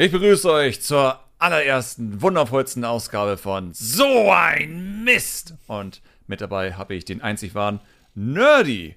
[0.00, 5.54] Ich begrüße euch zur allerersten, wundervollsten Ausgabe von So ein Mist.
[5.66, 7.80] Und mit dabei habe ich den einzig wahren
[8.14, 8.94] Nerdy.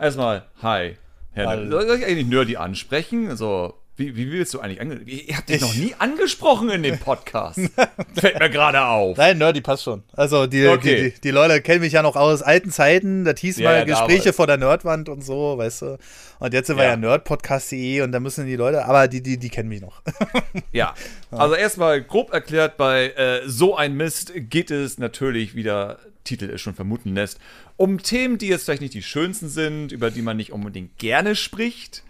[0.00, 0.98] Erstmal, hi.
[1.32, 1.80] Herr Hallo.
[1.82, 3.28] Soll ich eigentlich Nerdy ansprechen?
[3.28, 6.98] Also, wie, wie willst du eigentlich ange Ihr habt dich noch nie angesprochen in dem
[6.98, 7.58] Podcast.
[8.14, 9.16] Fällt mir gerade auf.
[9.16, 10.02] Nein, Nerdy passt schon.
[10.12, 11.04] Also die, Okay.
[11.04, 13.24] die, die, die Leute kennen mich ja noch aus alten Zeiten.
[13.24, 15.98] Das hieß Ja, mal Gespräche vor der Nerdwand und so, weißt du.
[16.38, 16.90] Und jetzt sind wir Ja.
[16.90, 20.02] ja, nerdpodcast.de und da müssen die Leute, aber die, die, die kennen mich noch.
[20.72, 20.94] Ja,
[21.30, 26.50] also erstmal grob erklärt, bei äh, so ein Mist geht es natürlich, wie der Titel
[26.50, 27.38] es schon vermuten lässt,
[27.76, 31.34] um Themen, die jetzt vielleicht nicht die schönsten sind, über die man nicht unbedingt gerne
[31.36, 32.02] spricht,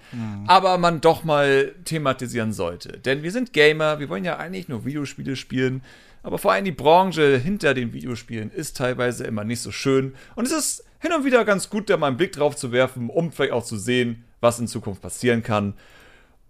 [0.47, 2.99] aber man doch mal thematisieren sollte.
[2.99, 5.83] Denn wir sind Gamer, wir wollen ja eigentlich nur Videospiele spielen,
[6.23, 10.47] aber vor allem die Branche hinter den Videospielen ist teilweise immer nicht so schön und
[10.47, 13.31] es ist hin und wieder ganz gut, da mal einen Blick drauf zu werfen, um
[13.31, 15.75] vielleicht auch zu sehen, was in Zukunft passieren kann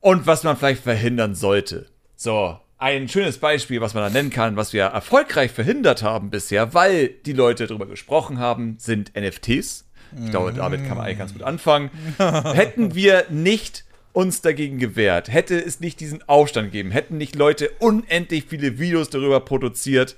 [0.00, 1.86] und was man vielleicht verhindern sollte.
[2.14, 6.74] So, ein schönes Beispiel, was man da nennen kann, was wir erfolgreich verhindert haben bisher,
[6.74, 9.85] weil die Leute darüber gesprochen haben, sind NFTs.
[10.24, 11.90] Ich glaube, damit kann man eigentlich ganz gut anfangen.
[12.18, 13.84] Hätten wir nicht
[14.16, 19.10] uns dagegen gewehrt, hätte es nicht diesen Aufstand gegeben, hätten nicht Leute unendlich viele Videos
[19.10, 20.16] darüber produziert,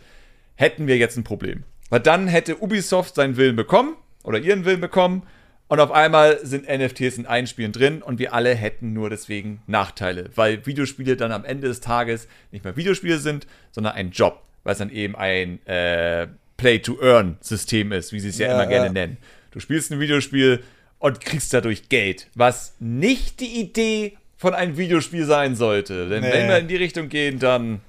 [0.55, 1.65] hätten wir jetzt ein Problem.
[1.91, 5.25] Weil dann hätte Ubisoft seinen Willen bekommen oder ihren Willen bekommen
[5.67, 9.63] und auf einmal sind NFTs in allen Spielen drin und wir alle hätten nur deswegen
[9.67, 14.43] Nachteile, weil Videospiele dann am Ende des Tages nicht mehr Videospiele sind, sondern ein Job,
[14.63, 18.87] weil es dann eben ein äh, Play-to-Earn-System ist, wie sie es ja, Ja, immer gerne
[18.87, 18.93] ja.
[18.93, 19.19] nennen.
[19.59, 20.62] Du spielst ein Videospiel
[21.01, 26.09] und kriegst dadurch Geld, was nicht die Idee von einem Videospiel sein sollte.
[26.09, 26.31] Denn Nee.
[26.33, 27.81] wenn wir in die Richtung gehen, dann,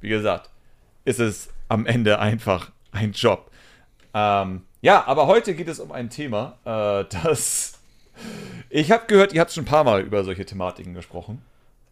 [0.00, 0.48] wie gesagt,
[1.04, 3.50] ist es am Ende einfach ein Job.
[4.14, 7.78] Ähm, ja, aber heute geht es um ein Thema, äh, das.
[8.70, 11.42] Ich habe gehört, ihr habt schon ein paar Mal über solche Thematiken gesprochen.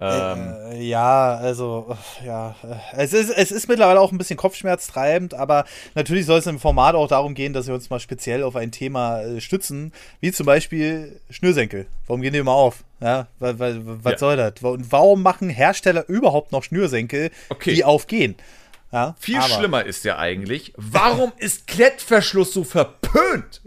[0.00, 2.54] Ähm, Äh, ja, also, ja.
[2.92, 6.94] Es ist, es ist mittlerweile auch ein bisschen kopfschmerztreibend, aber natürlich soll es im Format
[6.94, 10.46] auch darum gehen, dass wir uns mal speziell auf ein Thema äh, stützen, wie zum
[10.46, 11.86] Beispiel Schnürsenkel.
[12.06, 12.84] Warum gehen die immer auf?
[13.00, 14.18] Ja, weil, was Ja.
[14.18, 14.54] soll das?
[14.62, 17.74] Und warum machen Hersteller überhaupt noch Schnürsenkel, Okay.
[17.74, 18.36] die aufgehen?
[18.90, 23.60] Ja, Viel schlimmer ist ja eigentlich, warum ist Klettverschluss so verpönt?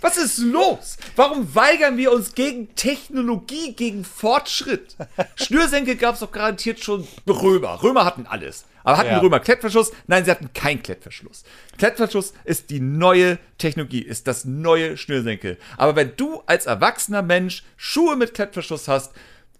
[0.00, 0.96] Was ist los?
[1.14, 4.96] Warum weigern wir uns gegen Technologie, gegen Fortschritt?
[5.36, 7.80] Schnürsenkel gab es doch garantiert schon Römer.
[7.82, 8.64] Römer hatten alles.
[8.82, 9.18] Aber hatten Ja.
[9.18, 9.92] Römer Klettverschluss?
[10.06, 11.44] Nein, sie hatten keinen Klettverschluss.
[11.76, 15.58] Klettverschluss ist die neue Technologie, ist das neue Schnürsenkel.
[15.76, 19.12] Aber wenn du als erwachsener Mensch Schuhe mit Klettverschluss hast,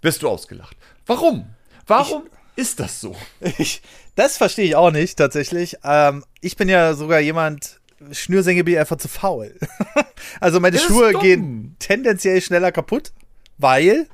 [0.03, 0.77] wirst du ausgelacht.
[1.07, 1.47] Warum?
[1.87, 2.25] Warum
[2.59, 3.15] ist das so?
[3.59, 3.83] Ich,
[4.17, 5.77] das verstehe ich auch nicht, tatsächlich.
[5.85, 7.81] Ähm, ich bin ja sogar jemand,
[8.11, 9.55] Schnürsenkel bin ich einfach zu faul.
[10.41, 13.13] also meine Das Schuhe gehen tendenziell schneller kaputt,
[13.59, 14.09] weil,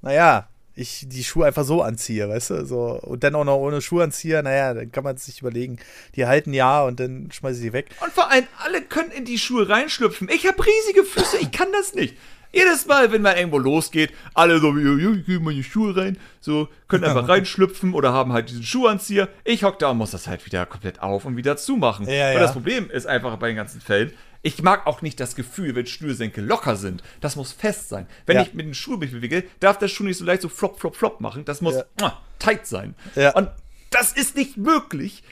[0.00, 2.66] naja, ich die Schuhe einfach so anziehe, weißt du?
[2.66, 5.78] So, und dann auch noch ohne Schuhanzieher, naja, dann kann man sich überlegen.
[6.14, 7.88] Die halten ja und dann schmeiße ich sie weg.
[8.00, 10.28] Und vor allem, alle können in die Schuhe reinschlüpfen.
[10.28, 12.16] Ich habe riesige Füße, ich kann das nicht.
[12.56, 16.68] Jedes Mal, wenn man irgendwo losgeht, alle so, ich gehe in meine Schuhe rein, so,
[16.88, 19.28] können einfach reinschlüpfen oder haben halt diesen Schuhanzieher.
[19.44, 22.06] Ich hock da und muss das halt wieder komplett auf und wieder zumachen.
[22.06, 22.38] Ja, ja.
[22.40, 24.12] das Problem ist einfach bei den ganzen Fällen,
[24.42, 27.02] ich mag auch nicht das Gefühl, wenn Schnürsenkel locker sind.
[27.20, 28.06] Das muss fest sein.
[28.26, 28.42] Wenn Ja.
[28.42, 30.94] ich mit den Schuh mich bewege, darf der Schuh nicht so leicht so flop, flop,
[30.96, 31.44] flop machen.
[31.44, 32.20] Das muss Ja.
[32.38, 32.94] tight sein.
[33.16, 33.34] Ja.
[33.34, 33.48] Und
[33.90, 35.22] das ist nicht möglich,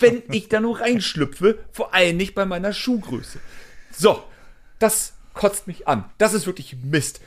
[0.00, 3.38] wenn ich da nur reinschlüpfe, vor allem nicht bei meiner Schuhgröße.
[3.92, 4.22] So,
[4.80, 6.04] das kotzt mich an.
[6.18, 7.20] Das ist wirklich Mist.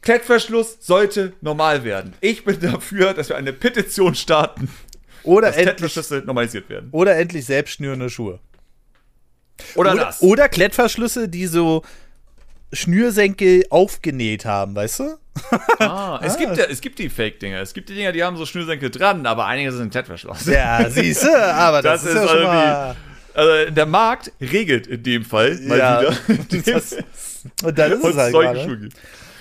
[0.00, 2.14] Klettverschluss sollte normal werden.
[2.20, 4.70] Ich bin dafür, dass wir eine Petition starten,
[5.24, 6.88] Oder dass endlich, Klettverschlüsse normalisiert werden.
[6.92, 8.38] oder endlich selbst schnürende Schuhe.
[9.74, 10.22] Oder, Oder, das.
[10.22, 11.82] oder Klettverschlüsse, die so
[12.72, 15.18] Schnürsenkel aufgenäht haben, weißt du?
[15.80, 17.60] Ah, es, gibt ja, es gibt die Fake-Dinger.
[17.60, 20.46] Es gibt die Dinger, die haben so Schnürsenkel dran, aber einige sind Klettverschluss.
[20.46, 22.96] Ja, siehst du, aber das, Das ist, ja ist schon irgendwie- mal.
[23.34, 26.00] Also der Markt regelt in dem Fall mal Ja.
[26.02, 26.62] wieder.
[26.72, 26.96] Das-
[27.62, 28.88] Und dann ist und es halt gerade.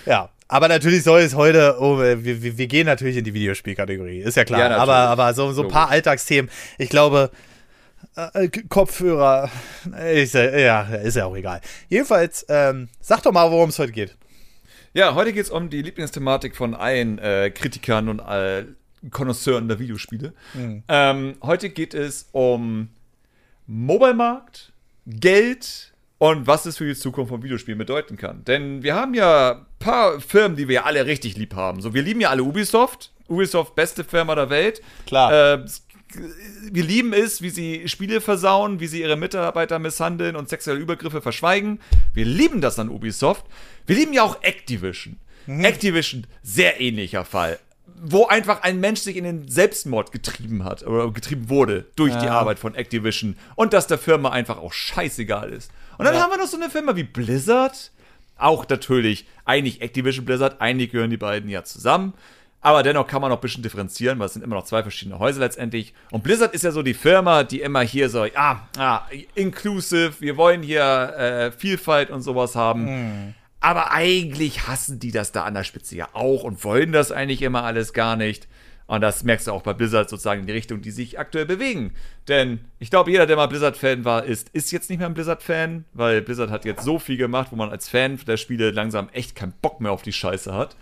[0.05, 4.37] Ja, aber natürlich soll es heute, oh, wir, wir, gehen natürlich in die Videospielkategorie, ist
[4.37, 4.59] ja klar.
[4.59, 5.89] Ja, aber, aber so, so ein paar.
[5.89, 7.31] Alltagsthemen, ich glaube,
[8.15, 9.49] äh, Kopfhörer,
[9.93, 11.61] äh, ist ja, ist ja auch egal.
[11.89, 14.15] Jedenfalls, ähm, sag doch mal, worum es heute geht.
[14.93, 18.65] Ja, heute geht es um die Lieblingsthematik von allen äh, Kritikern und äh,
[19.11, 20.33] Konnoisseuren der Videospiele.
[20.87, 22.89] Ähm, heute geht es um
[23.67, 24.71] Mobile-Markt,
[25.05, 28.43] Geld und was es für die Zukunft von Videospielen bedeuten kann.
[28.45, 31.81] Denn wir haben ja ein paar Firmen, die wir ja alle richtig lieb haben.
[31.81, 33.11] So, wir lieben ja alle Ubisoft.
[33.27, 34.81] Ubisoft, beste Firma der Welt.
[35.05, 35.53] Klar.
[35.53, 35.65] Äh,
[36.71, 41.21] wir lieben es, wie sie Spiele versauen, wie sie ihre Mitarbeiter misshandeln und sexuelle Übergriffe
[41.21, 41.81] verschweigen.
[42.13, 43.45] Wir lieben das an Ubisoft.
[43.85, 45.17] Wir lieben ja auch Activision.
[45.47, 47.59] Activision, sehr ähnlicher Fall.
[48.01, 52.21] wo einfach ein Mensch sich in den Selbstmord getrieben hat oder getrieben wurde durch ja.
[52.21, 55.71] die Arbeit von Activision und dass der Firma einfach auch scheißegal ist.
[55.97, 56.21] Und dann ja.
[56.21, 57.91] haben wir noch so eine Firma wie Blizzard,
[58.37, 62.13] auch natürlich eigentlich Activision Blizzard, eigentlich gehören die beiden ja zusammen.
[62.61, 65.19] Aber dennoch kann man noch ein bisschen differenzieren, weil es sind immer noch zwei verschiedene
[65.19, 65.93] Häuser letztendlich.
[66.11, 69.01] Und Blizzard ist ja so die Firma, die immer hier so, ah, ah
[69.35, 72.85] inclusive, wir wollen hier äh, Vielfalt und sowas haben.
[72.85, 73.33] Mhm.
[73.59, 77.41] Aber eigentlich hassen die das da an der Spitze ja auch und wollen das eigentlich
[77.41, 78.47] immer alles gar nicht.
[78.87, 81.93] Und das merkst du auch bei Blizzard sozusagen in die Richtung, die sich aktuell bewegen.
[82.29, 85.83] Denn ich glaube, jeder, der mal Blizzard-Fan war, ist, ist jetzt nicht mehr ein Blizzard-Fan,
[85.93, 89.35] weil Blizzard hat jetzt so viel gemacht, wo man als Fan der Spiele langsam echt
[89.35, 90.77] keinen Bock mehr auf die Scheiße hat.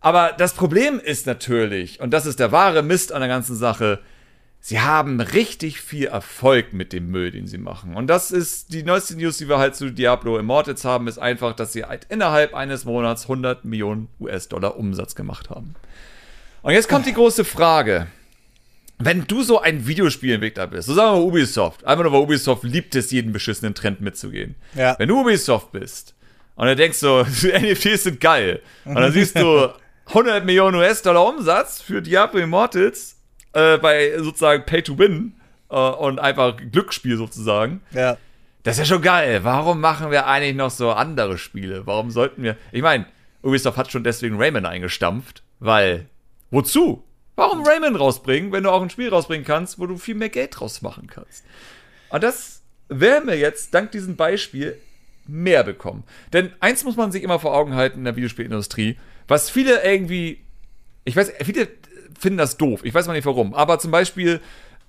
[0.00, 4.00] Aber das Problem ist natürlich, und das ist der wahre Mist an der ganzen Sache,
[4.60, 7.94] sie haben richtig viel Erfolg mit dem Müll, den sie machen.
[7.94, 11.54] Und das ist die neueste News, die wir halt zu Diablo Immortals haben, ist einfach,
[11.54, 15.74] dass sie halt innerhalb eines Monats 100 Millionen US-Dollar Umsatz gemacht haben.
[16.62, 18.08] Und jetzt kommt die große Frage.
[18.98, 22.96] Wenn du so ein Videospielentwickler bist, so sagen wir Ubisoft, einfach nur weil Ubisoft liebt
[22.96, 24.56] es, jeden beschissenen Trend mitzugehen.
[24.74, 24.98] Ja.
[24.98, 26.14] Wenn du Ubisoft bist
[26.56, 29.68] und du denkst so, NFTs sind geil, und dann siehst du
[30.06, 33.16] 100 Millionen US-Dollar Umsatz für Diablo Immortals
[33.52, 35.34] äh, bei sozusagen Pay to Win
[35.70, 37.82] äh, und einfach Glücksspiel sozusagen.
[37.92, 38.16] Ja.
[38.64, 39.44] Das ist ja schon geil.
[39.44, 41.86] Warum machen wir eigentlich noch so andere Spiele?
[41.86, 42.56] Warum sollten wir.
[42.72, 43.06] Ich meine,
[43.42, 46.06] Ubisoft hat schon deswegen Rayman eingestampft, weil.
[46.50, 47.04] Wozu?
[47.36, 50.58] Warum Rayman rausbringen, wenn du auch ein Spiel rausbringen kannst, wo du viel mehr Geld
[50.58, 51.44] draus machen kannst?
[52.10, 54.78] Und das werden wir jetzt dank diesem Beispiel
[55.26, 56.04] mehr bekommen.
[56.32, 58.98] Denn eins muss man sich immer vor Augen halten in der Videospielindustrie.
[59.28, 60.40] Was viele irgendwie,
[61.04, 61.68] ich weiß, viele
[62.18, 62.80] finden das doof.
[62.82, 63.54] Ich weiß mal nicht warum.
[63.54, 64.40] Aber zum Beispiel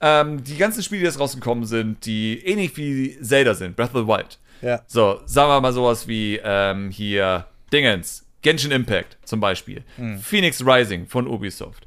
[0.01, 4.01] ähm, die ganzen Spiele, die jetzt rausgekommen sind, die ähnlich wie Zelda sind, Breath of
[4.01, 4.39] the Wild.
[4.61, 4.81] Ja.
[4.87, 10.19] So, sagen wir mal sowas wie ähm, hier Dingens, Genshin Impact zum Beispiel, mhm.
[10.19, 11.85] Phoenix Rising von Ubisoft,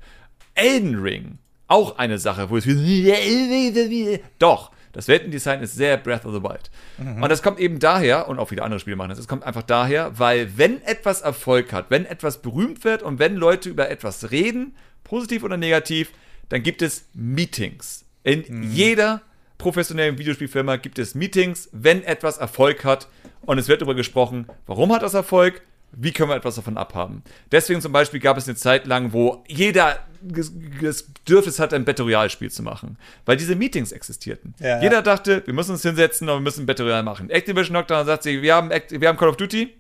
[0.55, 2.67] Elden Ring, auch eine Sache, wo es
[4.39, 6.71] doch das Weltendesign ist sehr Breath of the Wild.
[6.99, 7.23] Mhm.
[7.23, 9.63] Und das kommt eben daher, und auch viele andere Spiele machen das, es kommt einfach
[9.63, 14.31] daher, weil wenn etwas Erfolg hat, wenn etwas berühmt wird und wenn Leute über etwas
[14.31, 16.13] reden, positiv oder negativ,
[16.51, 18.05] dann gibt es Meetings.
[18.23, 18.71] In mhm.
[18.71, 19.23] jeder
[19.59, 23.09] professionellen Videospielfirma gibt es Meetings, wenn etwas Erfolg hat
[23.43, 25.63] und es wird darüber gesprochen, warum hat das Erfolg,
[25.93, 27.23] wie können wir etwas davon abhaben.
[27.51, 32.05] Deswegen zum Beispiel gab es eine Zeit lang, wo jeder das Bedürfnis hatte, ein Battle
[32.05, 32.97] Royale-Spiel zu machen,
[33.27, 34.55] weil diese Meetings existierten.
[34.61, 35.03] Ja, Jeder ja.
[35.03, 37.29] dachte, wir müssen uns hinsetzen und wir müssen ein Battle Royale machen.
[37.29, 39.75] Activision Knockdown sagt sich, wir haben, wir haben Call of Duty,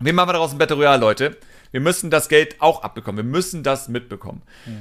[0.00, 1.36] wie machen wir daraus ein Battle Royale, Leute?
[1.70, 4.42] Wir müssen das Geld auch abbekommen, wir müssen das mitbekommen.
[4.66, 4.72] Ja.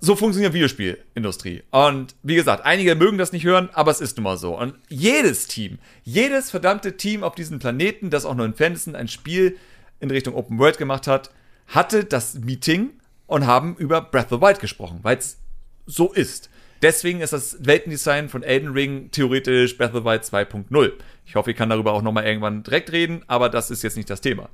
[0.00, 1.64] So funktioniert Videospielindustrie.
[1.72, 4.56] Und wie gesagt, einige mögen das nicht hören, aber es ist nun mal so.
[4.56, 9.08] Und jedes Team, jedes verdammte Team auf diesem Planeten, das auch nur in Fantasy ein
[9.08, 9.56] Spiel
[10.00, 11.30] in Richtung Open World gemacht hat,
[11.66, 12.90] hatte das Meeting
[13.26, 15.38] und haben über Breath of the Wild gesprochen, weil es
[15.86, 16.50] so ist.
[16.82, 20.92] Deswegen ist das Weltendesign von Elden Ring theoretisch Breath of the Wild 2.0.
[21.26, 24.08] Ich hoffe, ich kann darüber auch nochmal irgendwann direkt reden, aber das ist jetzt nicht
[24.08, 24.48] das Thema.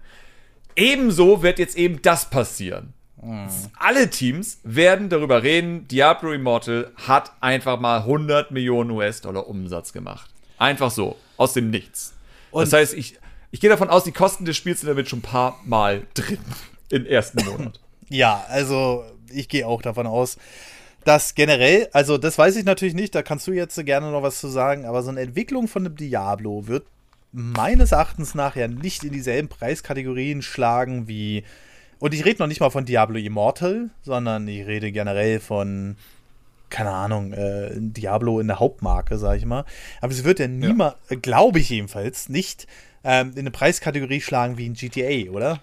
[0.75, 2.95] Ebenso wird jetzt eben das passieren.
[3.23, 3.49] Mhm.
[3.79, 10.31] Alle Teams werden darüber reden, Diablo Immortal hat einfach mal 100 Millionen US-Dollar Umsatz gemacht.
[10.59, 12.15] Einfach so, aus dem Nichts.
[12.51, 13.19] Und das heißt, ich,
[13.55, 16.41] ich gehe davon aus, die Kosten des Spiels sind damit schon ein paar Mal drin
[16.91, 17.81] im ersten Monat.
[18.11, 20.37] Ja, also ich gehe auch davon aus,
[21.05, 24.41] dass generell, also das weiß ich natürlich nicht, da kannst du jetzt gerne noch was
[24.41, 26.85] zu sagen, aber so eine Entwicklung von einem Diablo wird
[27.33, 31.45] meines Erachtens nach ja nicht in dieselben Preiskategorien schlagen wie.
[31.99, 35.97] Und ich rede noch nicht mal von Diablo Immortal, sondern ich rede generell von,
[36.71, 39.65] keine Ahnung, äh, Diablo in der Hauptmarke, sag ich mal.
[40.01, 41.17] Aber es wird ja niemals, ja.
[41.17, 42.67] glaube ich jedenfalls, nicht
[43.05, 45.61] ähm, in eine Preiskategorie schlagen wie ein GTA, oder?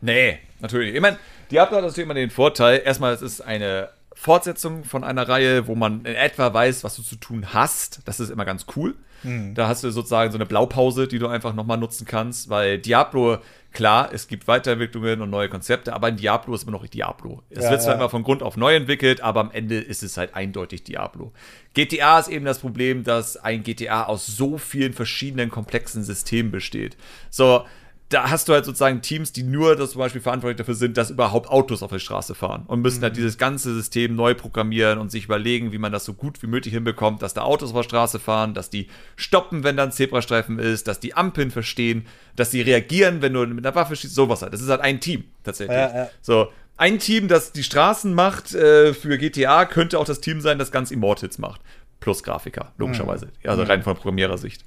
[0.00, 0.94] Nee, natürlich.
[0.94, 1.18] Ich meine,
[1.50, 5.74] Diablo hat natürlich immer den Vorteil, erstmal, es ist eine Fortsetzung von einer Reihe, wo
[5.74, 8.00] man in etwa weiß, was du zu tun hast.
[8.06, 8.94] Das ist immer ganz cool.
[9.22, 9.54] Mhm.
[9.54, 13.38] Da hast du sozusagen so eine Blaupause, die du einfach nochmal nutzen kannst, weil Diablo,
[13.76, 17.42] klar, es gibt Weiterentwicklungen und neue Konzepte, aber ein Diablo ist immer noch Diablo.
[17.50, 18.00] Es ja, wird zwar ja.
[18.00, 21.32] immer von Grund auf neu entwickelt, aber am Ende ist es halt eindeutig Diablo.
[21.74, 26.96] GTA ist eben das Problem, dass ein GTA aus so vielen verschiedenen komplexen Systemen besteht.
[27.28, 27.66] So,
[28.08, 31.10] da hast du halt sozusagen Teams, die nur das zum Beispiel verantwortlich dafür sind, dass
[31.10, 33.04] überhaupt Autos auf der Straße fahren und müssen halt mhm.
[33.04, 36.46] halt dieses ganze System neu programmieren und sich überlegen, wie man das so gut wie
[36.46, 39.92] möglich hinbekommt, dass da Autos auf der Straße fahren, dass die stoppen, wenn da ein
[39.92, 44.14] Zebrastreifen ist, dass die Ampeln verstehen, dass sie reagieren, wenn du mit einer Waffe schießt,
[44.14, 44.52] sowas halt.
[44.52, 45.76] Das ist halt ein Team tatsächlich.
[45.76, 46.10] Ja, ja.
[46.22, 50.58] So, ein Team, das die Straßen macht äh, für GTA, könnte auch das Team sein,
[50.58, 51.60] das ganz Immortals macht.
[51.98, 53.26] Plus Grafiker, logischerweise.
[53.26, 53.50] Mhm.
[53.50, 54.64] Also rein von Programmierersicht.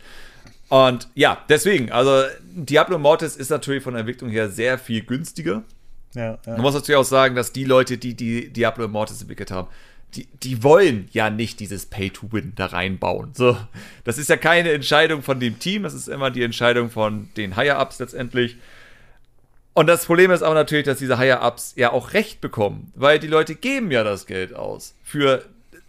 [0.70, 5.64] Und ja, deswegen, also Diablo Mortis ist natürlich von der Entwicklung her sehr viel günstiger.
[6.14, 6.40] Ja, ja.
[6.46, 9.68] Man muss natürlich auch sagen, dass die Leute, die die Diablo Immortals entwickelt haben,
[10.16, 13.32] die, die wollen ja nicht dieses Pay-to-Win da reinbauen.
[13.36, 13.58] So,
[14.04, 17.56] das ist ja keine Entscheidung von dem Team, das ist immer die Entscheidung von den
[17.56, 18.58] Higher-Ups letztendlich.
[19.74, 23.28] Und das Problem ist aber natürlich, dass diese Higher-Ups ja auch Recht bekommen, weil die
[23.28, 25.46] Leute geben ja das Geld aus für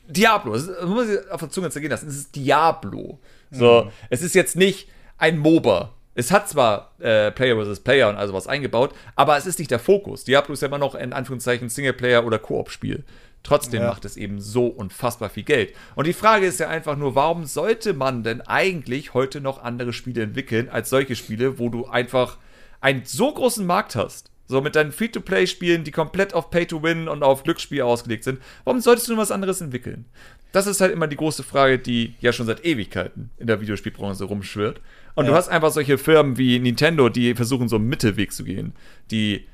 [0.06, 0.52] Diablo.
[0.52, 2.08] Das, ist, das muss ich auf der Zunge zergehen lassen.
[2.08, 3.18] Es ist Diablo.
[3.50, 3.90] So, mhm.
[4.10, 4.88] es ist jetzt nicht
[5.18, 5.92] ein MOBA.
[6.14, 7.80] Es hat zwar äh, Player vs.
[7.80, 10.24] Player und also was eingebaut, aber es ist nicht der Fokus.
[10.24, 13.04] Diablo ist ja immer noch in Anführungszeichen Singleplayer- oder Koop-Spiel.
[13.42, 13.88] Trotzdem ja.
[13.88, 15.74] macht es eben so unfassbar viel Geld.
[15.94, 19.92] Und die Frage ist ja einfach nur, warum sollte man denn eigentlich heute noch andere
[19.92, 22.38] Spiele entwickeln als solche Spiele, wo du einfach
[22.80, 24.30] einen so großen Markt hast?
[24.46, 28.42] So mit deinen Free-to-Play-Spielen, die komplett auf Pay-to-Win und auf Glücksspiel ausgelegt sind.
[28.64, 30.06] Warum solltest du nur was anderes entwickeln?
[30.52, 34.24] Das ist halt immer die große Frage, die ja schon seit Ewigkeiten in der Videospielbranche
[34.24, 34.80] rumschwirrt.
[35.14, 35.30] Und ja.
[35.30, 38.72] du hast einfach solche Firmen wie Nintendo, die versuchen, so einen Mittelweg zu gehen.
[39.10, 39.46] Die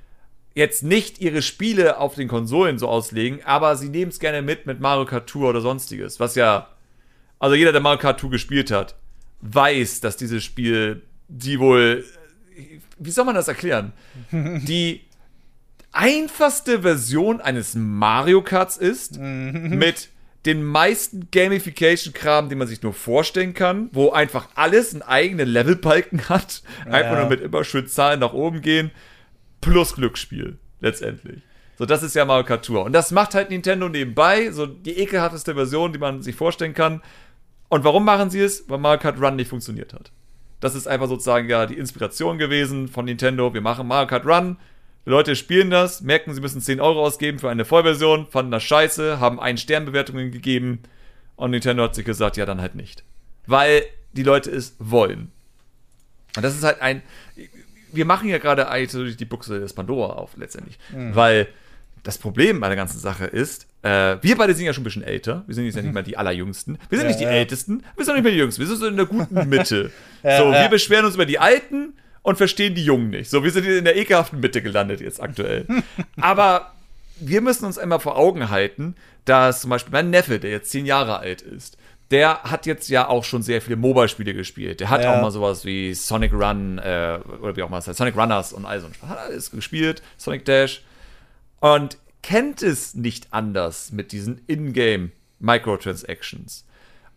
[0.55, 4.65] jetzt nicht ihre Spiele auf den Konsolen so auslegen, aber sie nehmen es gerne mit
[4.67, 6.19] mit Mario Kart Tour oder sonstiges.
[6.19, 6.69] Was ja,
[7.39, 8.95] also jeder, der Mario Kart Tour gespielt hat,
[9.43, 12.05] weiß, dass dieses Spiel die wohl,
[12.99, 13.93] wie soll man das erklären?
[14.33, 15.03] Die
[15.93, 20.11] einfachste Version eines Mario Karts ist, mit
[20.47, 26.29] den meisten Gamification-Kram, den man sich nur vorstellen kann, wo einfach alles einen eigenen Levelbalken
[26.29, 27.21] hat, einfach ja.
[27.21, 28.91] nur mit immer schön Zahlen nach oben gehen
[29.61, 31.43] plus Glücksspiel, letztendlich.
[31.79, 32.85] So, das ist ja Mario Kart Tour.
[32.85, 37.03] Und das macht halt Nintendo nebenbei, so die ekelhafteste Version, die man sich vorstellen kann.
[37.69, 38.69] Und warum machen sie es?
[38.69, 40.13] Weil Mario Kart Run nicht funktioniert hat.
[40.61, 43.53] Das ist einfach sozusagen ja die Inspiration gewesen von Nintendo.
[43.53, 44.57] Wir machen Mario Kart Run.
[45.07, 48.65] Die Leute spielen das, merken, sie müssen 10 Euro ausgeben für eine Vollversion, fanden das
[48.65, 50.81] scheiße, haben einen Sternbewertungen gegeben.
[51.37, 53.05] Und Nintendo hat sich gesagt, ja, dann halt nicht.
[53.47, 55.31] Weil die Leute es wollen.
[56.37, 57.03] Und das ist halt ein,
[57.93, 60.79] wir machen ja gerade eigentlich die Buchse des Pandora auf, letztendlich.
[60.93, 61.15] Mhm.
[61.15, 61.49] Weil
[62.03, 65.05] das Problem bei der ganzen Sache ist, äh, wir beide sind ja schon ein bisschen
[65.05, 65.45] älter.
[65.47, 65.95] Wir sind jetzt ja nicht mhm.
[65.95, 66.79] mal die Allerjüngsten.
[66.89, 67.31] Wir sind ja, nicht die ja.
[67.31, 68.61] Ältesten, wir sind auch nicht mehr die Jüngsten.
[68.61, 69.93] Wir sind so in der guten Mitte.
[70.25, 71.95] ja, so, wir beschweren uns über die Alten
[72.27, 73.31] und verstehen die Jungen nicht.
[73.31, 75.65] So, wir sind in der ekelhaften Mitte gelandet jetzt aktuell.
[76.21, 76.73] Aber
[77.21, 80.87] wir müssen uns einmal vor Augen halten, dass zum Beispiel mein Neffe, der jetzt zehn
[80.87, 81.79] Jahre alt ist,
[82.11, 84.81] der hat jetzt ja auch schon sehr viele Mobile-Spiele gespielt.
[84.81, 85.15] Der hat ja.
[85.15, 88.53] auch mal sowas wie Sonic Run, äh, oder wie auch mal es heißt, Sonic Runners
[88.53, 88.89] und all so.
[89.07, 90.83] Hat alles gespielt, Sonic Dash.
[91.61, 96.65] Und kennt es nicht anders mit diesen Ingame Microtransactions.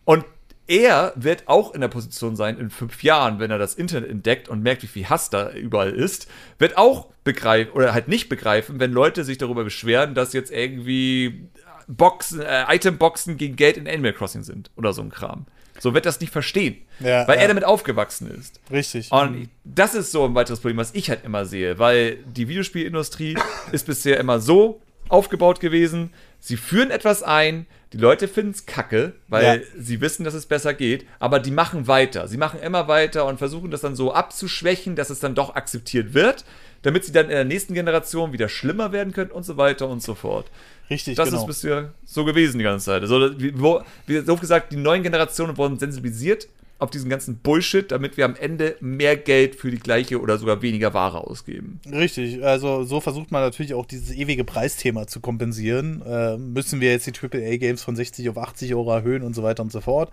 [0.04, 0.24] Und
[0.70, 4.48] er wird auch in der Position sein, in fünf Jahren, wenn er das Internet entdeckt
[4.48, 8.78] und merkt, wie viel Hass da überall ist, wird auch begreifen oder halt nicht begreifen,
[8.78, 11.48] wenn Leute sich darüber beschweren, dass jetzt irgendwie
[11.88, 15.46] Boxen, äh, Itemboxen gegen Geld in Animal Crossing sind oder so ein Kram.
[15.80, 17.42] So wird das nicht verstehen, ja, weil ja.
[17.42, 18.60] er damit aufgewachsen ist.
[18.70, 19.10] Richtig.
[19.10, 23.36] Und das ist so ein weiteres Problem, was ich halt immer sehe, weil die Videospielindustrie
[23.72, 29.14] ist bisher immer so aufgebaut gewesen, sie führen etwas ein, die Leute finden es kacke,
[29.26, 29.66] weil ja.
[29.76, 32.28] sie wissen, dass es besser geht, aber die machen weiter.
[32.28, 36.14] Sie machen immer weiter und versuchen das dann so abzuschwächen, dass es dann doch akzeptiert
[36.14, 36.44] wird,
[36.82, 40.02] damit sie dann in der nächsten Generation wieder schlimmer werden können und so weiter und
[40.02, 40.46] so fort.
[40.88, 41.40] Richtig, das genau.
[41.40, 43.02] ist bisher so gewesen die ganze Zeit.
[43.02, 46.48] Also, wie, wo, wie so gesagt, die neuen Generationen wurden sensibilisiert
[46.80, 50.62] auf diesen ganzen Bullshit, damit wir am Ende mehr Geld für die gleiche oder sogar
[50.62, 51.80] weniger Ware ausgeben.
[51.90, 56.02] Richtig, also so versucht man natürlich auch dieses ewige Preisthema zu kompensieren.
[56.02, 59.62] Äh, müssen wir jetzt die AAA-Games von 60 auf 80 Euro erhöhen und so weiter
[59.62, 60.10] und so fort.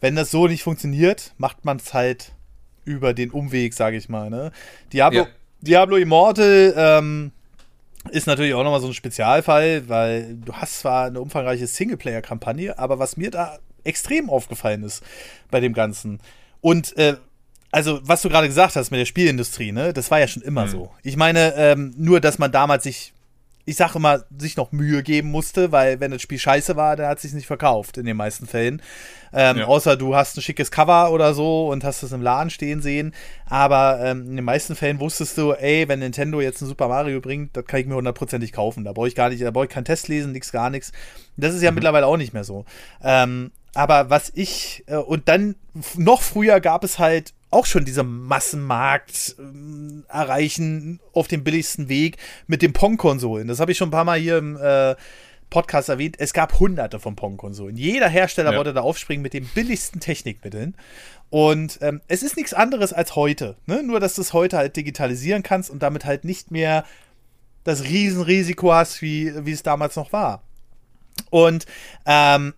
[0.00, 2.32] Wenn das so nicht funktioniert, macht man es halt
[2.84, 4.30] über den Umweg, sage ich mal.
[4.30, 4.52] Ne?
[4.92, 5.28] Diablo, ja.
[5.60, 7.32] Diablo Immortal ähm,
[8.10, 12.98] ist natürlich auch nochmal so ein Spezialfall, weil du hast zwar eine umfangreiche Singleplayer-Kampagne, aber
[12.98, 15.02] was mir da extrem aufgefallen ist
[15.50, 16.20] bei dem Ganzen
[16.60, 17.16] und äh,
[17.72, 20.64] also, was du gerade gesagt hast mit der Spielindustrie, ne, das war ja schon immer
[20.64, 20.70] mhm.
[20.70, 20.90] so.
[21.02, 23.12] Ich meine, ähm, nur, dass man damals sich
[23.68, 27.08] ich sage immer, sich noch Mühe geben musste, weil wenn das Spiel scheiße war, dann
[27.08, 28.80] hat es sich nicht verkauft in den meisten Fällen.
[29.32, 29.66] Ähm, ja.
[29.66, 33.12] Außer du hast ein schickes Cover oder so und hast es im Laden stehen sehen.
[33.44, 37.20] Aber ähm, in den meisten Fällen wusstest du, ey, wenn Nintendo jetzt ein Super Mario
[37.20, 38.84] bringt, das kann ich mir hundertprozentig kaufen.
[38.84, 40.92] Da brauche ich gar nicht, da brauche ich keinen Test lesen, nichts, gar nichts.
[41.36, 41.74] Das ist ja mhm.
[41.74, 42.64] mittlerweile auch nicht mehr so.
[43.02, 45.54] Ähm, aber was ich, äh, und dann
[45.96, 52.16] noch früher gab es halt auch schon diese Massenmarkt äh, erreichen auf dem billigsten Weg
[52.46, 53.48] mit den Pong-Konsolen.
[53.48, 54.96] Das habe ich schon ein paar Mal hier im äh,
[55.50, 56.16] Podcast erwähnt.
[56.18, 57.76] Es gab hunderte von Pong-Konsolen.
[57.76, 58.56] Jeder Hersteller ja.
[58.56, 60.74] wollte da aufspringen mit den billigsten Technikmitteln.
[61.28, 63.56] Und ähm, es ist nichts anderes als heute.
[63.66, 63.82] Ne?
[63.82, 66.84] Nur, dass du es heute halt digitalisieren kannst und damit halt nicht mehr
[67.64, 70.42] das Riesenrisiko hast, wie, wie es damals noch war.
[71.30, 71.66] Und
[72.06, 72.54] ähm,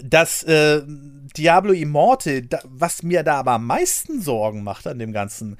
[0.00, 0.82] das äh,
[1.36, 5.56] Diablo Immortal, da, was mir da aber am meisten Sorgen macht an dem Ganzen,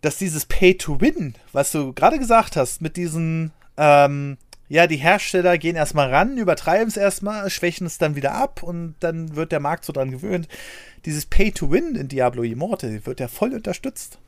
[0.00, 4.38] dass dieses Pay-to-Win, was du gerade gesagt hast, mit diesen, ähm,
[4.68, 8.94] ja, die Hersteller gehen erstmal ran, übertreiben es erstmal, schwächen es dann wieder ab und
[9.00, 10.48] dann wird der Markt so dran gewöhnt.
[11.04, 14.18] Dieses Pay-to-Win in Diablo Immortal wird ja voll unterstützt.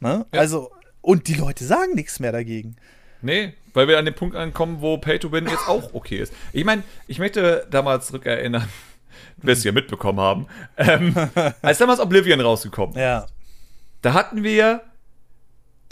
[0.00, 0.24] Ne?
[0.32, 0.40] Ja.
[0.40, 0.70] Also,
[1.00, 2.76] und die Leute sagen nichts mehr dagegen.
[3.22, 6.32] Nee, weil wir an den Punkt ankommen, wo Pay-to-Win jetzt auch okay ist.
[6.52, 8.68] Ich meine, ich möchte damals zurückerinnern,
[9.36, 11.14] wir es ja mitbekommen haben, ähm,
[11.62, 12.98] als damals Oblivion rausgekommen.
[12.98, 13.26] Ja.
[14.02, 14.82] Da hatten wir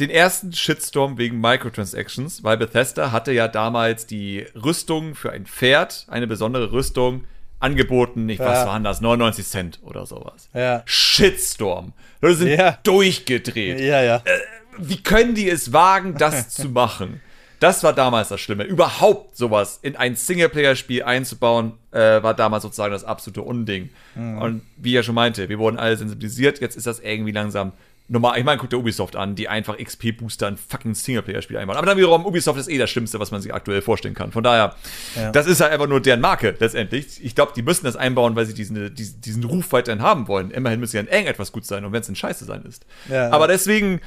[0.01, 6.07] den ersten Shitstorm wegen Microtransactions, weil Bethesda hatte ja damals die Rüstung für ein Pferd,
[6.09, 7.23] eine besondere Rüstung,
[7.61, 8.47] angeboten, nicht ja.
[8.47, 10.49] was waren das, 99 Cent oder sowas.
[10.53, 10.83] Ja.
[10.87, 11.93] Shitstorm.
[12.21, 12.79] Leute sind ja.
[12.83, 13.79] durchgedreht.
[13.79, 14.17] Ja, ja.
[14.17, 14.41] Äh,
[14.77, 17.21] wie können die es wagen, das zu machen?
[17.61, 18.65] Das war damals das Schlimme.
[18.65, 23.91] Überhaupt sowas in ein Singleplayer-Spiel einzubauen, äh, war damals sozusagen das absolute Unding.
[24.15, 24.39] Mhm.
[24.39, 27.73] Und wie ich ja schon meinte, wir wurden alle sensibilisiert, jetzt ist das irgendwie langsam
[28.09, 31.77] normal, ich meine, guck dir Ubisoft an, die einfach XP-Booster in fucking Singleplayer-Spiel einbauen.
[31.77, 34.33] Aber dann wiederum, Ubisoft ist eh das Schlimmste, was man sich aktuell vorstellen kann.
[34.33, 34.77] Von daher,
[35.17, 35.33] ja.
[35.33, 37.25] das ist halt einfach nur deren Marke letztendlich.
[37.25, 40.51] Ich glaube, die müssen das einbauen, weil sie diesen, diesen, diesen Ruf weiterhin haben wollen.
[40.51, 42.87] Immerhin müssen sie in eng etwas gut sein und wenn es ein Scheiße sein ist.
[43.09, 44.01] Ja, Aber deswegen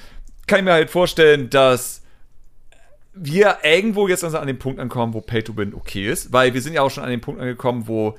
[0.47, 2.01] kann ich mir halt vorstellen, dass
[3.21, 6.73] wir irgendwo jetzt also an dem Punkt ankommen, wo Pay-to-Win okay ist, weil wir sind
[6.73, 8.17] ja auch schon an dem Punkt angekommen, wo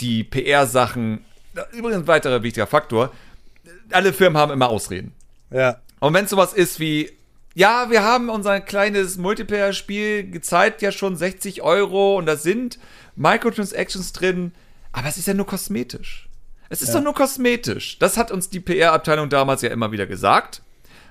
[0.00, 1.24] die PR-Sachen,
[1.72, 3.12] übrigens ein weiterer wichtiger Faktor,
[3.90, 5.12] alle Firmen haben immer Ausreden.
[5.50, 5.78] Ja.
[6.00, 7.10] Und wenn es sowas ist wie,
[7.54, 12.78] ja, wir haben unser kleines Multiplayer-Spiel gezeigt, ja schon 60 Euro und da sind
[13.16, 14.52] Microtransactions drin,
[14.92, 16.28] aber es ist ja nur kosmetisch.
[16.70, 16.94] Es ist ja.
[16.94, 17.98] doch nur kosmetisch.
[17.98, 20.62] Das hat uns die PR-Abteilung damals ja immer wieder gesagt.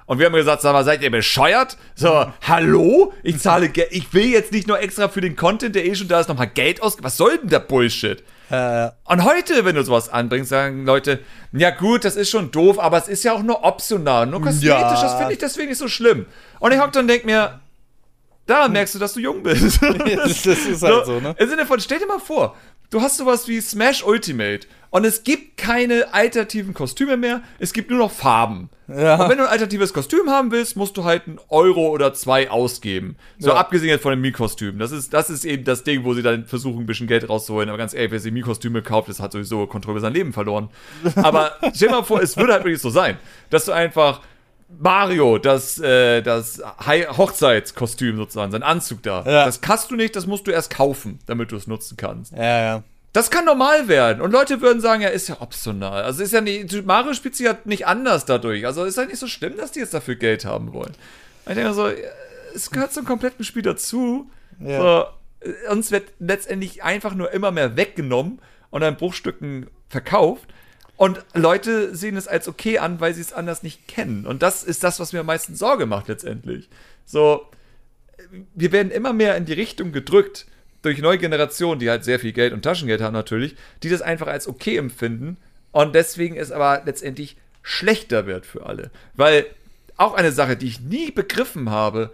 [0.07, 1.77] Und wir haben gesagt, sag mal, seid ihr bescheuert?
[1.93, 3.13] So, hallo?
[3.23, 3.89] Ich zahle Geld.
[3.91, 6.47] Ich will jetzt nicht nur extra für den Content, der eh schon da ist, nochmal
[6.47, 6.97] Geld aus.
[7.01, 8.23] Was soll denn der Bullshit?
[8.49, 11.19] Äh, und heute, wenn du sowas anbringst, sagen Leute,
[11.51, 14.69] ja gut, das ist schon doof, aber es ist ja auch nur optional, nur kosmetisch,
[14.69, 15.01] ja.
[15.01, 16.25] das finde ich deswegen nicht so schlimm.
[16.61, 17.59] Und ich hock dann und denk mir,
[18.45, 19.81] da merkst du, dass du jung bist.
[19.83, 21.35] das ist halt so, ne?
[21.37, 22.55] Im Sinne von, stell dir mal vor,
[22.89, 27.89] du hast sowas wie Smash Ultimate und es gibt keine alternativen Kostüme mehr, es gibt
[27.89, 28.69] nur noch Farben.
[28.87, 29.21] Ja.
[29.21, 32.49] Und wenn du ein alternatives Kostüm haben willst, musst du halt einen Euro oder zwei
[32.49, 33.17] ausgeben.
[33.37, 33.55] So ja.
[33.55, 34.79] abgesehen jetzt von dem Mii-Kostüm.
[34.79, 37.67] Das ist, das ist eben das Ding, wo sie dann versuchen, ein bisschen Geld rauszuholen.
[37.69, 40.69] Aber ganz ehrlich, wer sich Mii-Kostüme kauft, das hat sowieso Kontrolle über sein Leben verloren.
[41.17, 43.17] Aber stell dir mal vor, es würde halt wirklich so sein,
[43.49, 44.21] dass du einfach
[44.69, 49.23] Mario, das, äh, das Hochzeitskostüm sozusagen, sein Anzug da.
[49.25, 49.45] Ja.
[49.45, 52.33] Das kannst du nicht, das musst du erst kaufen, damit du es nutzen kannst.
[52.33, 52.83] Ja, ja.
[53.17, 54.21] Das kann normal werden.
[54.21, 56.03] Und Leute würden sagen, ja, ist ja optional.
[56.03, 58.63] Also ist ja nicht, Mario spielt sich ja nicht anders dadurch.
[58.67, 60.93] Also ist ja nicht so schlimm, dass die jetzt dafür Geld haben wollen.
[61.47, 61.89] ich denke so,
[62.53, 64.29] es gehört zum kompletten Spiel dazu.
[64.59, 65.09] Ja.
[65.41, 70.47] So, uns wird letztendlich einfach nur immer mehr weggenommen und an Bruchstücken verkauft.
[70.95, 74.27] Und Leute sehen es als okay an, weil sie es anders nicht kennen.
[74.27, 76.69] Und das ist das, was mir am meisten Sorge macht letztendlich.
[77.03, 77.47] So,
[78.53, 80.45] wir werden immer mehr in die Richtung gedrückt,
[80.81, 84.27] durch neue Generationen, die halt sehr viel Geld und Taschengeld haben natürlich, die das einfach
[84.27, 85.37] als okay empfinden
[85.71, 88.91] und deswegen es aber letztendlich schlechter wird für alle.
[89.15, 89.45] Weil
[89.97, 92.11] auch eine Sache, die ich nie begriffen habe,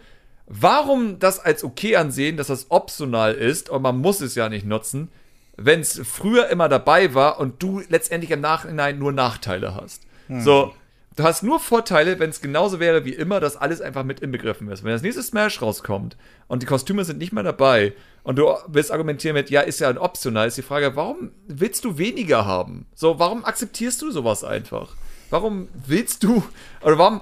[0.47, 4.65] warum das als okay ansehen, dass das optional ist und man muss es ja nicht
[4.65, 5.09] nutzen,
[5.55, 10.03] wenn es früher immer dabei war und du letztendlich im Nachhinein nur Nachteile hast.
[10.27, 10.41] Hm.
[10.41, 10.73] So,
[11.15, 14.69] du hast nur Vorteile, wenn es genauso wäre wie immer, dass alles einfach mit inbegriffen
[14.69, 14.83] ist.
[14.83, 18.91] Wenn das nächste Smash rauskommt und die Kostüme sind nicht mehr dabei und du willst
[18.91, 22.85] argumentieren mit, ja, ist ja ein optional, ist die Frage, warum willst du weniger haben?
[22.95, 24.95] So, warum akzeptierst du sowas einfach?
[25.29, 26.43] Warum willst du,
[26.81, 27.21] oder warum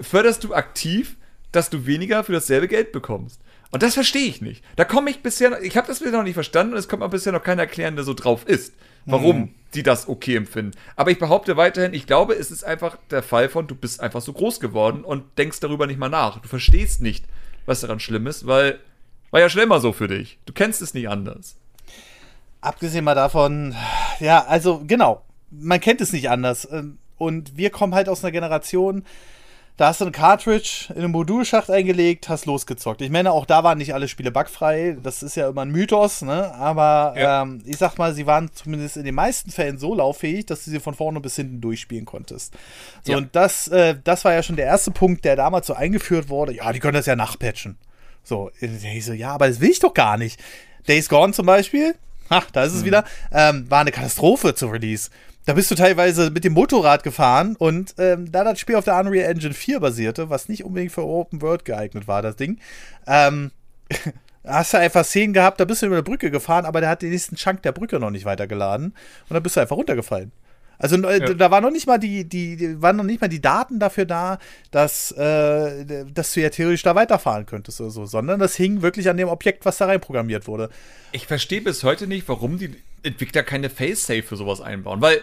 [0.00, 1.16] förderst du aktiv,
[1.52, 3.40] dass du weniger für dasselbe Geld bekommst?
[3.72, 4.62] Und das verstehe ich nicht.
[4.76, 7.08] Da komme ich bisher, ich habe das bisher noch nicht verstanden und es kommt mir
[7.08, 8.74] bisher noch keiner erklären, der so drauf ist,
[9.06, 9.54] warum mhm.
[9.74, 10.78] die das okay empfinden.
[10.94, 14.20] Aber ich behaupte weiterhin, ich glaube, es ist einfach der Fall von, du bist einfach
[14.20, 16.38] so groß geworden und denkst darüber nicht mal nach.
[16.38, 17.24] Du verstehst nicht,
[17.64, 18.78] was daran schlimm ist, weil
[19.32, 20.38] war ja schon immer so für dich.
[20.44, 21.56] Du kennst es nicht anders.
[22.60, 23.74] Abgesehen mal davon,
[24.20, 26.68] ja, also genau, man kennt es nicht anders.
[26.70, 29.04] Ähm, und wir kommen halt aus einer Generation,
[29.76, 33.00] da hast du eine Cartridge in einen Modulschacht eingelegt, hast losgezockt.
[33.00, 34.96] Ich meine, auch da waren nicht alle Spiele bugfrei.
[35.02, 36.54] Das ist ja immer ein Mythos, ne?
[36.54, 37.42] Aber ja.
[37.42, 40.70] ähm, ich sag mal, sie waren zumindest in den meisten Fällen so lauffähig, dass du
[40.70, 42.54] sie von vorne bis hinten durchspielen konntest.
[43.02, 43.18] So, ja.
[43.18, 46.54] und das, äh, das war ja schon der erste Punkt, der damals so eingeführt wurde.
[46.54, 47.78] Ja, die können das ja nachpatchen.
[48.24, 50.38] So, ich so, ja, aber das will ich doch gar nicht.
[50.86, 51.94] Days Gone zum Beispiel,
[52.30, 52.86] ha, da ist es mhm.
[52.86, 55.10] wieder, ähm, war eine Katastrophe zu Release.
[55.44, 58.98] Da bist du teilweise mit dem Motorrad gefahren und ähm, da das Spiel auf der
[58.98, 62.60] Unreal Engine 4 basierte, was nicht unbedingt für Open World geeignet war, das Ding,
[63.08, 63.50] ähm,
[64.44, 67.02] hast du einfach Szenen gehabt, da bist du über eine Brücke gefahren, aber der hat
[67.02, 68.94] den nächsten Chunk der Brücke noch nicht weitergeladen
[69.28, 70.30] und dann bist du einfach runtergefallen.
[70.82, 71.20] Also ja.
[71.34, 74.04] da war noch nicht mal die, die, die, waren noch nicht mal die Daten dafür
[74.04, 74.38] da,
[74.72, 79.08] dass, äh, dass du ja theoretisch da weiterfahren könntest oder so, sondern das hing wirklich
[79.08, 80.70] an dem Objekt, was da reinprogrammiert wurde.
[81.12, 85.20] Ich verstehe bis heute nicht, warum die Entwickler keine Face-Safe für sowas einbauen, weil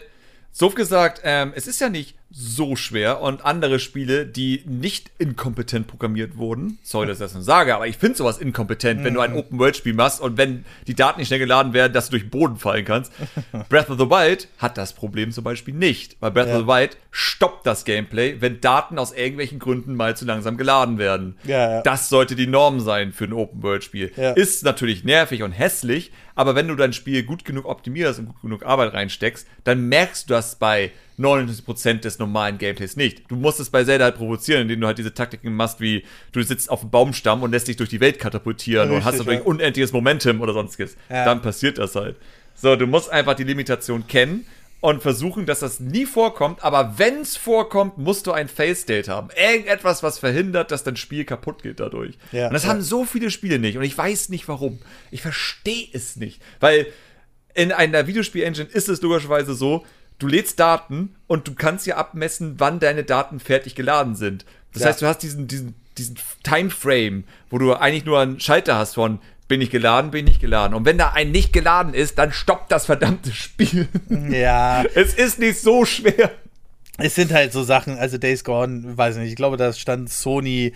[0.54, 5.88] so gesagt, ähm, es ist ja nicht so schwer und andere Spiele, die nicht inkompetent
[5.88, 9.20] programmiert wurden, sorry, dass ich das nur sage, aber ich finde sowas inkompetent, wenn du
[9.20, 9.38] ein mhm.
[9.38, 12.58] Open-World-Spiel machst und wenn die Daten nicht schnell geladen werden, dass du durch den Boden
[12.58, 13.12] fallen kannst.
[13.70, 16.58] Breath of the Wild hat das Problem zum Beispiel nicht, weil Breath ja.
[16.58, 21.00] of the Wild stoppt das Gameplay, wenn Daten aus irgendwelchen Gründen mal zu langsam geladen
[21.00, 21.36] werden.
[21.46, 21.82] Ja, ja.
[21.82, 24.12] Das sollte die Norm sein für ein Open-World-Spiel.
[24.36, 28.42] Ist natürlich nervig und hässlich, aber wenn du dein Spiel gut genug optimierst und gut
[28.42, 33.30] genug Arbeit reinsteckst, dann merkst du das bei 99% des normalen Gameplays nicht.
[33.30, 36.42] Du musst es bei Zelda halt provozieren, indem du halt diese Taktiken machst, wie du
[36.42, 39.40] sitzt auf dem Baumstamm und lässt dich durch die Welt katapultieren Richtig, und hast dadurch
[39.40, 39.44] ja.
[39.44, 40.96] unendliches Momentum oder sonstiges.
[41.10, 41.26] Ja.
[41.26, 42.16] Dann passiert das halt.
[42.56, 44.46] So, du musst einfach die Limitation kennen
[44.82, 49.30] und versuchen, dass das nie vorkommt, aber wenn es vorkommt, musst du ein Face-Date haben.
[49.36, 52.18] Irgendetwas, was verhindert, dass dein Spiel kaputt geht dadurch.
[52.32, 52.70] Ja, und das ja.
[52.70, 54.80] haben so viele Spiele nicht und ich weiß nicht warum.
[55.12, 56.88] Ich verstehe es nicht, weil
[57.54, 59.86] in einer Videospiel-Engine ist es logischerweise so,
[60.20, 64.46] du lädst Daten und du kannst ja abmessen, wann deine Daten fertig geladen sind.
[64.74, 64.90] Das ja.
[64.90, 69.20] heißt, du hast diesen, diesen, diesen Timeframe, wo du eigentlich nur einen Schalter hast von
[69.48, 70.76] bin ich geladen, bin ich geladen.
[70.76, 73.88] Und wenn da ein nicht geladen ist, dann stoppt das verdammte Spiel.
[74.30, 74.84] Ja.
[74.94, 76.32] es ist nicht so schwer.
[77.00, 80.10] Es sind halt so Sachen, also Days Gone, weiß ich nicht, ich glaube, da stand
[80.10, 80.74] Sony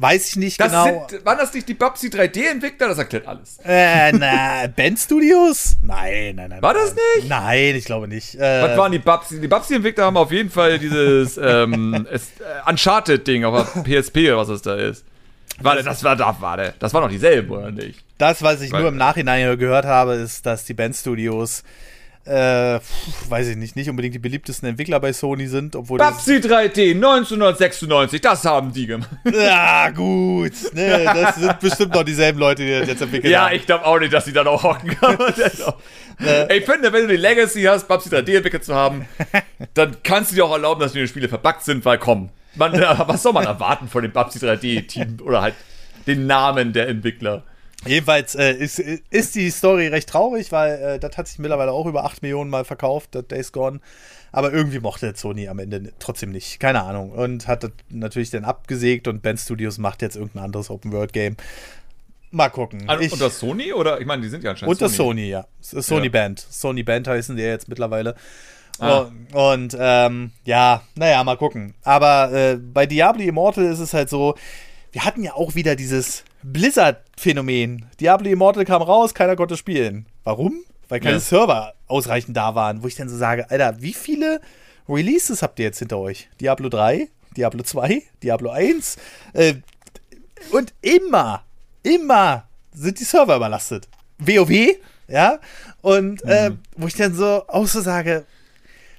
[0.00, 1.06] Weiß ich nicht das genau.
[1.10, 2.88] Sind, waren das nicht die Babsi 3D-Entwickler?
[2.88, 3.58] Das erklärt alles.
[3.62, 5.76] Äh, na, Band Studios?
[5.82, 6.62] Nein, nein, nein.
[6.62, 7.28] War das nicht?
[7.28, 8.34] Nein, ich glaube nicht.
[8.34, 9.38] Äh, Was waren die Babsi?
[9.40, 12.18] Die Babsi-Entwickler haben auf jeden Fall dieses ähm, äh,
[12.70, 15.04] Uncharted-Ding auf der PSP oder was es da ist.
[15.58, 16.72] Warte, das war da, warte.
[16.78, 18.02] Das war noch dieselben, oder nicht?
[18.16, 21.62] Das, was ich Weil, nur im Nachhinein gehört habe, ist, dass die Band Studios
[22.26, 22.78] äh,
[23.28, 25.98] weiß ich nicht, nicht unbedingt die beliebtesten Entwickler bei Sony sind, obwohl.
[25.98, 29.08] Babsi 3D 1996, das haben die gemacht.
[29.32, 30.52] Ja, gut.
[30.74, 33.32] Ne, das sind bestimmt noch dieselben Leute, die das jetzt entwickeln.
[33.32, 33.56] Ja, haben.
[33.56, 34.94] ich glaube auch nicht, dass die da noch hocken.
[36.20, 39.08] äh, ich finde, wenn du die Legacy hast, Babsi 3D entwickelt zu haben,
[39.74, 43.22] dann kannst du dir auch erlauben, dass die Spiele verbuggt sind, weil komm, man, was
[43.22, 45.54] soll man erwarten von dem Babsi 3D-Team oder halt
[46.06, 47.44] den Namen der Entwickler?
[47.86, 51.86] Jedenfalls äh, ist, ist die Story recht traurig, weil äh, das hat sich mittlerweile auch
[51.86, 53.80] über 8 Millionen Mal verkauft, das Days Gone.
[54.32, 56.60] Aber irgendwie mochte Sony am Ende trotzdem nicht.
[56.60, 57.10] Keine Ahnung.
[57.10, 61.36] Und hat das natürlich dann abgesägt und Band Studios macht jetzt irgendein anderes Open-World-Game.
[62.30, 62.88] Mal gucken.
[62.88, 64.00] Also ich, unter Sony oder?
[64.00, 65.46] Ich meine, die sind ja anscheinend Unter Sony, Sony ja.
[65.60, 66.12] Sony ja.
[66.12, 66.46] Band.
[66.48, 68.14] Sony Band heißen die ja jetzt mittlerweile.
[68.78, 69.10] Ah.
[69.32, 71.74] Und ähm, ja, naja, mal gucken.
[71.82, 74.36] Aber äh, bei Diablo Immortal ist es halt so,
[74.92, 77.86] wir hatten ja auch wieder dieses Blizzard-Phänomen.
[78.00, 80.06] Diablo Immortal kam raus, keiner konnte spielen.
[80.24, 80.64] Warum?
[80.88, 81.20] Weil keine ja.
[81.20, 82.82] Server ausreichend da waren.
[82.82, 84.40] Wo ich dann so sage, Alter, wie viele
[84.88, 86.28] Releases habt ihr jetzt hinter euch?
[86.40, 88.96] Diablo 3, Diablo 2, Diablo 1.
[89.32, 89.54] Äh,
[90.50, 91.44] und immer,
[91.82, 93.88] immer sind die Server überlastet.
[94.18, 94.76] WoW,
[95.08, 95.38] ja.
[95.82, 96.58] Und äh, mhm.
[96.76, 98.24] wo ich dann so auch so sage,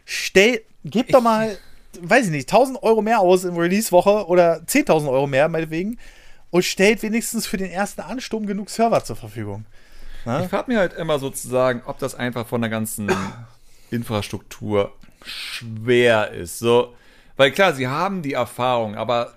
[0.06, 1.58] stell, gib doch mal,
[2.00, 5.98] weiß ich nicht, 1000 Euro mehr aus in Release-Woche oder 10.000 Euro mehr, meinetwegen
[6.52, 9.66] und stellt wenigstens für den ersten Ansturm genug Server zur Verfügung.
[10.26, 10.44] Na?
[10.44, 13.12] Ich frage mir halt immer sozusagen, ob das einfach von der ganzen
[13.90, 14.94] Infrastruktur
[15.26, 16.60] schwer ist.
[16.60, 16.94] So,
[17.38, 19.34] weil klar, sie haben die Erfahrung, aber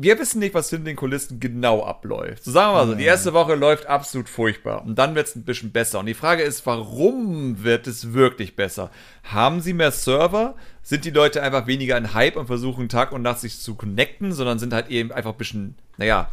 [0.00, 2.44] wir wissen nicht, was hinter den Kulissen genau abläuft.
[2.44, 5.36] So sagen wir mal so, die erste Woche läuft absolut furchtbar und dann wird es
[5.36, 5.98] ein bisschen besser.
[5.98, 8.90] Und die Frage ist, warum wird es wirklich besser?
[9.24, 10.54] Haben sie mehr Server?
[10.82, 14.32] Sind die Leute einfach weniger in Hype und versuchen Tag und Nacht sich zu connecten,
[14.32, 16.30] sondern sind halt eben einfach ein bisschen, naja,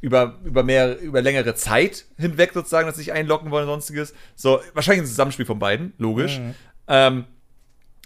[0.00, 4.12] über, über mehr, über längere Zeit hinweg sozusagen, dass sie sich einloggen wollen und sonstiges.
[4.34, 6.38] So, wahrscheinlich ein Zusammenspiel von beiden, logisch.
[6.38, 6.54] Mhm.
[6.88, 7.24] Ähm,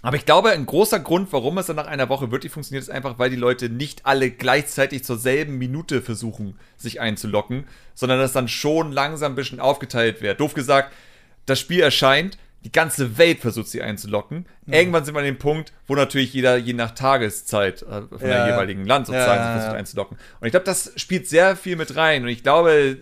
[0.01, 2.89] aber ich glaube, ein großer Grund, warum es dann nach einer Woche wirklich funktioniert, ist
[2.89, 8.31] einfach, weil die Leute nicht alle gleichzeitig zur selben Minute versuchen, sich einzulocken, sondern dass
[8.31, 10.39] dann schon langsam ein bisschen aufgeteilt wird.
[10.39, 10.93] Doof gesagt,
[11.45, 14.45] das Spiel erscheint, die ganze Welt versucht sie einzulocken.
[14.65, 14.73] Mhm.
[14.73, 18.45] Irgendwann sind wir an dem Punkt, wo natürlich jeder je nach Tageszeit äh, von ja.
[18.45, 20.17] der jeweiligen Land sozusagen ja, versucht einzulocken.
[20.39, 22.23] Und ich glaube, das spielt sehr viel mit rein.
[22.23, 22.97] Und ich glaube,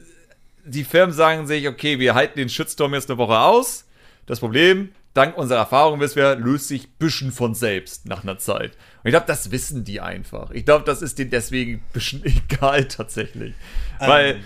[0.63, 3.85] die Firmen sagen sich, okay, wir halten den Shitstorm jetzt eine Woche aus.
[4.27, 8.73] Das Problem, dank unserer Erfahrung wissen wir, löst sich bisschen von selbst nach einer Zeit.
[9.03, 10.51] Und ich glaube, das wissen die einfach.
[10.51, 13.53] Ich glaube, das ist denen deswegen bisschen egal tatsächlich.
[13.99, 14.07] Ähm.
[14.07, 14.39] Weil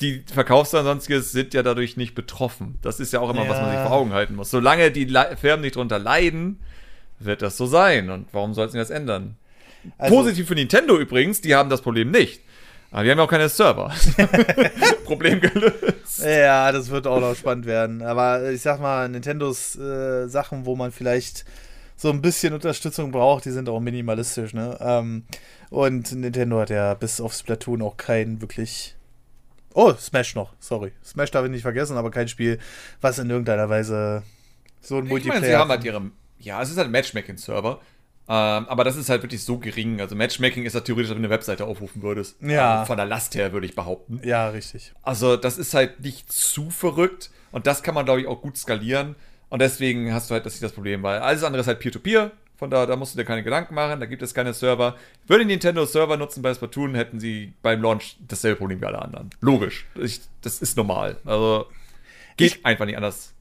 [0.00, 2.78] die Verkaufszahlen sonstiges sind ja dadurch nicht betroffen.
[2.82, 3.50] Das ist ja auch immer, ja.
[3.50, 4.50] was man sich vor Augen halten muss.
[4.50, 6.60] Solange die Le Firmen nicht drunter leiden,
[7.18, 8.10] wird das so sein.
[8.10, 9.36] Und warum sollten sie das ändern?
[9.96, 12.42] Also, Positiv für Nintendo übrigens, die haben das Problem nicht.
[12.96, 13.92] Aber wir haben ja auch keine Server.
[15.04, 16.24] Problem gelöst.
[16.24, 18.00] Ja, das wird auch noch spannend werden.
[18.00, 21.44] Aber ich sag mal, Nintendos äh, Sachen, wo man vielleicht
[21.94, 24.78] so ein bisschen Unterstützung braucht, die sind auch minimalistisch, ne?
[24.80, 25.24] Ähm,
[25.68, 28.96] und Nintendo hat ja bis auf Splatoon auch kein wirklich.
[29.74, 30.92] Oh, Smash noch, sorry.
[31.04, 32.58] Smash darf ich nicht vergessen, aber kein Spiel,
[33.02, 34.22] was in irgendeiner Weise
[34.80, 35.40] so ein Ich Multiplayer.
[35.40, 36.00] meine, sie haben halt ihre.
[36.38, 37.78] Ja, es ist halt ein Matchmaking-Server.
[38.28, 40.00] Ähm, aber das ist halt wirklich so gering.
[40.00, 42.36] Also Matchmaking ist ja theoretisch, wenn du eine Webseite aufrufen würdest.
[42.42, 42.80] Ja.
[42.80, 44.20] Also von der Last her würde ich behaupten.
[44.24, 44.92] ja, richtig.
[45.02, 47.30] Also das ist halt nicht zu verrückt.
[47.52, 49.14] Und das kann man, glaube ich, auch gut skalieren.
[49.48, 52.32] Und deswegen hast du halt das nicht das Problem, weil alles andere ist halt Peer-to-Peer.
[52.56, 54.96] Von da, da musst du dir keine Gedanken machen, da gibt es keine Server.
[55.26, 59.30] Würde Nintendo Server nutzen bei Splatoon, hätten sie beim Launch dasselbe Problem wie alle anderen.
[59.40, 59.86] Logisch.
[59.94, 61.18] Ich, das ist normal.
[61.26, 61.66] Also
[62.38, 63.34] geht einfach nicht anders.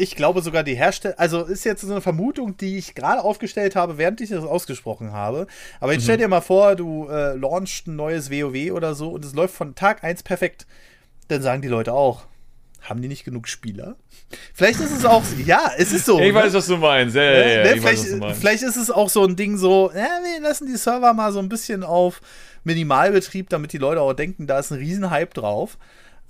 [0.00, 3.76] Ich glaube sogar die Hersteller, also ist jetzt so eine Vermutung, die ich gerade aufgestellt
[3.76, 5.46] habe, während ich das ausgesprochen habe.
[5.78, 9.24] Aber jetzt stell dir mal vor, du äh, launchst ein neues WoW oder so und
[9.24, 10.66] es läuft von Tag 1 perfekt.
[11.28, 12.24] Dann sagen die Leute auch,
[12.80, 13.96] haben die nicht genug Spieler?
[14.54, 16.18] Vielleicht ist es auch, ja, es ist so.
[16.18, 16.34] Ich ne?
[16.34, 17.14] weiß, was du meinst.
[17.14, 18.40] Ja, ja, ja, Ne, weiß, vielleicht, du meinst.
[18.40, 21.40] vielleicht ist es auch so ein Ding so, ja, wir lassen die Server mal so
[21.40, 22.20] ein bisschen auf
[22.64, 25.78] Minimalbetrieb, damit die Leute auch denken, da ist ein Riesenhype drauf.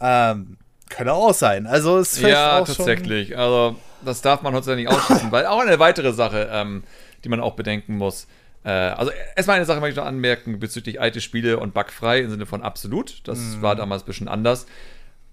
[0.01, 0.57] Ähm,
[0.91, 1.67] könnte auch sein.
[1.67, 3.37] Also es ist Ja, tatsächlich.
[3.39, 6.83] Also, das darf man heutzutage nicht ausschließen, weil auch eine weitere Sache, ähm,
[7.25, 8.27] die man auch bedenken muss.
[8.65, 12.31] Äh, also, erstmal eine Sache möchte ich noch anmerken bezüglich alte Spiele und bugfrei im
[12.31, 13.27] Sinne von absolut.
[13.27, 13.63] Das Mhm.
[13.63, 14.67] war damals ein bisschen anders.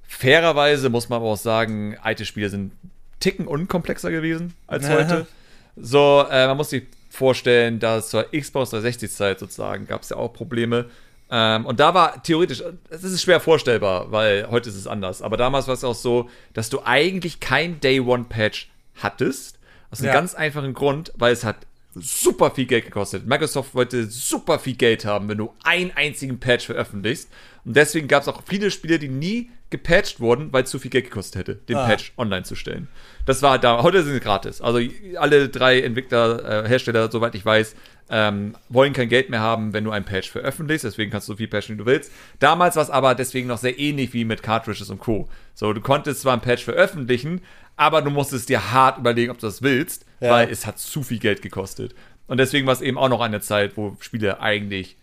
[0.07, 2.71] Fairerweise muss man aber auch sagen, alte Spiele sind
[3.19, 5.27] Ticken unkomplexer gewesen als heute.
[5.75, 10.31] So, äh, man muss sich vorstellen, dass zur Xbox 360-Zeit sozusagen gab es ja auch
[10.33, 10.85] Probleme.
[11.29, 15.21] Ähm, und da war theoretisch, es ist schwer vorstellbar, weil heute ist es anders.
[15.21, 19.59] Aber damals war es auch so, dass du eigentlich kein Day-One-Patch hattest.
[19.91, 20.13] Aus einem Ja.
[20.13, 21.57] ganz einfachen Grund, weil es hat
[21.95, 23.25] super viel Geld gekostet.
[23.25, 27.29] Microsoft wollte super viel Geld haben, wenn du einen einzigen Patch veröffentlichst.
[27.65, 30.91] Und deswegen gab es auch viele Spiele, die nie gepatcht wurden, weil es zu viel
[30.91, 31.87] Geld gekostet hätte, den Ah.
[31.87, 32.87] Patch online zu stellen.
[33.25, 33.81] Das war da.
[33.83, 34.61] Heute sind sie gratis.
[34.61, 34.79] Also
[35.17, 37.75] alle drei Entwickler, äh, Hersteller, soweit ich weiß,
[38.09, 40.85] ähm, wollen kein Geld mehr haben, wenn du einen Patch veröffentlichst.
[40.85, 42.11] Deswegen kannst du so viel patchen, wie du willst.
[42.39, 45.27] Damals war es aber deswegen noch sehr ähnlich wie mit Cartridges und Co.
[45.53, 47.41] So, du konntest zwar einen Patch veröffentlichen,
[47.75, 50.31] aber du musstest dir hart überlegen, ob du das willst, Ja.
[50.31, 51.93] weil es hat zu viel Geld gekostet.
[52.27, 54.97] Und deswegen war es eben auch noch eine Zeit, wo Spiele eigentlich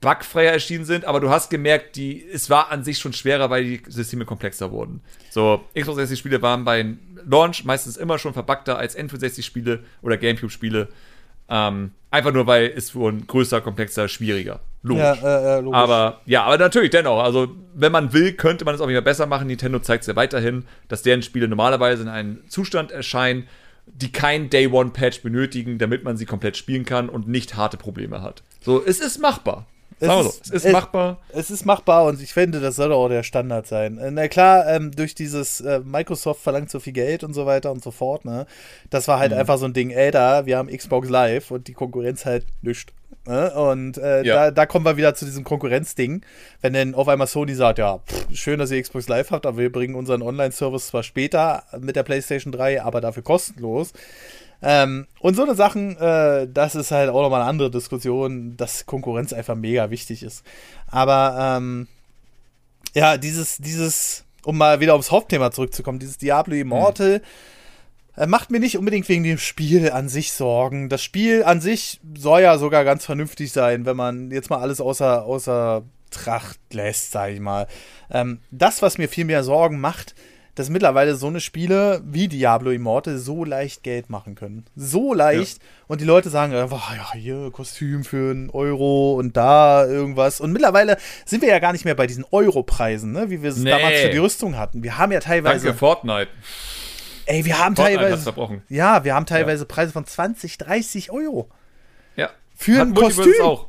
[0.00, 3.64] bugfreier erschienen sind, aber du hast gemerkt, die, es war an sich schon schwerer, weil
[3.64, 5.00] die Systeme komplexer wurden.
[5.30, 6.84] So, Xbox 360-Spiele waren bei
[7.26, 10.88] Launch meistens immer schon verbuggter als N64-Spiele oder GameCube-Spiele.
[11.48, 14.60] Ähm, einfach nur, weil es wurden größer, komplexer, schwieriger.
[14.82, 15.02] Logisch.
[15.02, 15.78] Ja, äh, äh, logisch.
[15.78, 17.22] Aber ja, aber natürlich dennoch.
[17.22, 19.46] Also, wenn man will, könnte man es auch wieder besser machen.
[19.46, 23.48] Nintendo zeigt es ja weiterhin, dass deren Spiele normalerweise in einem Zustand erscheinen,
[23.86, 27.76] die kein Day One Patch benötigen, damit man sie komplett spielen kann und nicht harte
[27.76, 28.42] Probleme hat.
[28.60, 29.66] So, es ist machbar.
[30.00, 31.18] Es Sagen wir so, es ist es- machbar.
[31.32, 33.98] Es ist machbar und ich finde, das soll auch der Standard sein.
[33.98, 37.70] Äh, Na klar, ähm, durch dieses äh, Microsoft verlangt so viel Geld und so weiter
[37.72, 38.46] und so fort, ne?
[38.90, 39.38] Das war halt Mhm.
[39.38, 42.92] einfach so ein Ding, ey, da, wir haben Xbox Live und die Konkurrenz halt nischt.
[43.26, 43.54] Ne?
[43.54, 44.34] Und äh, Ja.
[44.34, 46.20] da, da kommen wir wieder zu diesem Konkurrenzding.
[46.60, 49.56] Wenn dann auf einmal Sony sagt, ja, pff, schön, dass ihr Xbox Live habt, aber
[49.58, 53.92] wir bringen unseren Online-Service zwar später mit der PlayStation 3, aber dafür kostenlos.
[54.66, 58.86] Ähm, und so eine Sachen, äh, das ist halt auch nochmal eine andere Diskussion, dass
[58.86, 60.42] Konkurrenz einfach mega wichtig ist.
[60.86, 61.86] Aber ähm,
[62.94, 67.20] ja, dieses, dieses, um mal wieder aufs Hauptthema zurückzukommen, dieses Diablo Immortal
[68.16, 70.88] äh, macht mir nicht unbedingt wegen dem Spiel an sich Sorgen.
[70.88, 74.80] Das Spiel an sich soll ja sogar ganz vernünftig sein, wenn man jetzt mal alles
[74.80, 77.66] außer, außer Tracht lässt, sag ich mal.
[78.10, 80.14] Ähm, das, was mir viel mehr Sorgen macht,
[80.54, 84.64] dass mittlerweile so eine Spiele wie Diablo Immortal so leicht Geld machen können.
[84.76, 85.58] So leicht.
[85.88, 90.40] Und die Leute sagen einfach, ja, hier Kostüm für einen Euro und da irgendwas.
[90.40, 93.30] Und mittlerweile sind wir ja gar nicht mehr bei diesen Euro-Preisen, ne?
[93.30, 93.70] wie wir es Nee.
[93.70, 94.82] damals für die Rüstung hatten.
[94.82, 95.64] Wir haben ja teilweise.
[95.66, 96.28] Danke, Fortnite.
[97.26, 98.62] Ey, wir haben Fortnite teilweise.
[98.68, 101.48] Ja, wir haben teilweise Preise von 20, 30 Euro.
[102.16, 102.30] Ja.
[102.54, 103.44] Für ein Multiverse Kostüm.
[103.44, 103.66] auch.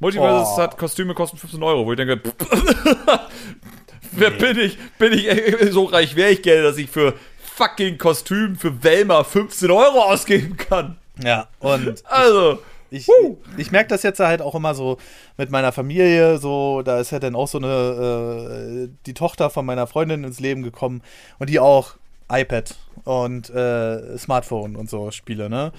[0.00, 0.58] Multiverse Oh.
[0.58, 2.18] hat Kostüme kosten 15 Euro, wo ich denke,
[4.16, 4.78] wer bin ich?
[4.98, 7.14] Bin ich äh, so reich, wäre ich Geld, dass ich für
[7.56, 10.96] fucking Kostüm für Velma 15 Euro ausgeben kann?
[11.22, 12.58] Ja, und Also,
[12.90, 13.08] ich,
[13.56, 14.98] ich merke das jetzt halt auch immer so
[15.36, 16.38] mit meiner Familie.
[16.38, 20.40] So, da ist ja dann auch so eine, äh, die Tochter von meiner Freundin ins
[20.40, 21.02] Leben gekommen
[21.38, 21.94] und die auch
[22.30, 22.74] iPad
[23.04, 25.72] und äh, Smartphone und so Spiele, ne?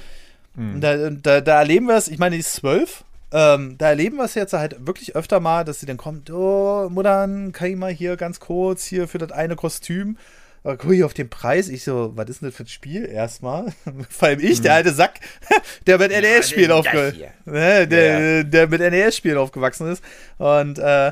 [0.57, 3.03] Und Da, da, da erleben wir es, ich meine, die ist zwölf.
[3.31, 6.89] Ähm, da erleben wir es jetzt halt wirklich öfter mal, dass sie dann kommt, oh,
[6.89, 10.17] Muttern, kann ich mal hier ganz kurz hier für das eine Kostüm.
[10.63, 13.05] Aber guck ich auf den Preis, ich so, was ist denn das für ein Spiel
[13.05, 13.71] erstmal?
[14.09, 15.19] Vor allem ich, der alte Sack,
[15.87, 17.13] der mit NES-Spielen aufge
[17.45, 20.03] ne, der, der mit NES-Spielen aufgewachsen ist.
[20.39, 21.09] Und äh,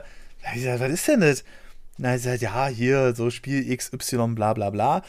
[0.55, 1.43] ich sag, was ist denn das?
[1.99, 5.03] Na, ich sag, ja, hier, so Spiel XY, bla bla bla.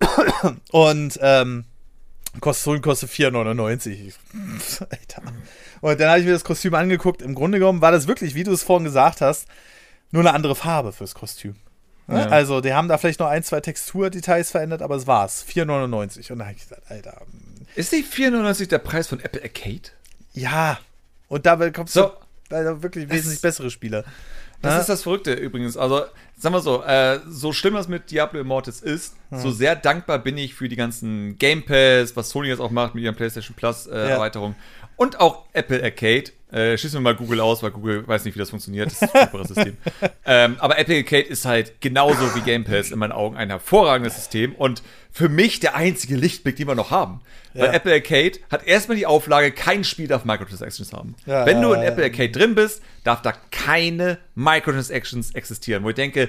[0.72, 1.64] Und ähm,
[2.40, 4.14] Kostüm kostet 4,99.
[4.80, 5.22] Alter.
[5.80, 7.22] Und dann habe ich mir das Kostüm angeguckt.
[7.22, 9.46] Im Grunde genommen war das wirklich, wie du es vorhin gesagt hast,
[10.10, 11.56] nur eine andere Farbe fürs Kostüm.
[12.06, 12.20] Ne?
[12.20, 12.26] Ja.
[12.28, 15.44] Also, die haben da vielleicht noch ein, zwei Texturdetails verändert, aber es war's.
[15.48, 16.32] 4,99.
[16.32, 17.20] Und dann habe ich gesagt, Alter.
[17.20, 17.66] Hm.
[17.74, 19.90] Ist nicht 4,99 der Preis von Apple Arcade?
[20.32, 20.78] Ja.
[21.28, 22.12] Und dabei kommst so.
[22.48, 24.04] du also wirklich wesentlich bessere Spiele.
[24.62, 24.80] Das ja?
[24.80, 25.76] ist das Verrückte übrigens.
[25.76, 26.02] Also,
[26.36, 29.38] sagen wir so, äh, so schlimm das mit Diablo Immortis ist, hm.
[29.38, 32.94] so sehr dankbar bin ich für die ganzen Game Pass, was Sony jetzt auch macht
[32.94, 34.06] mit ihren PlayStation Plus äh, ja.
[34.08, 34.54] Erweiterung.
[34.96, 36.32] Und auch Apple Arcade.
[36.52, 38.86] Äh, schießen wir mal Google aus, weil Google weiß nicht, wie das funktioniert.
[38.86, 39.76] Das ist ein superes System.
[40.26, 44.14] ähm, aber Apple Arcade ist halt genauso wie Game Pass in meinen Augen ein hervorragendes
[44.14, 47.20] System und für mich der einzige Lichtblick, den wir noch haben.
[47.52, 47.62] Ja.
[47.62, 51.16] Weil Apple Arcade hat erstmal die Auflage, kein Spiel darf Microtransactions haben.
[51.26, 55.82] Ja, Wenn du in Apple Arcade drin bist, darf da keine Microtransactions existieren.
[55.82, 56.28] Wo ich denke,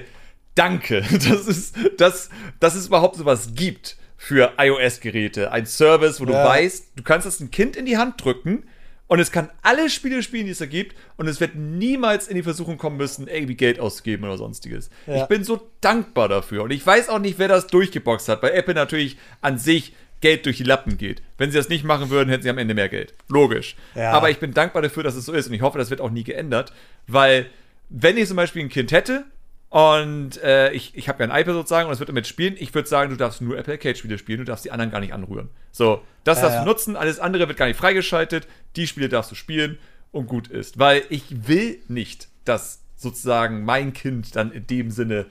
[0.56, 5.52] danke, dass es, dass, dass es überhaupt sowas gibt für iOS-Geräte.
[5.52, 8.64] Ein Service, wo du weißt, du kannst das ein Kind in die Hand drücken
[9.08, 10.94] und es kann alle Spiele spielen, die es da gibt.
[11.16, 14.90] Und es wird niemals in die Versuchung kommen müssen, irgendwie Geld auszugeben oder sonstiges.
[15.06, 15.22] Ja.
[15.22, 16.62] Ich bin so dankbar dafür.
[16.62, 20.44] Und ich weiß auch nicht, wer das durchgeboxt hat, weil Apple natürlich an sich Geld
[20.44, 21.22] durch die Lappen geht.
[21.38, 23.14] Wenn sie das nicht machen würden, hätten sie am Ende mehr Geld.
[23.28, 23.76] Logisch.
[23.94, 24.12] Ja.
[24.12, 25.48] Aber ich bin dankbar dafür, dass es so ist.
[25.48, 26.72] Und ich hoffe, das wird auch nie geändert.
[27.06, 27.46] Weil,
[27.88, 29.24] wenn ich zum Beispiel ein Kind hätte
[29.70, 32.56] und äh, ich, ich habe ja ein iPad sozusagen und es wird damit spielen.
[32.58, 35.12] Ich würde sagen, du darfst nur Apple Arcade-Spiele spielen, du darfst die anderen gar nicht
[35.12, 35.50] anrühren.
[35.72, 36.64] So, das darfst ja.
[36.64, 39.78] du nutzen, alles andere wird gar nicht freigeschaltet, die Spiele darfst du spielen
[40.10, 40.78] und gut ist.
[40.78, 45.26] Weil ich will nicht, dass sozusagen mein Kind dann in dem Sinne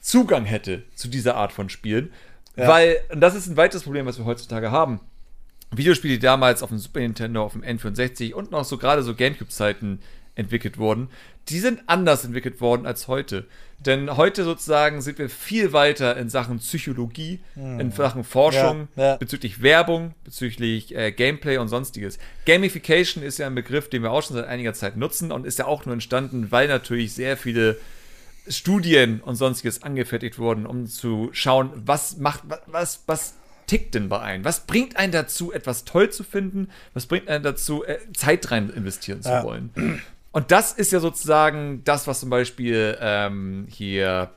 [0.00, 2.12] Zugang hätte zu dieser Art von Spielen.
[2.56, 2.66] Ja.
[2.66, 5.00] Weil, und das ist ein weiteres Problem, was wir heutzutage haben.
[5.70, 9.14] Videospiele, die damals auf dem Super Nintendo, auf dem N64 und noch so gerade so
[9.14, 10.00] Gamecube-Zeiten
[10.38, 11.08] entwickelt wurden,
[11.48, 13.46] die sind anders entwickelt worden als heute.
[13.84, 17.78] Denn heute sozusagen sind wir viel weiter in Sachen Psychologie, hm.
[17.78, 19.16] in Sachen Forschung, ja, ja.
[19.16, 22.18] bezüglich Werbung, bezüglich äh, Gameplay und sonstiges.
[22.44, 25.60] Gamification ist ja ein Begriff, den wir auch schon seit einiger Zeit nutzen und ist
[25.60, 27.78] ja auch nur entstanden, weil natürlich sehr viele
[28.48, 33.34] Studien und sonstiges angefertigt wurden, um zu schauen, was macht, was, was
[33.68, 34.44] tickt denn bei einem?
[34.44, 36.68] Was bringt einen dazu, etwas toll zu finden?
[36.94, 39.44] Was bringt einen dazu, äh, Zeit rein investieren zu ja.
[39.44, 40.02] wollen?
[40.38, 44.30] Und das ist ja sozusagen das, was zum Beispiel ähm, hier,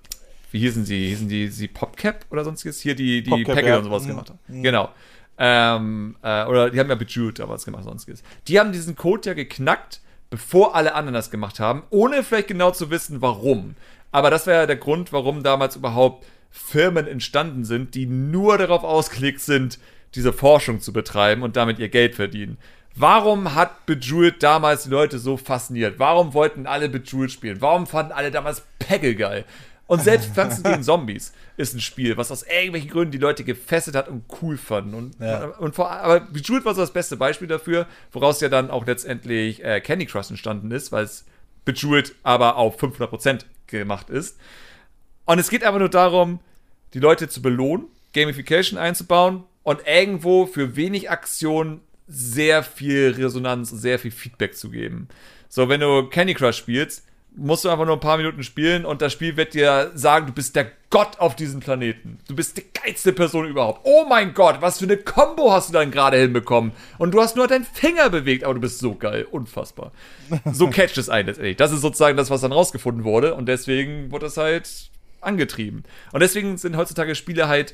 [0.50, 1.10] wie hießen sie?
[1.10, 2.82] Hießen die, die PopCap oder sonstiges?
[2.82, 3.78] Hier die, die Popcap, ja.
[3.78, 4.08] und sowas mhm.
[4.08, 4.40] gemacht haben.
[4.48, 4.64] Mhm.
[4.64, 4.90] Genau.
[5.38, 8.24] Ähm, äh, oder die haben ja Bejeweled damals gemacht, sonstiges.
[8.48, 12.72] Die haben diesen Code ja geknackt, bevor alle anderen das gemacht haben, ohne vielleicht genau
[12.72, 13.76] zu wissen, warum.
[14.12, 18.84] Aber das wäre ja der Grund, warum damals überhaupt Firmen entstanden sind, die nur darauf
[18.84, 19.78] ausgelegt sind,
[20.16, 22.58] diese Forschung zu betreiben und damit ihr Geld verdienen.
[22.96, 25.98] Warum hat Bejeweled damals die Leute so fasziniert?
[25.98, 27.62] Warum wollten alle Bejeweled spielen?
[27.62, 29.46] Warum fanden alle damals Peggle geil?
[29.88, 33.96] Und selbst Pflanzen gegen Zombies ist ein Spiel, was aus irgendwelchen Gründen die Leute gefesselt
[33.96, 34.94] hat und cool fanden.
[34.94, 35.48] Und, ja.
[35.48, 39.64] und vor, aber Bejeweled war so das beste Beispiel dafür, woraus ja dann auch letztendlich
[39.64, 41.26] äh, Candy Crush entstanden ist, weil es
[41.66, 44.38] Bejeweled aber auf 500% gemacht ist.
[45.26, 46.40] Und es geht einfach nur darum,
[46.94, 54.00] die Leute zu belohnen, Gamification einzubauen und irgendwo für wenig Aktion sehr viel Resonanz sehr
[54.00, 55.08] viel Feedback zu geben.
[55.50, 57.04] So, wenn du Candy Crush spielst,
[57.36, 60.34] musst du einfach nur ein paar Minuten spielen und das Spiel wird dir sagen, du
[60.34, 62.20] bist der Gott auf diesem Planeten.
[62.28, 63.82] Du bist die geilste Person überhaupt.
[63.84, 66.74] Oh mein Gott, was für eine Combo hast du dann gerade hinbekommen?
[66.98, 69.26] Und du hast nur deinen Finger bewegt, aber du bist so geil.
[69.32, 69.94] Unfassbar.
[70.52, 71.56] So catcht es ein letztendlich.
[71.56, 74.90] Das ist sozusagen das, was dann rausgefunden wurde und deswegen wurde es halt
[75.22, 75.84] angetrieben.
[76.12, 77.74] Und deswegen sind heutzutage Spiele halt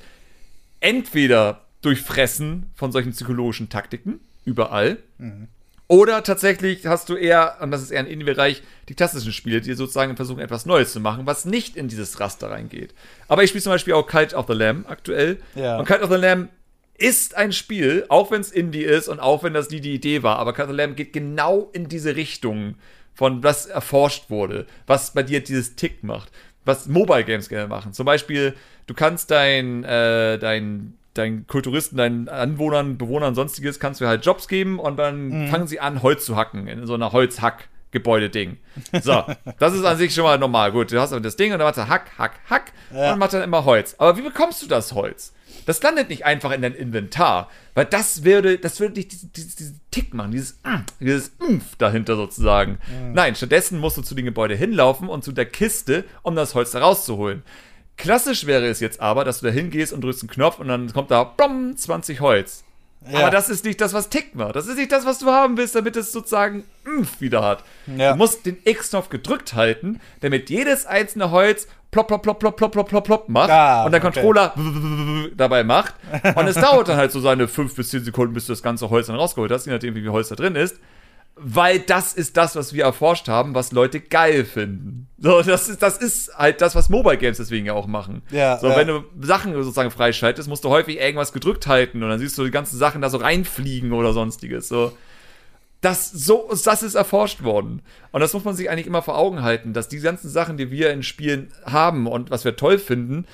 [0.79, 4.97] entweder durchfressen von solchen psychologischen Taktiken, überall.
[5.17, 5.49] Mhm.
[5.89, 9.73] Oder tatsächlich hast du eher, und das ist eher ein Indie-Bereich, die klassischen Spiele, die
[9.73, 12.93] sozusagen versuchen, etwas Neues zu machen, was nicht in dieses Raster reingeht.
[13.29, 15.37] Aber ich spiele zum Beispiel auch Cult of the Lamb aktuell.
[15.55, 15.77] Ja.
[15.77, 16.49] Und Cult of the Lamb
[16.97, 20.23] ist ein Spiel, auch wenn es Indie ist und auch wenn das nie die Idee
[20.23, 22.75] war, aber Cult of the Lamb geht genau in diese Richtung
[23.13, 26.31] von was erforscht wurde, was bei dir dieses Tick macht,
[26.65, 27.93] was Mobile Games gerne machen.
[27.93, 28.55] Zum Beispiel,
[28.87, 34.47] du kannst dein, äh, dein deinen Kulturisten, deinen Anwohnern, Bewohnern, sonstiges, kannst du halt Jobs
[34.47, 35.47] geben und dann mhm.
[35.47, 37.69] fangen sie an, Holz zu hacken in so einer Holzhack.
[37.91, 38.57] Gebäude-Ding.
[39.01, 39.23] So,
[39.59, 40.73] das ist an sich schon mal normal.
[40.73, 43.13] Gut, du hast aber das Ding und dann macht er Hack, Hack, Hack ja.
[43.13, 43.95] und macht dann immer Holz.
[43.97, 45.33] Aber wie bekommst du das Holz?
[45.65, 49.81] Das landet nicht einfach in dein Inventar, weil das würde, das würde dich diesen, diesen
[49.91, 52.79] Tick machen, dieses, mm, dieses Umf dahinter sozusagen.
[52.87, 53.13] Mhm.
[53.13, 56.71] Nein, stattdessen musst du zu dem Gebäude hinlaufen und zu der Kiste, um das Holz
[56.71, 57.43] da rauszuholen.
[57.97, 60.93] Klassisch wäre es jetzt aber, dass du da hingehst und drückst einen Knopf und dann
[60.93, 62.63] kommt da blom, 20 Holz.
[63.09, 63.19] Ja.
[63.19, 64.51] Aber das ist nicht das, was Tickma.
[64.51, 67.63] Das ist nicht das, was du haben willst, damit es sozusagen Impf wieder hat.
[67.95, 68.11] Ja.
[68.11, 72.71] Du musst den X-Knopf gedrückt halten, damit jedes einzelne Holz plopp, plopp, plopp, plopp, plopp,
[72.71, 74.11] plopp, plopp, plopp macht Ah, und der okay.
[74.11, 74.53] Controller
[75.35, 75.95] dabei macht.
[76.35, 78.89] Und es dauert dann halt so seine 5 bis 10 Sekunden, bis du das ganze
[78.89, 80.77] Holz dann rausgeholt hast, je nachdem, wie viel Holz da drin ist.
[81.39, 85.07] Weil das ist das, was wir erforscht haben, was Leute geil finden.
[85.19, 88.21] So, das ist, das ist halt das, was Mobile Games deswegen ja auch machen.
[88.31, 88.75] Ja, so, ja.
[88.75, 92.43] wenn du Sachen sozusagen freischaltest, musst du häufig irgendwas gedrückt halten und dann siehst du
[92.43, 94.67] die ganzen Sachen da so reinfliegen oder sonstiges.
[94.67, 94.93] So.
[95.81, 97.81] Das, so, das ist erforscht worden.
[98.11, 100.71] Und das muss man sich eigentlich immer vor Augen halten, dass die ganzen Sachen, die
[100.71, 103.25] wir in Spielen haben und was wir toll finden,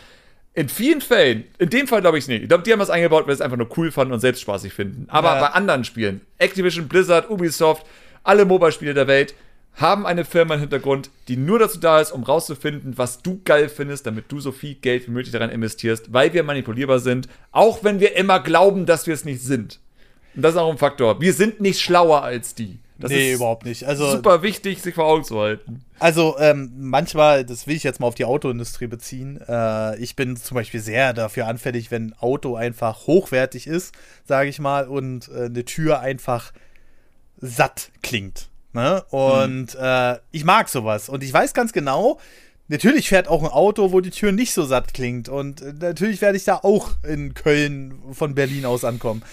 [0.55, 2.43] in vielen Fällen, in dem Fall glaube ich es nicht.
[2.43, 4.41] Ich glaube, die haben das eingebaut, weil sie es einfach nur cool fanden und selbst
[4.41, 5.05] spaßig finden.
[5.09, 5.39] Aber Ja.
[5.41, 7.85] bei anderen Spielen, Activision, Blizzard, Ubisoft,
[8.23, 9.33] alle Mobile-Spiele der Welt,
[9.75, 13.69] haben eine Firma im Hintergrund, die nur dazu da ist, um rauszufinden, was du geil
[13.69, 17.83] findest, damit du so viel Geld wie möglich daran investierst, weil wir manipulierbar sind, auch
[17.83, 19.79] wenn wir immer glauben, dass wir es nicht sind.
[20.35, 21.19] Und das ist auch ein Faktor.
[21.21, 22.77] Wir sind nicht schlauer als die.
[23.03, 23.83] Das nee, ist überhaupt nicht.
[23.83, 25.83] Also, super wichtig, sich vor Augen zu halten.
[25.99, 29.41] Also ähm, manchmal, das will ich jetzt mal auf die Autoindustrie beziehen.
[29.45, 33.93] Äh, ich bin zum Beispiel sehr dafür anfällig, wenn ein Auto einfach hochwertig ist,
[34.23, 36.53] sage ich mal, und äh, eine Tür einfach
[37.41, 38.47] satt klingt.
[38.71, 39.03] Ne?
[39.09, 41.09] Und äh, ich mag sowas.
[41.09, 42.19] Und ich weiß ganz genau,
[42.69, 45.27] natürlich fährt auch ein Auto, wo die Tür nicht so satt klingt.
[45.27, 49.23] Und äh, natürlich werde ich da auch in Köln von Berlin aus ankommen.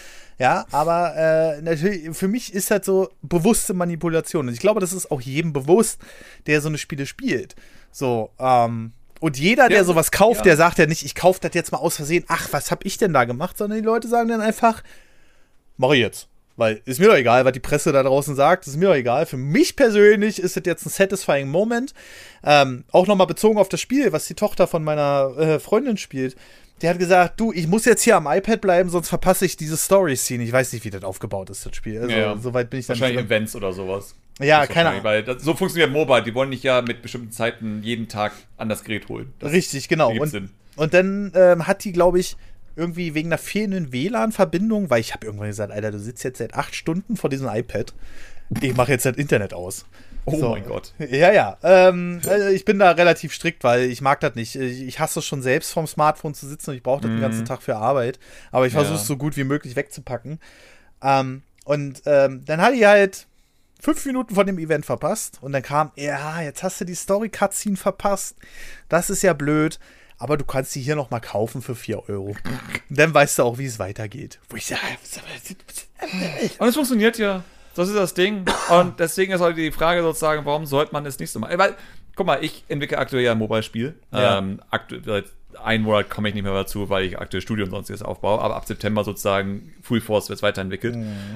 [0.40, 4.48] Ja, aber äh, natürlich, für mich ist das so bewusste Manipulation.
[4.48, 6.00] Und ich glaube, das ist auch jedem bewusst,
[6.46, 7.54] der so eine Spiele spielt.
[7.92, 10.44] So, ähm, und jeder, der Ja, sowas kauft, ja.
[10.44, 12.96] der sagt ja nicht, ich kaufe das jetzt mal aus Versehen, ach, was hab ich
[12.96, 14.82] denn da gemacht, sondern die Leute sagen dann einfach,
[15.76, 16.26] mach ich jetzt.
[16.56, 19.26] Weil ist mir doch egal, was die Presse da draußen sagt, ist mir doch egal.
[19.26, 21.92] Für mich persönlich ist das jetzt ein satisfying Moment.
[22.44, 26.36] Ähm, auch nochmal bezogen auf das Spiel, was die Tochter von meiner äh, Freundin spielt.
[26.82, 29.76] Die hat gesagt, du, ich muss jetzt hier am iPad bleiben, sonst verpasse ich diese
[29.76, 30.42] Story-Scene.
[30.42, 32.00] Ich weiß nicht, wie das aufgebaut ist, das Spiel.
[32.00, 32.36] Also, Ja.
[32.38, 33.24] soweit bin ich dann Wahrscheinlich.
[33.26, 34.14] Events oder sowas.
[34.40, 35.04] Ja, keine Ahnung.
[35.04, 36.22] Weil das, so funktioniert Mobile.
[36.22, 39.34] Die wollen nicht ja mit bestimmten Zeiten jeden Tag an das Gerät holen.
[39.38, 40.10] Das Richtig, genau.
[40.12, 40.50] Und, Sinn.
[40.76, 42.36] und dann ähm, hat die, glaube ich,
[42.76, 46.54] irgendwie wegen einer fehlenden WLAN-Verbindung, weil ich habe irgendwann gesagt, Alter, du sitzt jetzt seit
[46.54, 47.92] acht Stunden vor diesem iPad.
[48.62, 49.84] Ich mache jetzt das Internet aus.
[50.26, 50.50] Oh So.
[50.50, 50.92] mein Gott.
[50.98, 51.58] Ja, ja.
[51.62, 54.54] Ähm, also ich bin da relativ strikt, weil ich mag das nicht.
[54.56, 57.44] Ich hasse es schon selbst vom Smartphone zu sitzen und ich brauche das den ganzen
[57.44, 58.18] Tag für Arbeit.
[58.52, 59.06] Aber ich versuche es Ja.
[59.06, 60.38] so gut wie möglich wegzupacken.
[61.02, 63.26] Ähm, und ähm, dann hatte ich halt
[63.80, 67.76] fünf Minuten von dem Event verpasst und dann kam, ja, jetzt hast du die Story-Cutscene
[67.76, 68.36] verpasst.
[68.88, 69.78] Das ist ja blöd.
[70.18, 72.36] Aber du kannst die hier noch mal kaufen für 4 Euro.
[72.36, 72.36] Und
[72.90, 74.38] dann weißt du auch, wie es weitergeht.
[74.50, 74.80] Wo ich sage,
[76.58, 77.42] Und es funktioniert ja.
[77.80, 78.44] Das ist das Ding.
[78.68, 81.56] Und deswegen ist heute die Frage sozusagen, warum sollte man es nicht so machen?
[81.56, 81.76] Weil,
[82.14, 83.94] guck mal, ich entwickle aktuell ja ein Mobile-Spiel.
[84.12, 84.36] Ja.
[84.36, 85.24] Ähm, aktuell, seit
[85.64, 88.38] einem Monat komme ich nicht mehr dazu, weil ich aktuell Studio und sonstiges aufbaue.
[88.42, 90.94] Aber ab September sozusagen Full Force wird es weiterentwickelt.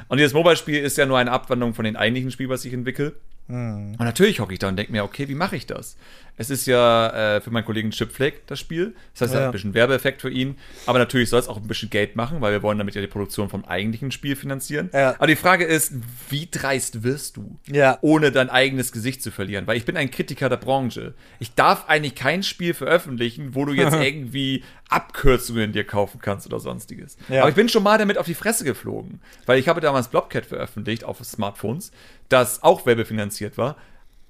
[0.09, 3.15] Und dieses Mobile-Spiel ist ja nur eine Abwandlung von dem eigentlichen Spiel, was ich entwickle.
[3.49, 5.97] Und natürlich hocke ich da und denke mir, okay, wie mache ich das?
[6.37, 8.95] Es ist ja äh, für meinen Kollegen Chip Flake das Spiel.
[9.13, 9.41] Das heißt, er Ja.
[9.47, 10.57] hat ein bisschen Werbeeffekt für ihn.
[10.87, 13.07] Aber natürlich soll es auch ein bisschen Geld machen, weil wir wollen damit ja die
[13.07, 14.91] Produktion vom eigentlichen Spiel finanzieren.
[14.93, 15.11] Ja.
[15.17, 15.93] Aber die Frage ist,
[16.31, 17.99] wie dreist wirst du, Ja.
[18.01, 19.67] ohne dein eigenes Gesicht zu verlieren?
[19.69, 21.15] Weil ich bin ein Kritiker der Branche.
[21.39, 26.59] Ich darf eigentlich kein Spiel veröffentlichen, wo du jetzt irgendwie Abkürzungen dir kaufen kannst oder
[26.61, 27.17] sonstiges.
[27.29, 27.41] Ja.
[27.41, 30.47] Aber ich bin schon mal damit auf die Fresse geflogen, weil ich habe damals Blobcat
[30.47, 31.93] veröffentlicht auf Smartphones,
[32.29, 33.77] das auch werbefinanziert war.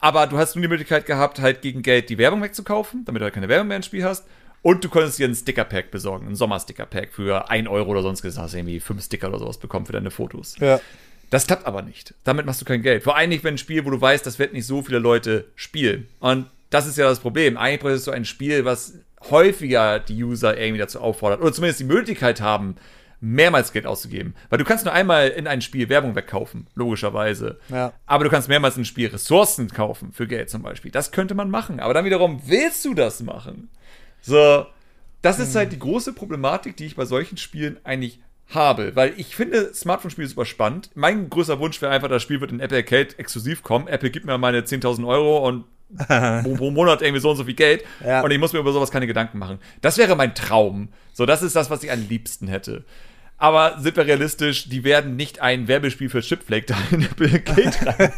[0.05, 3.25] Aber du hast nur die Möglichkeit gehabt, halt gegen Geld die Werbung wegzukaufen, damit du
[3.25, 4.27] halt keine Werbung mehr ins Spiel hast.
[4.61, 8.23] Und du konntest dir ein Sticker-Pack besorgen, ein Sommer-Sticker-Pack für 1 Euro oder sonst.
[8.23, 10.57] Hast du irgendwie fünf Sticker oder sowas bekommen für deine Fotos.
[10.61, 10.79] ja.
[11.31, 12.13] Das klappt aber nicht.
[12.23, 13.03] Damit machst du kein Geld.
[13.03, 15.47] Vor allem nicht, wenn ein Spiel, wo du weißt, das wird nicht so viele Leute
[15.55, 16.07] spielen.
[16.21, 17.57] Und das ist ja das Problem.
[17.57, 18.99] Eigentlich bräuchtest du ein Spiel, was
[19.31, 22.77] häufiger die User irgendwie dazu auffordert oder zumindest die Möglichkeit haben,
[23.25, 24.35] mehrmals Geld auszugeben.
[24.51, 27.59] Weil du kannst nur einmal in ein Spiel Werbung wegkaufen, logischerweise.
[27.71, 27.93] Ja.
[28.07, 30.91] Aber du kannst mehrmals in ein Spiel Ressourcen kaufen für Geld zum Beispiel.
[30.91, 31.81] Das könnte man machen.
[31.81, 33.71] Aber dann wiederum, willst du das machen?
[34.21, 34.67] So,
[35.23, 38.21] das ist halt die große Problematik, die ich bei solchen Spielen eigentlich
[38.51, 40.91] habe, weil ich finde Smartphone-Spiele super spannend.
[40.95, 43.89] Mein größter Wunsch wäre einfach, das Spiel wird in Apple Arcade exklusiv kommen.
[43.89, 45.65] Apple gibt mir meine 10.000 Euro und
[46.43, 48.21] pro, pro Monat irgendwie so und so viel Geld Ja.
[48.23, 49.59] und ich muss mir über sowas keine Gedanken machen.
[49.81, 50.89] Das wäre mein Traum.
[51.15, 52.85] So, das ist das, was ich am liebsten hätte.
[53.37, 58.13] Aber sind wir realistisch, die werden nicht ein Werbespiel für Chipflake da in Apple rein.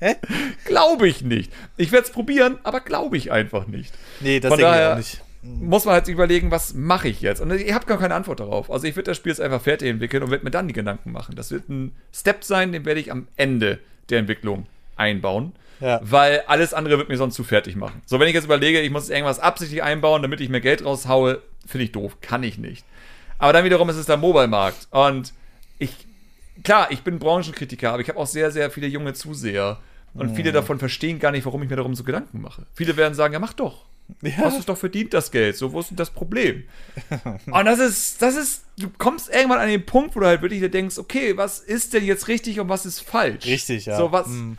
[0.64, 1.52] glaube ich nicht.
[1.76, 4.92] Ich werde es probieren, aber glaube ich einfach nicht Nee, das Von denke ich daher-
[4.94, 5.22] auch nicht.
[5.42, 7.40] muss man halt überlegen, was mache ich jetzt?
[7.40, 8.70] Und ich habe gar keine Antwort darauf.
[8.70, 11.12] Also ich würde das Spiel jetzt einfach fertig entwickeln und werde mir dann die Gedanken
[11.12, 11.36] machen.
[11.36, 13.78] Das wird ein Step sein, den werde ich am Ende
[14.10, 15.52] der Entwicklung einbauen.
[15.80, 16.00] Ja.
[16.02, 18.02] Weil alles andere wird mir sonst zu fertig machen.
[18.04, 20.84] So, wenn ich jetzt überlege, ich muss jetzt irgendwas absichtlich einbauen, damit ich mehr Geld
[20.84, 22.16] raushaue, finde ich doof.
[22.20, 22.84] Kann ich nicht.
[23.38, 24.88] Aber dann wiederum ist es der Mobile-Markt.
[24.90, 25.32] Und
[25.78, 25.94] ich,
[26.64, 29.78] klar, ich bin Branchenkritiker, aber ich habe auch sehr, sehr viele junge Zuseher.
[30.14, 32.66] Und viele davon verstehen gar nicht, warum ich mir darum so Gedanken mache.
[32.74, 33.84] Viele werden sagen, ja, mach doch.
[34.22, 34.38] Ja.
[34.38, 35.56] Hast es doch verdient, das Geld.
[35.56, 36.64] So, wo ist denn das Problem?
[37.46, 40.68] und das ist, das ist, du kommst irgendwann an den Punkt, wo du halt wirklich
[40.70, 43.44] denkst, okay, was ist denn jetzt richtig und was ist falsch?
[43.46, 43.96] Richtig, ja.
[43.96, 44.54] So, was, mm.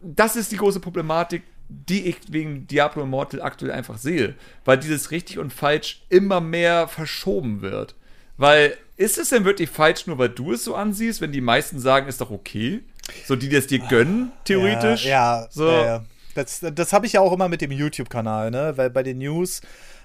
[0.00, 4.34] Das ist die große Problematik, die ich wegen Diablo Immortal aktuell einfach sehe.
[4.64, 7.94] Weil dieses richtig und falsch immer mehr verschoben wird.
[8.38, 11.78] Weil, ist es denn wirklich falsch, nur weil du es so ansiehst, wenn die meisten
[11.78, 12.80] sagen, ist doch okay?
[13.26, 15.04] So, die das dir gönnen, theoretisch?
[15.04, 15.70] Ja, ja so.
[15.70, 18.72] Ja, das, das habe ich ja auch immer mit dem YouTube-Kanal, ne?
[18.76, 19.60] Weil bei den News,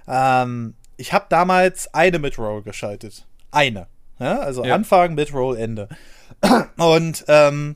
[0.08, 3.26] ähm, ich habe damals eine Midroll geschaltet.
[3.52, 3.88] Eine.
[4.20, 4.40] Ja?
[4.40, 4.74] Also ja.
[4.74, 5.90] Anfang, Midroll, Ende.
[6.78, 7.76] Und ähm,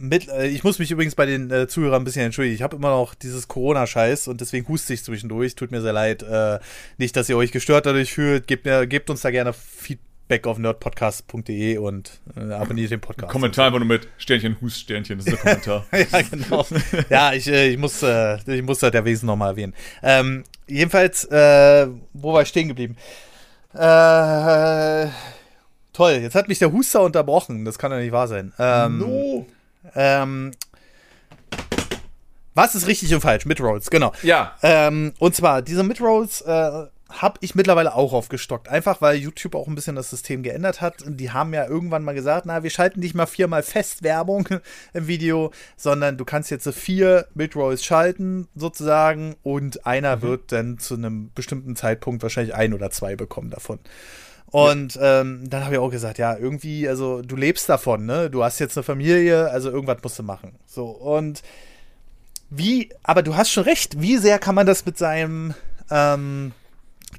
[0.00, 2.54] mit, äh, ich muss mich übrigens bei den äh, Zuhörern ein bisschen entschuldigen.
[2.54, 5.54] Ich habe immer noch dieses Corona-Scheiß und deswegen huste ich zwischendurch.
[5.54, 6.22] Tut mir sehr leid.
[6.22, 6.58] Äh,
[6.96, 8.46] nicht, dass ihr euch gestört dadurch fühlt.
[8.46, 13.30] Gebt, mir, gebt uns da gerne Feedback auf nerdpodcast.de und äh, abonniert den Podcast.
[13.30, 15.18] Kommentar einfach nur mit Sternchen, Hust, Sternchen.
[15.18, 15.86] Das ist der Kommentar.
[15.92, 16.66] ja, genau.
[17.10, 19.74] ja, ich, äh, ich, muss, äh, ich muss das der Wesen nochmal erwähnen.
[20.02, 22.96] Ähm, jedenfalls, wo war ich stehen geblieben?
[23.72, 25.12] toll,
[26.12, 27.64] jetzt hat mich der Huster unterbrochen.
[27.64, 28.52] Das kann ja nicht wahr sein.
[28.58, 29.46] Ähm, no.
[29.94, 30.52] Ähm,
[32.54, 33.46] was ist richtig und falsch?
[33.46, 34.12] Midrolls, genau.
[34.22, 34.56] Ja.
[34.62, 38.68] Ähm, und zwar, diese Midrolls äh, habe ich mittlerweile auch aufgestockt.
[38.68, 40.96] Einfach weil YouTube auch ein bisschen das System geändert hat.
[41.06, 44.48] Die haben ja irgendwann mal gesagt, na, wir schalten nicht mal viermal Festwerbung
[44.94, 50.22] im Video, sondern du kannst jetzt so vier Midrolls schalten, sozusagen, und einer mhm.
[50.22, 53.80] wird dann zu einem bestimmten Zeitpunkt wahrscheinlich ein oder zwei bekommen davon.
[54.50, 55.20] Und ja.
[55.20, 58.30] ähm, dann habe ich auch gesagt, ja, irgendwie, also du lebst davon, ne?
[58.30, 60.56] Du hast jetzt eine Familie, also irgendwas musst du machen.
[60.66, 61.42] So, und
[62.50, 65.54] wie, aber du hast schon recht, wie sehr kann man das mit seinem
[65.90, 66.52] ähm,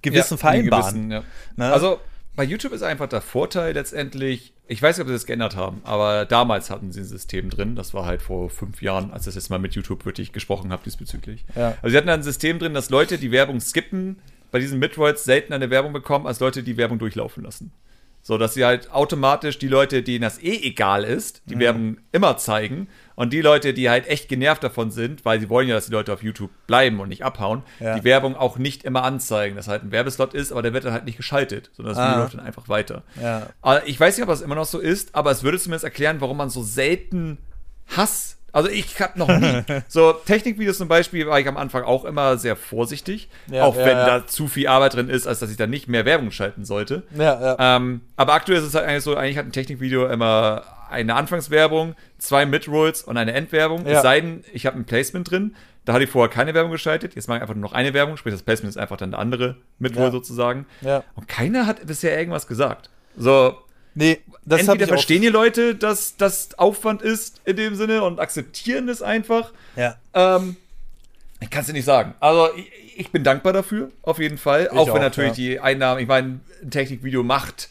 [0.02, 1.10] Gewissen ja, vereinbaren?
[1.10, 1.24] Gewissen, ja.
[1.56, 1.72] ne?
[1.72, 2.00] Also
[2.36, 5.82] bei YouTube ist einfach der Vorteil letztendlich, ich weiß nicht, ob sie das geändert haben,
[5.84, 9.26] aber damals hatten sie ein System drin, das war halt vor fünf Jahren, als ich
[9.28, 11.46] das jetzt mal mit YouTube wirklich gesprochen habe diesbezüglich.
[11.56, 11.78] Ja.
[11.82, 14.20] Also sie hatten ein System drin, dass Leute die Werbung skippen,
[14.52, 17.72] bei diesen Midroids selten eine Werbung bekommen, als Leute, die Werbung durchlaufen lassen.
[18.24, 21.60] So, dass sie halt automatisch die Leute, denen das eh egal ist, die mhm.
[21.60, 22.88] Werbung immer zeigen.
[23.16, 25.92] Und die Leute, die halt echt genervt davon sind, weil sie wollen ja, dass die
[25.92, 27.98] Leute auf YouTube bleiben und nicht abhauen, ja.
[27.98, 29.56] die Werbung auch nicht immer anzeigen.
[29.56, 32.10] Dass halt ein Werbeslot ist, aber der wird dann halt nicht geschaltet, sondern das ah.
[32.10, 33.04] Video läuft dann einfach weiter.
[33.20, 33.48] Ja.
[33.86, 36.38] Ich weiß nicht, ob das immer noch so ist, aber es würde zumindest erklären, warum
[36.38, 37.40] man so selten
[37.88, 39.64] Hass also ich habe noch nie.
[39.88, 43.86] so Technikvideos zum Beispiel war ich am Anfang auch immer sehr vorsichtig, ja, auch ja,
[43.86, 44.06] wenn ja.
[44.06, 47.04] da zu viel Arbeit drin ist, als dass ich da nicht mehr Werbung schalten sollte.
[47.60, 51.96] Ähm, aber aktuell ist es halt eigentlich so, eigentlich hat ein Technikvideo immer eine Anfangswerbung,
[52.18, 53.86] zwei Midrolls und eine Endwerbung.
[53.86, 55.56] Es sei denn, ich habe ein Placement drin.
[55.86, 57.16] Da hatte ich vorher keine Werbung geschaltet.
[57.16, 59.22] Jetzt mache ich einfach nur noch eine Werbung, sprich das Placement ist einfach dann eine
[59.22, 60.66] andere Midroll sozusagen.
[61.16, 62.90] Und keiner hat bisher irgendwas gesagt.
[63.18, 63.58] So,
[63.94, 68.90] Nee, das Entweder verstehen die Leute, dass das Aufwand ist in dem Sinne und akzeptieren
[68.90, 69.52] es einfach.
[69.76, 69.98] Ja.
[70.14, 70.56] Ähm,
[71.40, 72.14] ich kann es dir nicht sagen.
[72.20, 74.70] Also ich, ich, bin dankbar dafür, auf jeden Fall.
[74.72, 75.36] Ich auch wenn auch, natürlich ja.
[75.36, 77.70] die Einnahmen, ich meine, ein Technikvideo macht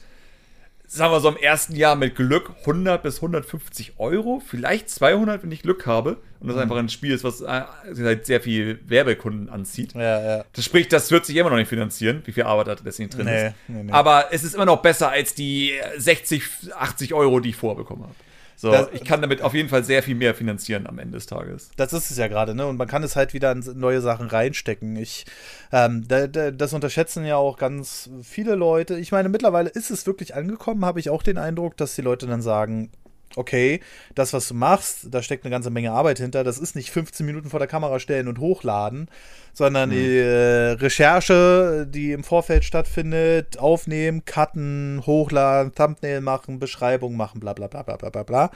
[0.93, 5.53] sagen wir so im ersten Jahr mit Glück 100 bis 150 Euro, vielleicht 200, wenn
[5.53, 6.17] ich Glück habe.
[6.41, 6.63] Und das mhm.
[6.63, 7.63] einfach ein Spiel ist, was äh,
[7.99, 9.95] halt sehr viel Werbekunden anzieht.
[9.95, 10.45] Ja, ja.
[10.53, 13.27] Das spricht, das wird sich immer noch nicht finanzieren, wie viel Arbeit da deswegen drin
[13.27, 13.55] nee, ist.
[13.69, 13.93] Nee, nee.
[13.93, 16.43] Aber es ist immer noch besser als die 60,
[16.75, 18.15] 80 Euro, die ich vorbekommen habe.
[18.61, 21.25] So, das, ich kann damit auf jeden Fall sehr viel mehr finanzieren am Ende des
[21.25, 21.71] Tages.
[21.79, 22.67] Das ist es ja gerade, ne?
[22.67, 24.97] Und man kann es halt wieder in neue Sachen reinstecken.
[24.97, 25.25] Ich,
[25.73, 28.99] ähm, da, da, das unterschätzen ja auch ganz viele Leute.
[28.99, 32.27] Ich meine, mittlerweile ist es wirklich angekommen, habe ich auch den Eindruck, dass die Leute
[32.27, 32.91] dann sagen,
[33.37, 33.81] okay,
[34.15, 36.45] das, was du machst, da steckt eine ganze Menge Arbeit hinter.
[36.45, 39.09] Das ist nicht 15 Minuten vor der Kamera stellen und hochladen,
[39.53, 39.95] sondern mhm.
[39.95, 47.53] die äh, Recherche, die im Vorfeld stattfindet, aufnehmen, cutten, hochladen, Thumbnail machen, Beschreibung machen, bla
[47.53, 48.51] bla bla bla bla bla bla.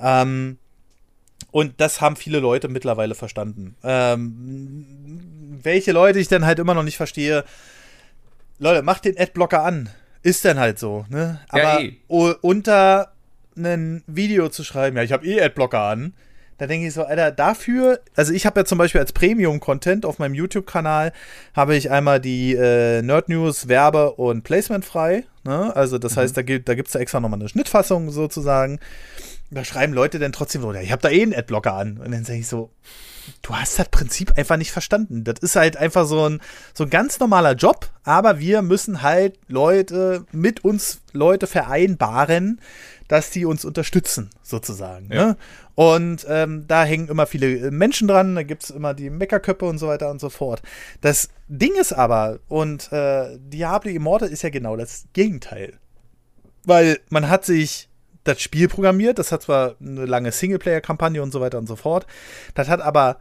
[0.00, 0.58] Ähm,
[1.50, 3.76] und das haben viele Leute mittlerweile verstanden.
[3.82, 7.44] Ähm, welche Leute ich dann halt immer noch nicht verstehe,
[8.58, 9.88] Leute, macht den Adblocker an.
[10.22, 11.40] Ist dann halt so, ne?
[11.48, 11.96] Aber ja, eh.
[12.08, 13.12] unter
[13.56, 16.14] ein Video zu schreiben, ja, ich habe eh Adblocker an,
[16.60, 20.18] da denke ich so, Alter, dafür, also ich habe ja zum Beispiel als Premium-Content auf
[20.18, 21.14] meinem YouTube-Kanal,
[21.54, 25.24] habe ich einmal die äh, Nerd News Werbe- und Placement frei.
[25.42, 25.74] Ne?
[25.74, 26.20] Also das mhm.
[26.20, 28.78] heißt, da gibt es da, gibt's da extra nochmal eine Schnittfassung sozusagen.
[29.50, 31.96] Da schreiben Leute dann trotzdem so, ja, ich habe da eh einen Adblocker an.
[31.96, 32.70] Und dann sage ich so,
[33.40, 35.24] du hast das Prinzip einfach nicht verstanden.
[35.24, 36.40] Das ist halt einfach so ein,
[36.74, 42.60] so ein ganz normaler Job, aber wir müssen halt Leute mit uns Leute vereinbaren,
[43.10, 45.12] dass die uns unterstützen, sozusagen.
[45.12, 45.26] Ja.
[45.26, 45.36] Ne?
[45.74, 49.78] Und ähm, da hängen immer viele Menschen dran, da gibt es immer die Meckerköpfe und
[49.78, 50.62] so weiter und so fort.
[51.00, 55.80] Das Ding ist aber, und äh, Diablo Immortal ist ja genau das Gegenteil.
[56.64, 57.88] Weil man hat sich
[58.22, 62.06] das Spiel programmiert, das hat zwar eine lange Singleplayer-Kampagne und so weiter und so fort,
[62.54, 63.18] das hat aber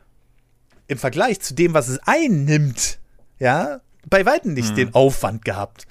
[0.87, 2.99] im Vergleich zu dem, was es einnimmt,
[3.39, 4.75] ja, bei weitem nicht mhm.
[4.75, 5.87] den Aufwand gehabt.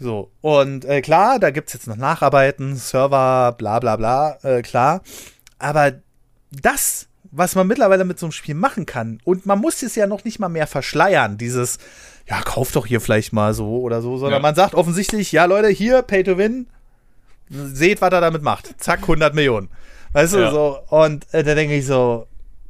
[0.00, 4.62] So, und äh, klar, da gibt es jetzt noch Nacharbeiten, Server, bla bla bla, äh,
[4.62, 5.02] klar.
[5.58, 5.92] Aber
[6.52, 10.06] das, was man mittlerweile mit so einem Spiel machen kann, und man muss es ja
[10.06, 11.78] noch nicht mal mehr verschleiern, dieses,
[12.28, 14.42] ja, kauf doch hier vielleicht mal so oder so, sondern ja.
[14.42, 16.68] man sagt offensichtlich, ja, Leute, hier, Pay to Win,
[17.50, 18.80] seht, was er damit macht.
[18.80, 19.68] Zack, 100 Millionen.
[20.12, 20.46] Weißt ja.
[20.46, 22.26] du, so, und äh, da denke ich so,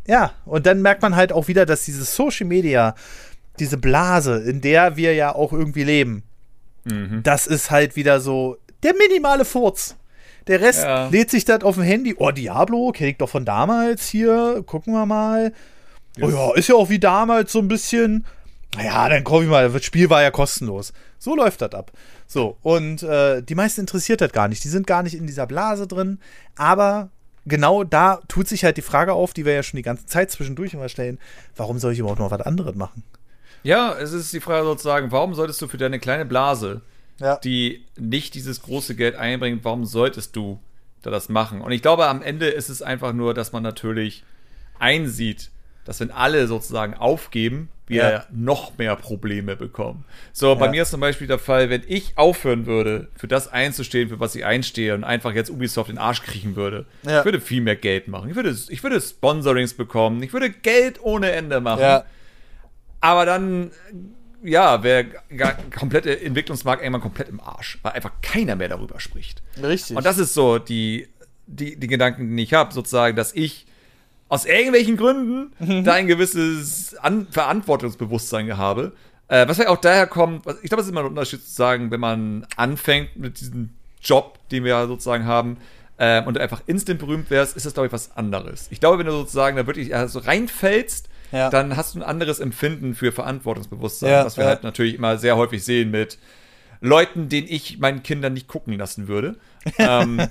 [0.07, 2.95] ja, und dann merkt man halt auch wieder, dass dieses Social Media,
[3.59, 6.23] diese Blase, in der wir ja auch irgendwie leben,
[6.91, 7.23] Mhm.
[7.23, 9.97] Das ist halt wieder so der minimale Furz.
[10.47, 11.09] Der Rest ja.
[11.09, 12.15] lädt sich das auf dem Handy.
[12.19, 14.63] Oh, Diablo, kenne ich doch von damals hier.
[14.67, 15.53] Gucken wir mal.
[16.17, 16.27] Yes.
[16.27, 18.25] Oh ja, ist ja auch wie damals so ein bisschen.
[18.77, 19.71] Naja, dann kaufe ich mal.
[19.71, 20.93] Das Spiel war ja kostenlos.
[21.19, 21.93] So läuft das ab.
[22.27, 24.65] So, und äh, die meisten interessiert das gar nicht.
[24.65, 26.19] Die sind gar nicht in dieser Blase drin.
[26.57, 27.11] Aber
[27.45, 30.31] genau da tut sich halt die Frage auf, die wir ja schon die ganze Zeit
[30.31, 31.19] zwischendurch immer stellen.
[31.57, 33.03] Warum soll ich überhaupt noch was anderes machen?
[33.63, 36.83] Ja, es ist die Frage sozusagen, warum solltest du für deine kleine Blase,
[37.21, 37.37] ja.
[37.37, 40.61] die nicht dieses große Geld einbringt, warum solltest du
[41.03, 41.61] da das machen?
[41.61, 44.25] Und ich glaube, am Ende ist es einfach nur, dass man natürlich
[44.79, 45.51] einsieht,
[45.85, 48.27] dass wenn alle sozusagen aufgeben, wir ja.
[48.31, 50.05] noch mehr Probleme bekommen.
[50.33, 50.55] So, ja.
[50.55, 54.21] bei mir ist zum Beispiel der Fall, wenn ich aufhören würde, für das einzustehen, für
[54.21, 57.21] was ich einstehe und einfach jetzt Ubisoft in den Arsch kriechen würde, ja.
[57.21, 58.29] ich würde viel mehr Geld machen.
[58.29, 60.23] Ich würde, ich würde Sponsorings bekommen.
[60.23, 61.81] Ich würde Geld ohne Ende machen.
[63.01, 63.71] Aber dann,
[64.43, 65.07] ja, wäre
[65.77, 69.43] komplette Entwicklungsmarkt irgendwann komplett im Arsch, weil einfach keiner mehr darüber spricht.
[69.63, 69.97] Richtig.
[69.97, 71.09] Und das ist so die,
[71.47, 73.67] die, die Gedanken, die ich habe, sozusagen, dass ich
[74.29, 75.85] aus irgendwelchen Gründen mhm.
[75.85, 78.93] da ein gewisses An Verantwortungsbewusstsein habe.
[79.29, 81.91] Äh, was ja auch daher kommt, ich glaube, es ist immer ein Unterschied zu sagen,
[81.91, 83.71] wenn man anfängt mit diesem
[84.03, 85.59] Job, den wir sozusagen haben,
[85.99, 88.69] äh, und einfach instant berühmt wärst, ist das, glaube ich, was anderes.
[88.71, 91.51] Ich glaube, wenn du sozusagen da wirklich also reinfällst, ja.
[91.51, 94.51] dann hast du ein anderes Empfinden für Verantwortungsbewusstsein, ja, was wir ja.
[94.51, 96.19] halt natürlich immer sehr häufig sehen mit
[96.81, 99.37] Leuten, denen ich meinen Kindern nicht gucken lassen würde.
[99.79, 100.29] ähm,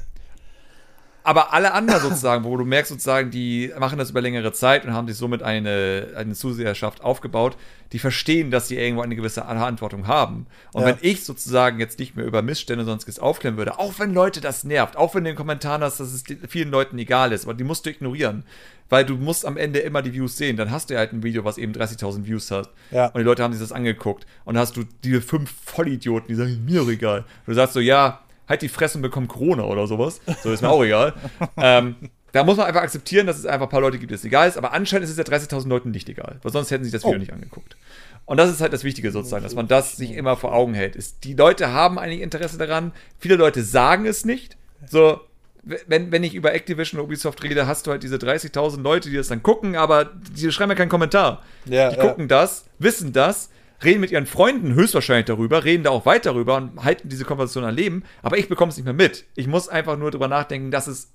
[1.28, 4.94] aber alle anderen sozusagen, wo du merkst sozusagen, die machen das über längere Zeit und
[4.94, 7.58] haben sich somit eine, eine Zuseherschaft aufgebaut,
[7.92, 10.48] die verstehen, dass sie irgendwo eine gewisse Verantwortung haben.
[10.72, 10.88] Und ja.
[10.88, 14.64] wenn ich sozusagen jetzt nicht mehr über Missstände sonstiges aufklären würde, auch wenn Leute das
[14.64, 17.66] nervt, auch wenn in den Kommentaren hast, dass es vielen Leuten egal ist, aber die
[17.66, 18.46] musst du ignorieren.
[18.88, 20.56] Weil du musst am Ende immer die Views sehen.
[20.56, 22.70] Dann hast du halt ein Video, was eben 30.000 Views hat.
[22.90, 23.08] Ja.
[23.08, 24.26] Und die Leute haben sich das angeguckt.
[24.46, 27.20] Und dann hast du diese fünf Vollidioten, die sagen, mir egal.
[27.20, 30.22] Und du sagst so, ja, halt die Fresse und bekomm Corona oder sowas.
[30.44, 31.14] So ist mir auch egal.
[31.58, 31.96] ähm,
[32.32, 34.48] da muss man einfach akzeptieren, dass es einfach ein paar Leute gibt, denen es egal
[34.48, 34.58] ist.
[34.58, 36.38] Aber anscheinend ist es ja 30.000 Leuten nicht egal.
[36.44, 37.20] Weil sonst hätten sie das Video oh.
[37.20, 37.76] nicht angeguckt.
[38.26, 40.96] Und das ist halt das Wichtige sozusagen, dass man das sich immer vor Augen hält.
[40.96, 42.92] Ist, die Leute haben eigentlich Interesse daran.
[43.20, 44.58] Viele Leute sagen es nicht.
[44.86, 45.22] So,
[45.64, 49.16] wenn, wenn ich über Activision oder Ubisoft rede, hast du halt diese 30.000 Leute, die
[49.16, 51.42] das dann gucken, aber die schreiben ja keinen Kommentar.
[51.66, 52.06] Ja, die ja.
[52.06, 53.50] gucken das, wissen das,
[53.84, 57.64] reden mit ihren Freunden höchstwahrscheinlich darüber, reden da auch weiter darüber und halten diese Konversation
[57.64, 59.26] am Leben, aber ich bekomme es nicht mehr mit.
[59.36, 61.12] Ich muss einfach nur darüber nachdenken, dass es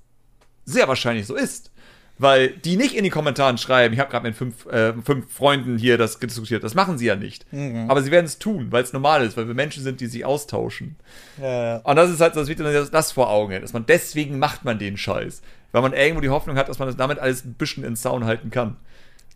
[0.65, 1.71] sehr wahrscheinlich so ist.
[2.19, 5.79] Weil die nicht in die Kommentaren schreiben, ich habe gerade mit fünf, äh, fünf Freunden
[5.79, 6.63] hier das diskutiert.
[6.63, 7.51] Das machen sie ja nicht.
[7.53, 7.91] Mhm.
[7.91, 10.25] Aber sie werden es tun, weil es normal ist, weil wir Menschen sind, die sich
[10.25, 10.97] austauschen.
[11.41, 11.77] Ja, ja.
[11.79, 13.65] Und das ist halt das Wichtige, dass das vor Augen hält.
[13.65, 15.41] Dass man deswegen macht man den Scheiß.
[15.73, 18.27] Weil man irgendwo die Hoffnung hat, dass man das damit alles ein bisschen in Zaun
[18.27, 18.77] halten kann.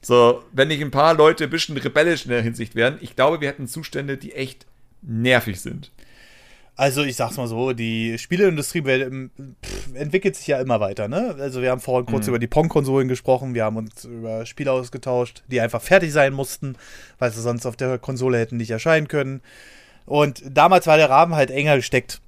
[0.03, 3.41] So, wenn nicht ein paar Leute ein bisschen rebellisch in der Hinsicht wären, ich glaube,
[3.41, 4.67] wir hätten Zustände, die echt
[5.03, 5.91] nervig sind.
[6.79, 8.85] Also ich sag's mal so, die Spieleindustrie
[9.95, 11.35] entwickelt sich ja immer weiter, ne?
[11.39, 12.33] Also wir haben vorhin kurz mhm.
[12.33, 16.77] über die Pong-Konsolen gesprochen, wir haben uns über Spiele ausgetauscht, die einfach fertig sein mussten,
[17.19, 19.41] weil sie sonst auf der Konsole hätten nicht erscheinen können.
[20.05, 22.21] Und damals war der Rahmen halt enger gesteckt.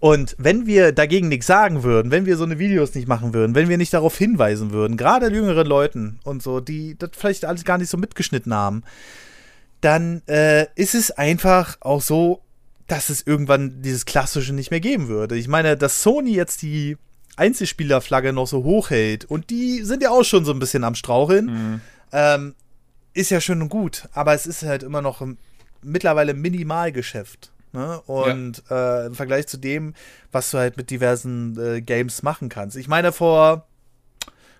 [0.00, 3.54] Und wenn wir dagegen nichts sagen würden, wenn wir so eine Videos nicht machen würden,
[3.54, 7.64] wenn wir nicht darauf hinweisen würden, gerade jüngeren Leuten und so, die das vielleicht alles
[7.64, 8.82] gar nicht so mitgeschnitten haben,
[9.80, 12.42] dann äh, ist es einfach auch so,
[12.86, 15.36] dass es irgendwann dieses Klassische nicht mehr geben würde.
[15.36, 16.96] Ich meine, dass Sony jetzt die
[17.36, 21.46] Einzelspielerflagge noch so hochhält und die sind ja auch schon so ein bisschen am Straucheln,
[21.46, 21.80] mhm.
[22.12, 22.54] ähm,
[23.14, 25.38] ist ja schön und gut, aber es ist halt immer noch ein,
[25.82, 27.52] mittlerweile Minimalgeschäft.
[27.78, 28.00] Ne?
[28.06, 29.02] Und ja.
[29.02, 29.94] äh, im Vergleich zu dem,
[30.32, 32.76] was du halt mit diversen äh, Games machen kannst.
[32.76, 33.66] Ich meine, vor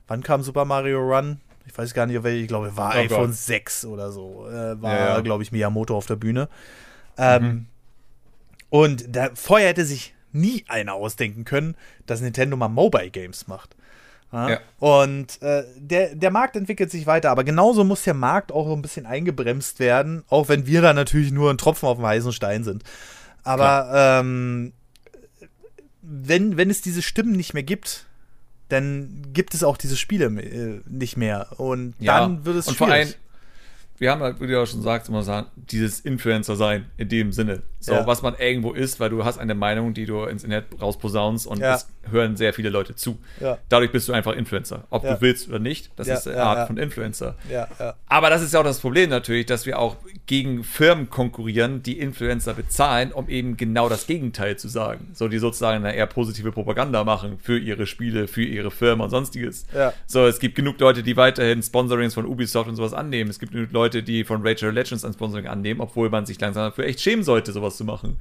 [0.07, 1.41] wann kam Super Mario Run?
[1.67, 3.35] Ich weiß gar nicht, welche, ich glaube, war oh iPhone Gott.
[3.35, 4.47] 6 oder so.
[4.49, 5.21] Äh, war, ja, ja.
[5.21, 6.49] glaube ich, Miyamoto auf der Bühne.
[7.19, 7.67] Ähm, mhm.
[8.71, 11.75] Und da, vorher hätte sich nie einer ausdenken können,
[12.07, 13.75] dass Nintendo mal Mobile Games macht.
[14.33, 14.61] Ja?
[14.79, 18.75] Und äh, der, der Markt entwickelt sich weiter, aber genauso muss der Markt auch so
[18.75, 22.33] ein bisschen eingebremst werden, auch wenn wir da natürlich nur ein Tropfen auf dem heißen
[22.33, 22.85] Stein sind.
[23.45, 24.73] Aber ähm,
[26.03, 28.07] wenn, wenn es diese Stimmen nicht mehr gibt,
[28.69, 31.49] dann gibt es auch diese Spiele äh, nicht mehr.
[31.59, 33.09] Und Ja, dann wird es und vor allem.
[33.99, 37.33] Wir haben halt, wie du auch schon sagst, immer sagen, dieses Influencer sein in dem
[37.33, 37.63] Sinne.
[37.81, 38.07] So, Ja.
[38.07, 41.61] was man irgendwo ist, weil du hast eine Meinung, die du ins Internet rausposaunst und
[41.61, 41.75] Ja.
[41.77, 43.19] es hören sehr viele Leute zu.
[43.41, 43.59] Ja.
[43.69, 44.85] Dadurch bist du einfach Influencer.
[44.91, 47.37] Ob du willst oder nicht, das ist eine Art von Influencer.
[48.07, 49.97] Aber das ist ja auch das Problem natürlich, dass wir auch
[50.27, 55.11] gegen Firmen konkurrieren, die Influencer bezahlen, um eben genau das Gegenteil zu sagen.
[55.15, 59.11] So, die sozusagen eine eher positive Propaganda machen für ihre Spiele, für ihre Firmen und
[59.11, 59.67] sonstiges.
[60.07, 63.31] So, es gibt genug Leute, die weiterhin Sponsorings von Ubisoft und sowas annehmen.
[63.31, 66.65] Es gibt genug Leute, die von Rachel Legends ein Sponsoring annehmen, obwohl man sich langsam
[66.65, 68.19] dafür echt schämen sollte, sowas zu machen.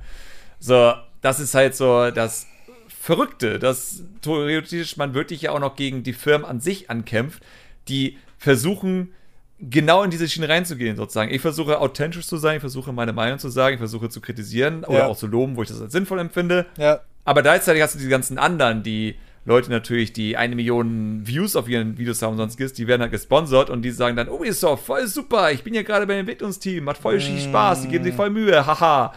[0.59, 2.47] So, das ist halt so das
[2.87, 7.41] Verrückte, dass theoretisch man wirklich ja auch noch gegen die Firmen an sich ankämpft,
[7.87, 9.13] die versuchen,
[9.59, 11.31] genau in diese Schiene reinzugehen, sozusagen.
[11.33, 14.83] Ich versuche authentisch zu sein, ich versuche meine Meinung zu sagen, ich versuche zu kritisieren
[14.83, 15.07] oder Ja.
[15.07, 16.65] auch zu loben, wo ich das als sinnvoll empfinde.
[16.77, 19.15] Ja, Aber gleichzeitig hast du die ganzen anderen, die
[19.47, 23.11] Leute natürlich, die eine Million Views auf ihren Videos haben und sonstiges, die werden halt
[23.11, 26.97] gesponsert und die sagen dann, Ubisoft, voll super, ich bin hier gerade beim Entwicklungsteam, macht
[26.97, 29.13] voll viel Spaß, die geben sich voll Mühe, haha.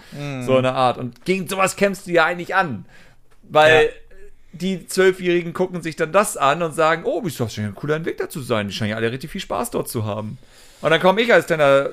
[0.46, 0.98] So eine Art.
[0.98, 2.84] Und gegen sowas kämpfst du ja eigentlich an.
[3.42, 3.90] Weil Ja.
[4.52, 7.96] die Zwölfjährigen gucken sich dann das an und sagen, oh, Ubisoft scheint ja ein cooler
[7.96, 10.38] Entwickler zu sein, die scheinen ja alle richtig viel Spaß dort zu haben.
[10.80, 11.90] Und dann komme ich als kleiner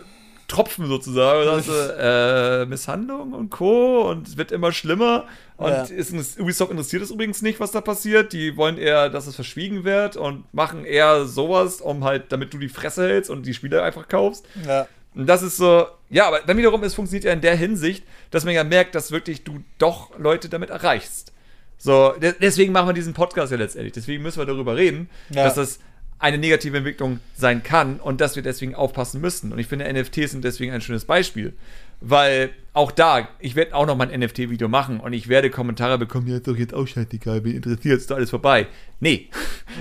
[0.48, 4.10] Tropfen sozusagen und sage, äh, Misshandlung und Co.
[4.10, 5.26] und es wird immer schlimmer.
[5.58, 5.84] Und Ja.
[5.84, 8.32] ist, Ubisoft interessiert es übrigens nicht, was da passiert.
[8.32, 12.60] Die wollen eher, dass es verschwiegen wird und machen eher sowas, um halt, damit du
[12.60, 14.46] die Fresse hältst und die Spiele einfach kaufst.
[14.66, 14.88] ja.
[15.16, 18.46] Und das ist so, ja, aber dann wiederum, es funktioniert ja in der Hinsicht, dass
[18.46, 21.32] man ja merkt, dass wirklich du doch Leute damit erreichst.
[21.80, 23.94] So, de deswegen machen wir diesen Podcast ja letztendlich.
[23.94, 25.46] Deswegen müssen wir darüber reden, Ja.
[25.46, 25.80] dass das
[26.20, 29.52] eine negative Entwicklung sein kann und dass wir deswegen aufpassen müssen.
[29.52, 31.54] Und ich finde, NFTs sind deswegen ein schönes Beispiel.
[32.00, 35.98] Weil auch da, ich werde auch noch mal ein NFT-Video machen und ich werde Kommentare
[35.98, 38.68] bekommen, ja, ist doch jetzt auch scheißegal, wen interessiert, ist doch alles vorbei.
[39.00, 39.30] Nee,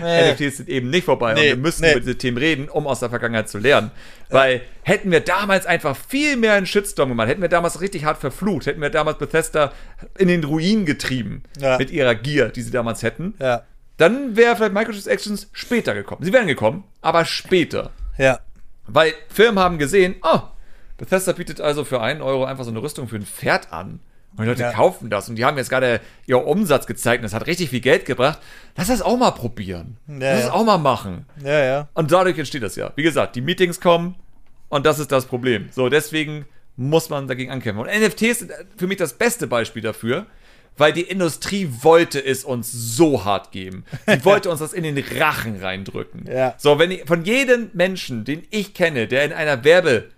[0.01, 0.33] Nee.
[0.33, 1.91] NFTs sind eben nicht vorbei und Nee, wir müssen nee.
[1.93, 3.91] über diese Themen reden, um aus der Vergangenheit zu lernen.
[4.31, 8.19] Weil hätten wir damals einfach viel mehr einen Shitstorm gemacht, hätten wir damals richtig hart
[8.19, 9.73] verflucht, hätten wir damals Bethesda
[10.19, 11.77] in den Ruin getrieben Ja.
[11.79, 13.63] mit ihrer Gier, die sie damals hätten, Ja,
[13.99, 16.25] dann wäre vielleicht Microtransactions später gekommen.
[16.25, 17.91] Sie wären gekommen, aber später.
[18.17, 18.41] ja,
[18.87, 20.41] Weil Firmen haben gesehen, oh,
[20.99, 24.01] Bethesda bietet also für einen Euro einfach so eine Rüstung für ein Pferd an.
[24.37, 24.73] Und die Leute Ja.
[24.73, 27.81] kaufen das und die haben jetzt gerade ihren Umsatz gezeigt und das hat richtig viel
[27.81, 28.39] Geld gebracht.
[28.77, 29.97] Lass das auch mal probieren.
[30.09, 30.53] Ja, Lass das ja.
[30.53, 31.25] auch mal machen.
[31.43, 31.89] ja, ja.
[31.95, 32.93] Und dadurch entsteht das ja.
[32.97, 34.15] Wie gesagt, die Meetings kommen
[34.69, 35.69] und das ist das Problem.
[35.73, 36.45] So, deswegen
[36.77, 37.81] muss man dagegen ankämpfen.
[37.83, 40.27] Und NFTs sind für mich das beste Beispiel dafür,
[40.77, 43.85] weil die Industrie wollte es uns so hart geben.
[44.07, 46.27] Sie wollte uns das in den Rachen reindrücken.
[46.31, 46.53] Ja.
[46.59, 49.65] So, wenn ich, von jedem Menschen, den ich kenne, der in einer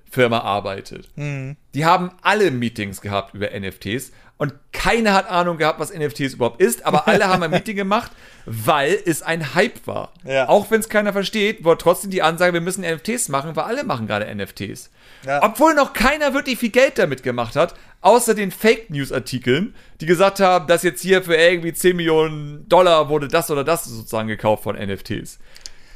[0.09, 5.93] Werbefirma arbeitet, die haben alle Meetings gehabt über NFTs und keiner hat Ahnung gehabt, was
[5.93, 8.13] NFTs überhaupt ist, aber alle haben ein Meeting gemacht,
[8.47, 10.13] weil es ein Hype war.
[10.25, 10.49] Ja.
[10.49, 13.83] Auch wenn es keiner versteht, war trotzdem die Ansage, wir müssen NFTs machen, weil alle
[13.83, 14.91] machen gerade NFTs.
[15.27, 15.43] Ja.
[15.43, 20.07] Obwohl noch keiner wirklich viel Geld damit gemacht hat, außer den Fake News Artikeln, die
[20.07, 24.29] gesagt haben, dass jetzt hier für irgendwie 10 Millionen Dollar wurde das oder das sozusagen
[24.29, 25.41] gekauft von NFTs.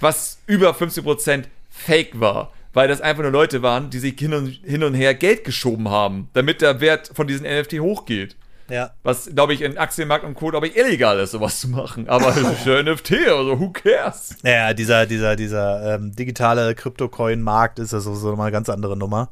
[0.00, 2.52] Was über 50% Fake war.
[2.72, 5.90] Weil das einfach nur Leute waren, die sich hin und, hin und her Geld geschoben
[5.90, 8.36] haben, damit der Wert von diesen NFT hochgeht.
[8.70, 12.08] Ja, Was, glaube ich, in Aktienmarkt und Co., glaube ich, illegal ist, sowas zu machen.
[12.08, 14.36] Aber ja NFT, also who cares?
[14.42, 18.96] Naja, dieser, dieser, dieser ähm, digitale Kryptocoin-Markt ist ja so, so mal eine ganz andere
[18.96, 19.28] Nummer.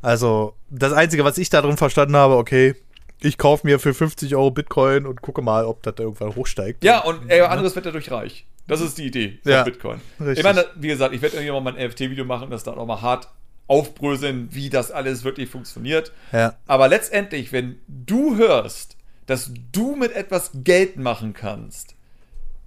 [0.00, 2.76] Also, das Einzige, was ich darin verstanden habe, okay,
[3.20, 6.84] ich kaufe mir für 50 Euro Bitcoin und gucke mal, ob das irgendwann hochsteigt.
[6.84, 8.46] Ja, und ey, anderes wird dadurch reich.
[8.68, 10.00] Das ist die Idee von Ja, Bitcoin.
[10.20, 10.38] richtig.
[10.38, 12.86] Ich meine, wie gesagt, ich werde irgendwann mal ein NFT-Video machen und das da auch
[12.86, 13.28] mal hart
[13.66, 16.12] aufbröseln, wie das alles wirklich funktioniert.
[16.32, 16.54] Ja.
[16.66, 18.96] Aber letztendlich, wenn du hörst,
[19.26, 21.94] dass du mit etwas Geld machen kannst,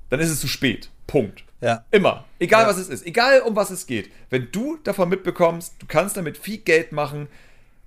[0.10, 0.90] dann ist es zu spät.
[1.08, 1.44] Punkt.
[1.62, 1.86] Ja.
[1.92, 2.26] Immer.
[2.40, 2.70] Egal Ja.
[2.70, 3.06] was es ist.
[3.06, 4.12] Egal um was es geht.
[4.30, 7.28] Wenn du davon mitbekommst, du kannst damit viel Geld machen,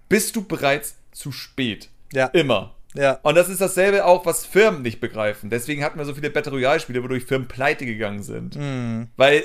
[0.09, 1.89] bist du bereits zu spät.
[2.12, 2.27] Ja.
[2.27, 2.75] Immer.
[2.95, 3.18] Ja.
[3.22, 5.51] Und das ist dasselbe auch, was Firmen nicht begreifen.
[5.51, 8.57] Deswegen hatten wir so viele Battle Royale-Spiele, wodurch Firmen pleite gegangen sind.
[8.57, 9.09] Mhm.
[9.16, 9.45] Weil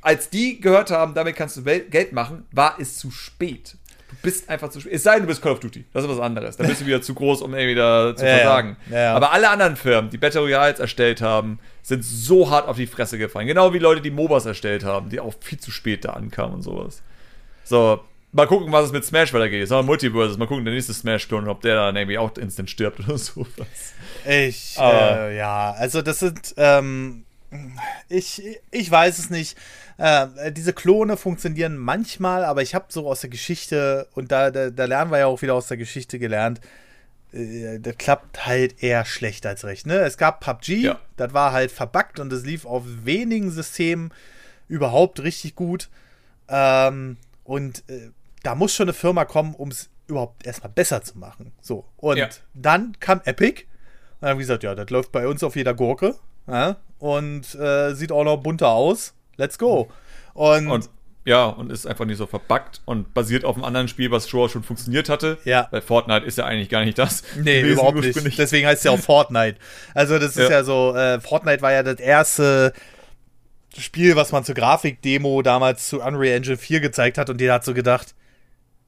[0.00, 3.76] als die gehört haben, damit kannst du Geld machen, war es zu spät.
[4.10, 4.94] Du bist einfach zu spät.
[4.94, 5.84] Es sei denn, du bist Call of Duty.
[5.92, 6.56] Das ist was anderes.
[6.56, 8.76] Da bist du wieder zu groß, um irgendwie da zu Ja, versagen.
[8.90, 9.14] Ja, ja.
[9.14, 13.18] Aber alle anderen Firmen, die Battle Royales erstellt haben, sind so hart auf die Fresse
[13.18, 13.46] gefallen.
[13.46, 16.62] Genau wie Leute, die MOBAs erstellt haben, die auch viel zu spät da ankamen und
[16.62, 17.02] sowas.
[17.64, 18.00] So,
[18.32, 19.60] mal gucken, was es mit Smash weitergeht.
[19.60, 20.36] Jetzt haben wir Multiverses.
[20.38, 23.48] Mal gucken, der nächste Smash-Klon, ob der dann irgendwie auch instant stirbt oder sowas.
[24.26, 27.24] Ich, äh, ja, also das sind, ähm,
[28.08, 29.56] ich, ich weiß es nicht.
[29.96, 34.70] Äh, diese Klone funktionieren manchmal, aber ich habe so aus der Geschichte, und da, da,
[34.70, 36.60] da lernen wir ja auch wieder aus der Geschichte gelernt,
[37.32, 39.86] äh, das klappt halt eher schlecht als recht.
[39.86, 39.98] Ne?
[40.00, 41.00] Es gab PUBG, Ja.
[41.16, 44.12] das war halt verbuggt und es lief auf wenigen Systemen
[44.68, 45.88] überhaupt richtig gut.
[46.48, 48.10] Ähm, und äh,
[48.48, 51.52] da muss schon eine Firma kommen, um es überhaupt erstmal besser zu machen.
[51.60, 51.84] So.
[51.98, 52.28] Und Ja.
[52.54, 53.64] dann kam Epic.
[53.64, 56.14] Und dann haben wir gesagt, ja, das läuft bei uns auf jeder Gurke.
[56.46, 56.76] Ja?
[56.98, 59.12] Und äh, sieht auch noch bunter aus.
[59.36, 59.90] Let's go.
[60.32, 60.88] Und, Und
[61.26, 64.48] ja, und ist einfach nicht so verbuggt und basiert auf einem anderen Spiel, was schon
[64.48, 65.36] schon funktioniert hatte.
[65.44, 65.68] Ja.
[65.70, 67.22] Bei Fortnite ist ja eigentlich gar nicht das.
[67.36, 68.38] Nee, gewesen überhaupt nicht.
[68.38, 69.58] Deswegen heißt es ja auch Fortnite.
[69.92, 70.64] Also das ist ja, Ja.
[70.64, 72.72] so, äh, Fortnite war ja das erste
[73.76, 77.64] Spiel, was man zur Grafikdemo damals zu Unreal Engine 4 gezeigt hat und jeder hat
[77.66, 78.14] so gedacht,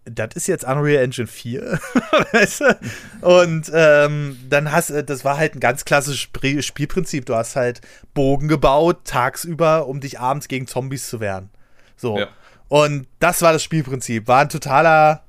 [0.04, 1.78] das ist jetzt Unreal Engine 4.
[2.32, 2.78] weißt du?
[3.20, 7.26] Und ähm, dann hast du, das war halt ein ganz klassisches Spielprinzip.
[7.26, 7.80] Du hast halt
[8.14, 11.50] Bogen gebaut, tagsüber, um dich abends gegen Zombies zu wehren.
[11.96, 12.18] So.
[12.18, 12.28] Ja.
[12.68, 14.26] Und das war das Spielprinzip.
[14.28, 15.22] War ein totaler,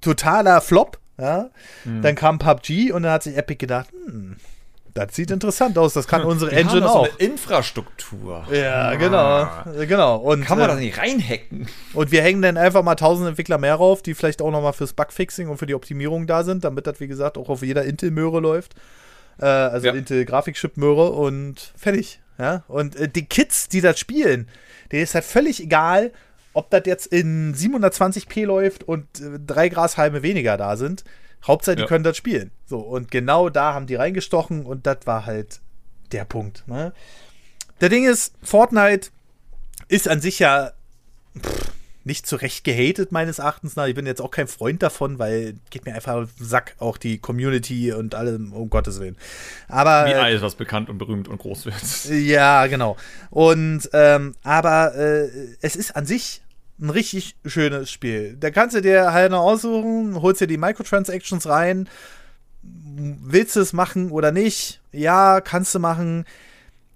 [0.00, 0.98] totaler Flop.
[1.18, 1.50] Ja?
[1.84, 2.02] Mhm.
[2.02, 4.36] Dann kam PUBG und dann hat sich Epic gedacht, hm,
[4.94, 7.04] das sieht interessant aus, das kann unsere Wir haben Engine doch so auch.
[7.08, 8.44] eine Infrastruktur.
[8.52, 9.48] Ja, genau.
[9.86, 10.16] Genau.
[10.16, 11.68] Und, Kann man äh, da nicht reinhacken?
[11.94, 14.92] und wir hängen dann einfach mal tausend Entwickler mehr rauf, die vielleicht auch nochmal fürs
[14.92, 18.40] Bugfixing und für die Optimierung da sind, damit das, wie gesagt, auch auf jeder Intel-Möhre
[18.40, 18.74] läuft.
[19.40, 19.94] Äh, also Ja.
[19.94, 22.20] Intel-Grafikchip-Möhre und fertig.
[22.38, 22.64] Ja?
[22.68, 24.48] Und äh, die Kids, die das spielen,
[24.92, 26.12] denen ist halt völlig egal,
[26.52, 31.04] ob das jetzt in 720p läuft und äh, drei Grashalme weniger da sind.
[31.46, 31.88] Hauptsache, die Ja.
[31.88, 32.50] können das spielen.
[32.66, 35.60] So, und genau da haben die reingestochen und das war halt
[36.12, 36.64] der Punkt.
[36.66, 36.92] Ne?
[37.80, 39.10] Der Ding ist, Fortnite
[39.88, 40.72] ist an sich ja
[41.38, 41.72] pff,
[42.04, 43.86] nicht zu Recht gehatet, meines Erachtens nach.
[43.86, 46.96] Ich bin jetzt auch kein Freund davon, weil geht mir einfach auf den Sack, auch
[46.96, 49.16] die Community und allem, um Gottes Willen.
[49.68, 50.06] Aber.
[50.06, 52.04] Wie alles, was bekannt und berühmt und groß wird.
[52.26, 52.96] ja, genau.
[53.30, 55.28] Und ähm, aber äh,
[55.60, 56.40] es ist an sich
[56.80, 58.36] ein richtig schönes Spiel.
[58.38, 61.88] Da kannst du dir halt noch aussuchen, holst dir die Microtransactions rein.
[62.62, 64.80] Willst du es machen oder nicht?
[64.92, 66.24] Ja, kannst du machen.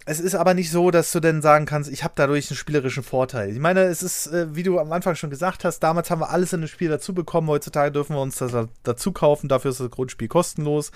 [0.07, 3.03] Es ist aber nicht so, dass du dann sagen kannst, ich habe dadurch einen spielerischen
[3.03, 3.51] Vorteil.
[3.51, 6.29] Ich meine, es ist, äh, wie du am Anfang schon gesagt hast, damals haben wir
[6.29, 7.49] alles in dem Spiel dazu bekommen.
[7.49, 8.53] Heutzutage dürfen wir uns das
[8.83, 9.49] dazu kaufen.
[9.49, 10.93] Dafür ist das Grundspiel kostenlos.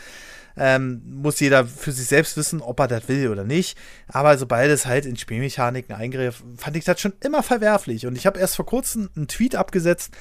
[0.59, 3.79] Ähm, muss jeder für sich selbst wissen, ob er das will oder nicht.
[4.09, 8.07] Aber sobald es halt in Spielmechaniken eingreift, fand ich das schon immer verwerflich.
[8.07, 10.13] Und ich habe erst vor kurzem einen Tweet abgesetzt,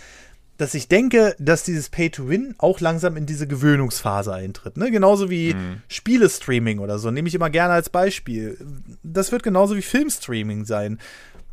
[0.58, 4.76] dass ich denke, dass dieses Pay-to-Win auch langsam in diese Gewöhnungsphase eintritt.
[4.78, 4.90] Ne?
[4.92, 5.56] Genauso wie
[5.88, 8.58] Spielestreaming oder so, nehme ich immer gerne als Beispiel.
[9.04, 10.98] Das wird genauso wie Filmstreaming sein.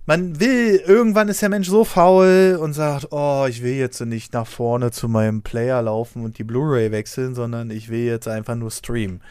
[0.06, 4.34] Man will, irgendwann ist der Mensch so faul und sagt, oh, ich will jetzt nicht
[4.34, 8.54] nach vorne zu meinem Player laufen und die Blu-ray wechseln, sondern ich will jetzt einfach
[8.54, 9.22] nur streamen.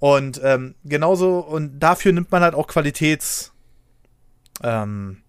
[0.00, 3.52] Und ähm, genauso, und dafür nimmt man halt auch Qualitäts
[4.62, 5.23] ähm,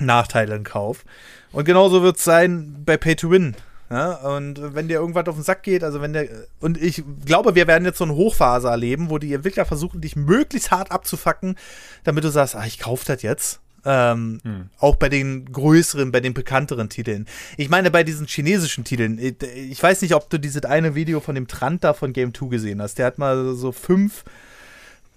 [0.00, 1.04] Nachteile in Kauf.
[1.52, 3.56] Und genauso wird es sein bei Pay to Win.
[3.90, 6.28] Ja, und wenn dir irgendwas auf den Sack geht, also wenn der,
[6.60, 10.14] und ich glaube, wir werden jetzt so eine Hochphase erleben, wo die Entwickler versuchen, dich
[10.14, 11.56] möglichst hart abzufacken,
[12.04, 13.58] damit du sagst, ah, ich kauf das jetzt.
[13.84, 17.26] Ähm, Auch bei den größeren, bei den bekannteren Titeln.
[17.56, 21.18] Ich meine, bei diesen chinesischen Titeln, ich, ich weiß nicht, ob du dieses eine Video
[21.18, 22.98] von dem Trant da von Game 2 gesehen hast.
[22.98, 24.24] Der hat mal so fünf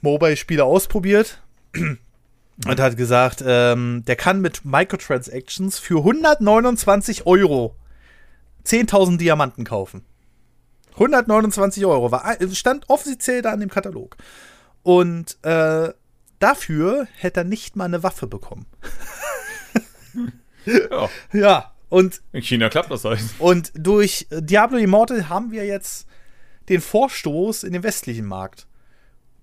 [0.01, 1.41] Mobile-Spiele ausprobiert
[2.67, 7.75] und hat gesagt, ähm, der kann mit Microtransactions für 129 Euro
[8.65, 10.05] 10.000 Diamanten kaufen.
[10.93, 14.17] 129 Euro war, stand offiziell da in dem Katalog.
[14.83, 15.89] Und äh,
[16.39, 18.65] dafür hätte er nicht mal eine Waffe bekommen.
[20.65, 23.19] Ja, Ja, und, in China klappt das halt.
[23.37, 26.07] und durch Diablo Immortal haben wir jetzt
[26.69, 28.65] den Vorstoß in den westlichen Markt.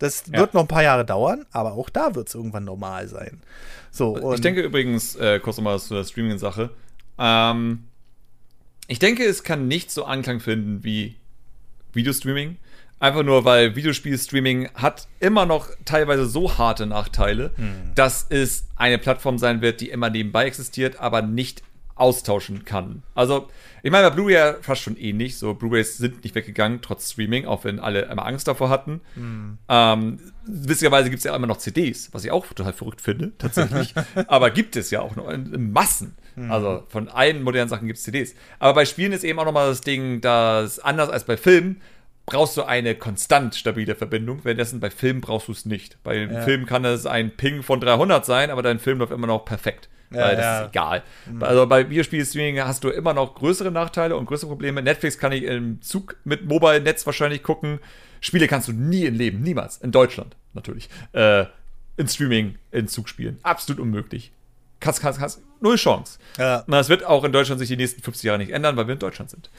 [0.01, 0.41] Das Ja.
[0.41, 3.41] wird noch ein paar Jahre dauern, aber auch da wird es irgendwann normal sein.
[3.93, 6.71] So, und Ich denke übrigens, äh, kurz nochmal zu der Streaming-Sache.
[7.19, 7.85] Ähm,
[8.89, 11.17] ich denke, es kann nicht so Anklang finden wie
[11.93, 12.57] Videostreaming.
[12.99, 17.51] Einfach nur, weil Videospiel-Streaming hat immer noch teilweise so harte Nachteile,
[17.95, 21.63] dass es eine Plattform sein wird, die immer nebenbei existiert, aber nicht
[22.01, 23.03] austauschen kann.
[23.15, 23.49] Also,
[23.83, 25.37] ich meine, bei Blu-ray ja fast schon ähnlich.
[25.37, 29.01] So, Blu-rays sind nicht weggegangen, trotz Streaming, auch wenn alle immer Angst davor hatten.
[29.69, 33.95] Ähm, witzigerweise gibt es ja immer noch CDs, was ich auch total verrückt finde, tatsächlich.
[34.27, 36.17] Aber gibt es ja auch noch in, in Massen.
[36.49, 38.35] Also von allen modernen Sachen gibt es CDs.
[38.61, 41.83] Aber bei Spielen ist eben auch nochmal das Ding, dass anders als bei Filmen
[42.25, 44.41] brauchst du eine konstant stabile Verbindung.
[44.45, 46.03] Währenddessen bei Filmen brauchst du es nicht.
[46.03, 46.41] Bei Ja.
[46.43, 49.91] Filmen kann es ein Ping von 300 sein, aber dein Film läuft immer noch perfekt.
[50.13, 50.61] Ja, weil das ja.
[50.63, 51.03] ist egal.
[51.41, 54.83] Also bei Videospiel-Streaming hast du immer noch größere Nachteile und größere Probleme.
[54.83, 57.79] Netflix kann ich im Zug mit Mobile-Netz wahrscheinlich gucken.
[58.21, 61.45] Spiele kannst du nie im Leben, niemals, in Deutschland natürlich, äh,
[61.97, 63.39] in Streaming in Zug spielen.
[63.43, 64.33] Absolut unmöglich.
[64.81, 66.19] Kannst, kannst, kannst, null Chance.
[66.39, 66.61] Ja.
[66.61, 68.95] Und das wird auch in Deutschland sich die nächsten 50 Jahre nicht ändern, weil wir
[68.95, 69.51] in Deutschland sind.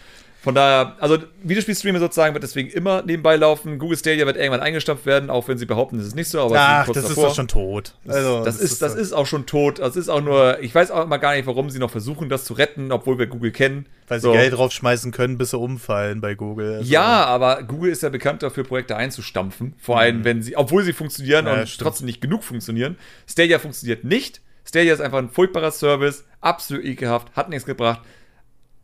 [0.43, 3.77] Von daher, also Videospielstreamer sozusagen wird deswegen immer nebenbei laufen.
[3.77, 6.41] Google Stadia wird irgendwann eingestampft werden, auch wenn sie behaupten, das ist nicht so.
[6.41, 7.27] Aber Ach, das kurz ist davor.
[7.27, 7.93] doch schon tot.
[8.07, 9.77] Also, das, ist, das ist auch schon tot.
[9.77, 12.43] Das ist auch nur, ich weiß auch immer gar nicht, warum sie noch versuchen, das
[12.43, 13.85] zu retten, obwohl wir Google kennen.
[14.07, 14.31] Weil sie So.
[14.33, 16.77] Geld draufschmeißen können, bis sie umfallen bei Google.
[16.79, 19.75] Also, Ja, aber Google ist ja bekannt dafür, Projekte einzustampfen.
[19.77, 21.51] Vor allem, wenn sie, obwohl sie funktionieren Mhm.
[21.51, 21.83] Ja, und stimmt.
[21.87, 22.97] trotzdem nicht genug funktionieren.
[23.29, 24.41] Stadia funktioniert nicht.
[24.67, 28.01] Stadia ist einfach ein furchtbarer Service, absolut ekelhaft, hat nichts gebracht.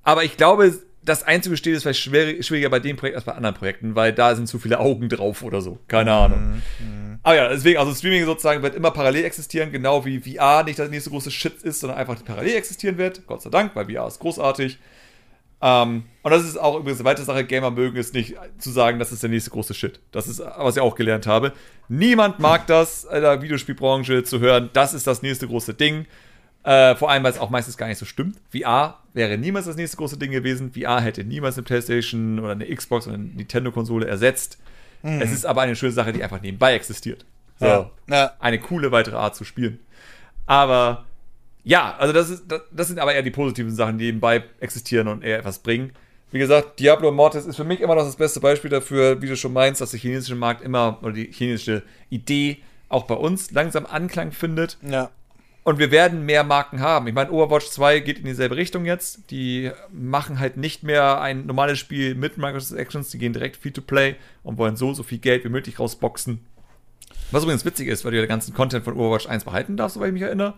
[0.03, 0.71] Aber ich glaube,
[1.07, 4.35] das einzugestehen ist vielleicht schwer, schwieriger bei dem Projekt als bei anderen Projekten, weil da
[4.35, 5.79] sind zu viele Augen drauf oder so.
[5.87, 6.61] Keine Ahnung.
[6.79, 10.77] Mhm, Aber ja, deswegen, also Streaming sozusagen wird immer parallel existieren, genau wie VR nicht
[10.77, 13.25] das nächste große Shit ist, sondern einfach parallel existieren wird.
[13.25, 14.77] Gott sei Dank, weil VR ist großartig.
[15.61, 18.99] Ähm, und das ist auch übrigens eine weitere Sache, Gamer mögen es nicht zu sagen,
[18.99, 19.99] das ist der nächste große Shit.
[20.11, 21.53] Das ist, was ich auch gelernt habe.
[21.87, 26.05] Niemand mag das in der Videospielbranche zu hören, das ist das nächste große Ding.
[26.67, 28.37] Äh, vor allem, weil es auch meistens gar nicht so stimmt.
[28.51, 30.73] VR wäre niemals das nächste große Ding gewesen.
[30.73, 34.57] VR hätte niemals eine Playstation oder eine Xbox oder eine Nintendo-Konsole ersetzt.
[35.01, 37.23] Es ist aber eine schöne Sache, die einfach nebenbei existiert.
[37.57, 37.91] So Ja.
[38.09, 38.33] Ja.
[38.39, 39.79] eine coole weitere Art zu spielen.
[40.45, 41.05] Aber
[41.63, 45.07] ja, also das, ist, das, das sind aber eher die positiven Sachen, die nebenbei existieren
[45.07, 45.93] und eher etwas bringen.
[46.31, 49.37] Wie gesagt, Diablo Immortals ist für mich immer noch das beste Beispiel dafür, wie du
[49.37, 52.57] schon meinst, dass der chinesische Markt immer, oder die chinesische Idee
[52.89, 54.77] auch bei uns langsam Anklang findet.
[54.81, 55.11] Ja.
[55.67, 57.07] Und wir werden mehr Marken haben.
[57.07, 59.29] Ich meine, Overwatch 2 geht in dieselbe Richtung jetzt.
[59.31, 64.57] Die machen halt nicht mehr ein normales Spiel mit Microtransactions, die gehen direkt Free-to-Play und
[64.57, 66.39] wollen so, so viel Geld wie möglich rausboxen.
[67.31, 69.95] Was übrigens witzig ist, weil du ja den ganzen Content von Overwatch 1 behalten darfst,
[69.95, 70.53] soweit ich mich erinnere.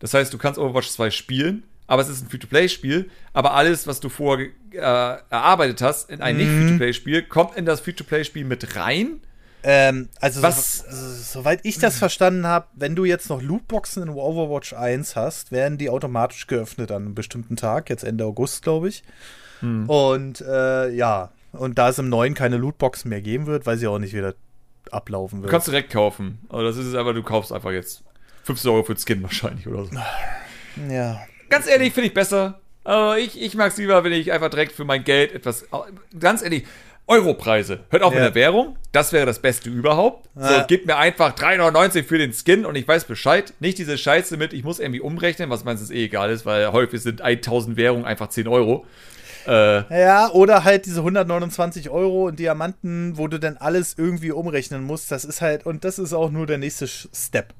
[0.00, 3.08] Das heißt, du kannst Overwatch 2 spielen, aber es ist ein Free-to-Play-Spiel.
[3.32, 4.76] Aber alles, was du vorher äh,
[5.30, 9.22] erarbeitet hast in ein nicht-Free-to-Play-Spiel, kommt in das Free-to-Play-Spiel mit rein.
[9.68, 14.08] Ähm, also, Was- So, soweit ich das verstanden habe, wenn du jetzt noch Lootboxen in
[14.10, 18.88] Overwatch 1 hast, werden die automatisch geöffnet an einem bestimmten Tag, jetzt Ende August, glaube
[18.88, 19.02] ich.
[19.60, 19.88] Hm.
[19.90, 23.88] Und äh, ja, und da es im neuen keine Lootboxen mehr geben wird, weiß ich
[23.88, 24.34] auch nicht, wie das
[24.92, 25.50] ablaufen Du wird.
[25.50, 26.38] kannst direkt kaufen.
[26.48, 28.04] Also das ist es einfach, du kaufst einfach jetzt
[28.44, 29.90] 15 Euro für den Skin wahrscheinlich oder so.
[30.88, 31.20] ja.
[31.48, 32.60] Ganz ehrlich, finde ich besser.
[32.84, 35.64] Also ich, ich mag es lieber, wenn ich einfach direkt für mein Geld etwas.
[36.20, 36.64] Ganz ehrlich,
[37.08, 37.80] Europreise.
[37.90, 38.20] Hört auf Ja.
[38.20, 38.76] mit der Währung.
[38.92, 40.28] Das wäre das Beste überhaupt.
[40.34, 40.60] Ja.
[40.60, 43.52] So, gib mir einfach 3,99 für den Skin und ich weiß Bescheid.
[43.60, 47.00] Nicht diese Scheiße mit, ich muss irgendwie umrechnen, was meistens eh egal ist, weil häufig
[47.02, 48.84] sind 1000 Währungen einfach 10 Euro.
[49.46, 54.82] Äh, Ja, oder halt diese 129 Euro und Diamanten, wo du dann alles irgendwie umrechnen
[54.82, 55.12] musst.
[55.12, 57.54] Das ist halt, und das ist auch nur der nächste Step.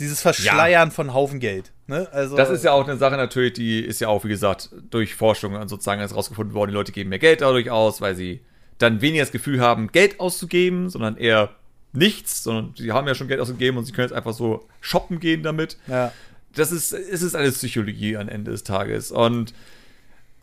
[0.00, 1.72] Dieses Verschleiern von Haufen Geld.
[1.86, 2.08] Ne?
[2.12, 5.14] Also, Das ist ja auch eine Sache natürlich, die ist ja auch, wie gesagt, durch
[5.14, 6.70] Forschung sozusagen jetzt rausgefunden worden.
[6.70, 8.40] Die Leute geben mehr Geld dadurch aus, weil sie
[8.78, 11.50] dann weniger das Gefühl haben, Geld auszugeben, sondern eher
[11.92, 15.20] nichts, sondern sie haben ja schon Geld ausgegeben und sie können jetzt einfach so shoppen
[15.20, 15.78] gehen damit.
[15.86, 16.12] Ja.
[16.54, 19.10] Das ist, es ist alles Psychologie am Ende des Tages.
[19.10, 19.52] Und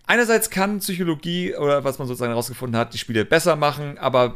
[0.05, 4.35] einerseits kann Psychologie oder was man sozusagen herausgefunden hat, die Spiele besser machen, aber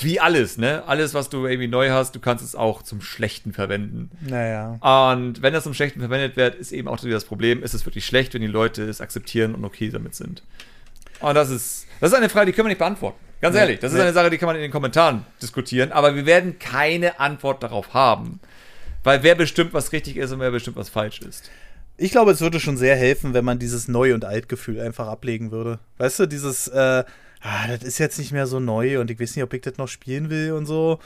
[0.00, 0.82] wie alles, ne?
[0.86, 4.10] Alles, was du irgendwie neu hast, du kannst es auch zum Schlechten verwenden.
[4.20, 4.78] Naja.
[5.06, 7.86] Und wenn das zum Schlechten verwendet wird, ist eben auch wieder das Problem, ist es
[7.86, 10.42] wirklich schlecht, wenn die Leute es akzeptieren und okay damit sind.
[11.20, 13.18] Und das ist, das ist eine Frage, die können wir nicht beantworten.
[13.40, 14.02] Ganz Nee, ehrlich, das ist nee.
[14.02, 17.92] eine Sache, die kann man in den Kommentaren diskutieren, aber wir werden keine Antwort darauf
[17.94, 18.40] haben.
[19.04, 21.50] Weil wer bestimmt, was richtig ist und wer bestimmt, was falsch ist.
[21.98, 25.50] Ich glaube, es würde schon sehr helfen, wenn man dieses Neu- und Alt-Gefühl einfach ablegen
[25.50, 25.78] würde.
[25.98, 27.04] Weißt du, dieses, äh,
[27.40, 29.78] ah, das ist jetzt nicht mehr so neu und ich weiß nicht, ob ich das
[29.78, 30.98] noch spielen will und so.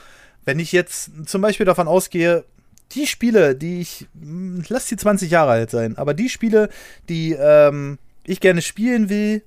[0.43, 2.43] Wenn ich jetzt zum Beispiel davon ausgehe,
[2.93, 6.69] die Spiele, die ich, hm, lass die 20 Jahre alt sein, aber die Spiele,
[7.07, 9.43] die ähm, ich gerne spielen will,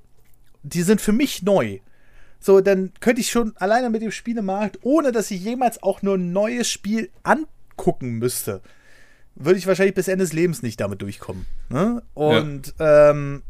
[0.65, 1.79] die sind für mich neu.
[2.41, 6.17] So, dann könnte ich schon alleine mit dem Spielemarkt, ohne dass ich jemals auch nur
[6.17, 8.61] ein neues Spiel angucken müsste,
[9.35, 11.47] würde ich wahrscheinlich bis Ende des Lebens nicht damit durchkommen.
[11.69, 12.03] Ne?
[12.13, 13.43] Und ähm,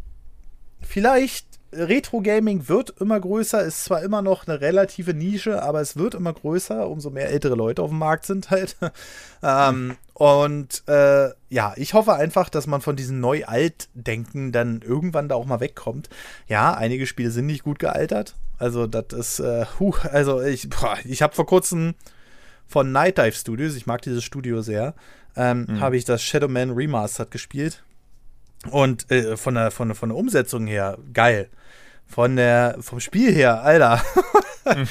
[0.80, 1.46] vielleicht
[1.76, 6.32] Retro-Gaming wird immer größer, ist zwar immer noch eine relative Nische, aber es wird immer
[6.32, 8.76] größer, umso mehr ältere Leute auf dem Markt sind halt.
[9.42, 15.34] ähm, und äh, ja, ich hoffe einfach, dass man von diesem Neu-Alt-Denken dann irgendwann da
[15.34, 16.08] auch mal wegkommt.
[16.48, 18.36] Ja, einige Spiele sind nicht gut gealtert.
[18.58, 21.94] Also, das ist, äh, huh, also ich, boah, ich habe vor kurzem
[22.66, 24.94] von Night Dive Studios, ich mag dieses Studio sehr,
[25.36, 27.82] ähm, habe ich das Shadow Man Remastered gespielt.
[28.70, 31.48] Und äh, von, der, von, von der Umsetzung her, geil.
[32.14, 34.00] Von der, vom Spiel her, Alter.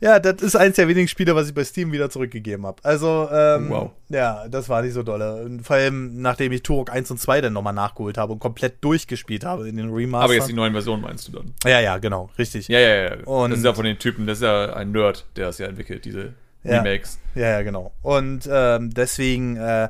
[0.00, 2.82] ja, das ist eins der wenigen Spiele, was ich bei Steam wieder zurückgegeben habe.
[2.82, 3.90] Also, ähm, Wow.
[4.08, 5.44] ja, das war nicht so dolle.
[5.44, 8.82] Und vor allem, nachdem ich Turok 1 und 2 dann nochmal nachgeholt habe und komplett
[8.82, 10.24] durchgespielt habe in den Remaster.
[10.24, 11.54] Aber jetzt die neuen Versionen meinst du dann?
[11.64, 12.66] ja, ja, genau, richtig.
[12.68, 13.16] Ja, ja, ja.
[13.24, 15.66] Und- das ist ja von den Typen, das ist ja ein Nerd, der das ja
[15.68, 16.34] entwickelt, diese
[16.64, 16.80] Ja.
[16.82, 17.18] Remakes.
[17.36, 17.92] Ja, ja, genau.
[18.02, 19.88] Und ähm, deswegen, äh,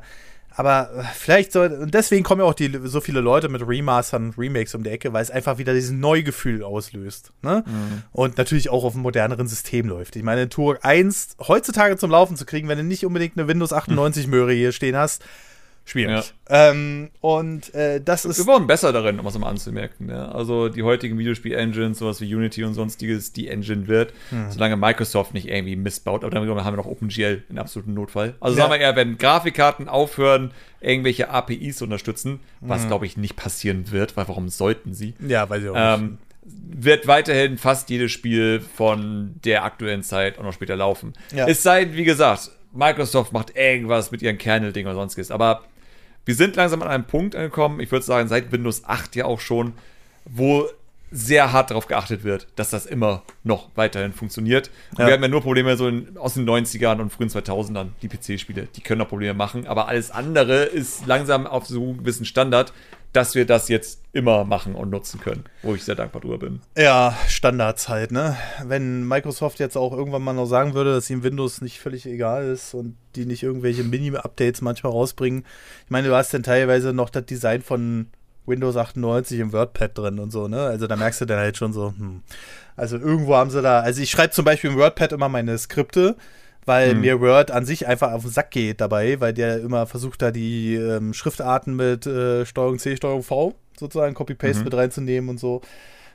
[0.55, 4.25] Aber äh, vielleicht soll, und deswegen kommen ja auch die, so viele Leute mit Remastern
[4.25, 7.31] und Remakes um die Ecke, weil es einfach wieder diesen Neugefühl auslöst.
[7.41, 7.63] Ne?
[7.65, 8.03] Mhm.
[8.11, 10.15] Und natürlich auch auf einem moderneren System läuft.
[10.15, 13.73] Ich meine, Tour 1 heutzutage zum Laufen zu kriegen, wenn du nicht unbedingt eine Windows
[13.73, 15.23] 98 Möhre hier stehen hast,
[15.85, 16.33] schwierig.
[16.49, 16.71] Ja.
[16.71, 18.37] Ähm, und äh, das ist.
[18.37, 20.09] Wir wurden besser darin, um es mal anzumerken.
[20.09, 20.31] Ja?
[20.31, 24.51] Also die heutigen Videospiel-Engines, sowas wie Unity und sonstiges, die Engine wird, hm.
[24.51, 26.23] solange Microsoft nicht irgendwie missbaut.
[26.23, 28.35] Aber dann haben wir noch OpenGL in absoluten Notfall.
[28.39, 28.63] Also ja.
[28.63, 32.87] sagen wir eher, wenn Grafikkarten aufhören, irgendwelche APIs unterstützen, was hm.
[32.89, 35.13] glaube ich nicht passieren wird, weil warum sollten sie?
[35.25, 40.43] Ja, weil sie auch ähm, wird weiterhin fast jedes Spiel von der aktuellen Zeit auch
[40.43, 41.13] noch später laufen.
[41.33, 41.47] Ja.
[41.47, 45.31] Es sei denn, wie gesagt, Microsoft macht irgendwas mit ihren Kernel-Ding oder sonstiges.
[45.31, 45.63] Aber
[46.25, 49.39] wir sind langsam an einem Punkt angekommen, ich würde sagen, seit Windows 8 ja auch
[49.39, 49.73] schon,
[50.25, 50.67] wo
[51.13, 54.71] sehr hart darauf geachtet wird, dass das immer noch weiterhin funktioniert.
[54.97, 55.05] Ja.
[55.05, 58.67] Wir haben ja nur Probleme so in, aus den 90ern und frühen 2000ern, die PC-Spiele,
[58.75, 62.73] die können auch Probleme machen, aber alles andere ist langsam auf so einem gewissen Standard,
[63.13, 66.61] dass wir das jetzt immer machen und nutzen können, wo ich sehr dankbar drüber bin.
[66.77, 68.35] Ja, Standardzeit, ne?
[68.65, 72.45] Wenn Microsoft jetzt auch irgendwann mal noch sagen würde, dass ihm Windows nicht völlig egal
[72.45, 75.45] ist und die nicht irgendwelche Mini-Updates manchmal rausbringen.
[75.85, 78.07] Ich meine, du hast dann teilweise noch das Design von
[78.45, 80.61] Windows 98 im WordPad drin und so, ne?
[80.61, 82.23] Also da merkst du dann halt schon so, hm.
[82.75, 86.15] Also irgendwo haben sie da, also ich schreibe zum Beispiel im WordPad immer meine Skripte
[86.65, 87.01] weil hm.
[87.01, 90.31] mir Word an sich einfach auf den Sack geht dabei, weil der immer versucht, da
[90.31, 94.63] die ähm, Schriftarten mit äh, Steuerung C, Steuerung V sozusagen Copy-Paste mhm.
[94.65, 95.61] mit reinzunehmen und so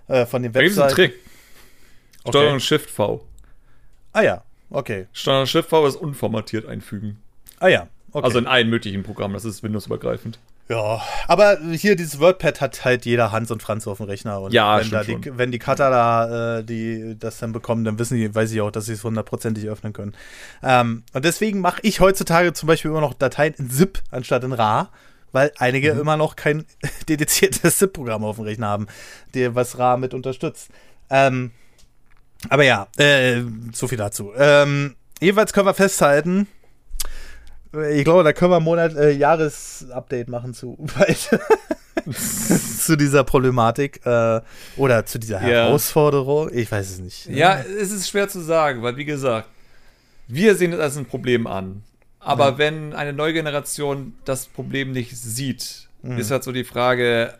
[0.06, 0.88] äh, von den Webseiten.
[0.88, 1.14] Da Trick.
[2.24, 2.30] Okay.
[2.30, 3.24] Steuerung Shift V.
[4.12, 5.06] Ah ja, okay.
[5.12, 7.18] Steuerung Shift V ist unformatiert einfügen.
[7.58, 8.24] Ah ja, okay.
[8.24, 10.38] Also in allen möglichen Programmen, das ist Windows-übergreifend.
[10.68, 14.40] Ja, aber hier dieses WordPad hat halt jeder Hans und Franz auf dem Rechner.
[14.40, 17.98] Und ja, wenn, da die, wenn die Cutter da äh, die, das dann bekommen, dann
[17.98, 20.14] wissen die, weiß ich auch, dass sie es hundertprozentig öffnen können.
[20.62, 24.52] Ähm, und deswegen mache ich heutzutage zum Beispiel immer noch Dateien in ZIP anstatt in
[24.52, 24.90] RA,
[25.32, 26.00] weil einige mhm.
[26.00, 26.66] immer noch kein
[27.08, 28.88] dediziertes ZIP-Programm auf dem Rechner haben,
[29.32, 30.68] der was RA mit unterstützt.
[31.08, 31.52] Ähm,
[32.50, 33.42] aber ja, äh,
[33.72, 34.32] so viel dazu.
[34.36, 36.46] Ähm, jedenfalls können wir festhalten,
[37.90, 40.78] ich glaube, da können wir Monat, äh, Jahresupdate machen zu,
[42.10, 44.40] zu dieser Problematik äh,
[44.76, 46.50] oder zu dieser Herausforderung.
[46.52, 47.26] Ich weiß es nicht.
[47.26, 49.48] Ja, es ist schwer zu sagen, weil wie gesagt,
[50.26, 51.82] wir sehen es als ein Problem an.
[52.20, 52.58] Aber ja.
[52.58, 56.18] wenn eine neue Generation das Problem nicht sieht, mhm.
[56.18, 57.34] ist halt so die Frage,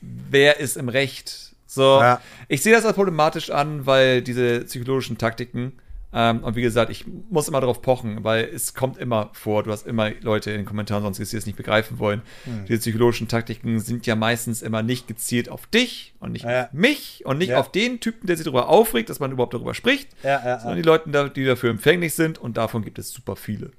[0.00, 1.54] wer ist im Recht?
[1.66, 2.20] So, ja.
[2.48, 5.72] ich sehe das als problematisch an, weil diese psychologischen Taktiken
[6.12, 9.70] ähm, und wie gesagt, ich muss immer darauf pochen, weil es kommt immer vor, du
[9.70, 12.22] hast immer Leute in den Kommentaren, sonst die es nicht begreifen wollen.
[12.46, 12.66] Mhm.
[12.66, 16.64] Diese psychologischen Taktiken sind ja meistens immer nicht gezielt auf dich und nicht ja.
[16.64, 17.60] auf mich und nicht ja.
[17.60, 20.82] auf den Typen, der sich darüber aufregt, dass man überhaupt darüber spricht, ja, sondern die
[20.82, 23.70] Leute, die dafür empfänglich sind und davon gibt es super viele.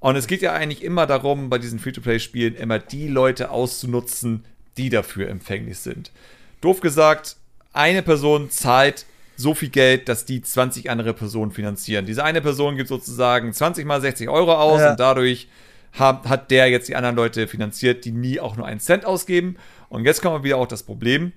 [0.00, 4.44] Und es geht ja eigentlich immer darum, bei diesen Free-to-Play-Spielen immer die Leute auszunutzen,
[4.76, 6.10] die dafür empfänglich sind.
[6.60, 7.36] Doof gesagt,
[7.72, 9.06] eine Person zahlt
[9.36, 12.06] so viel Geld, dass die 20 andere Personen finanzieren.
[12.06, 14.90] Diese eine Person gibt sozusagen 20 mal 60 Euro aus ja.
[14.92, 15.48] und dadurch
[15.92, 19.56] hat, hat der jetzt die anderen Leute finanziert, die nie auch nur einen Cent ausgeben.
[19.88, 21.32] Und jetzt kommen wir wieder auch das Problem,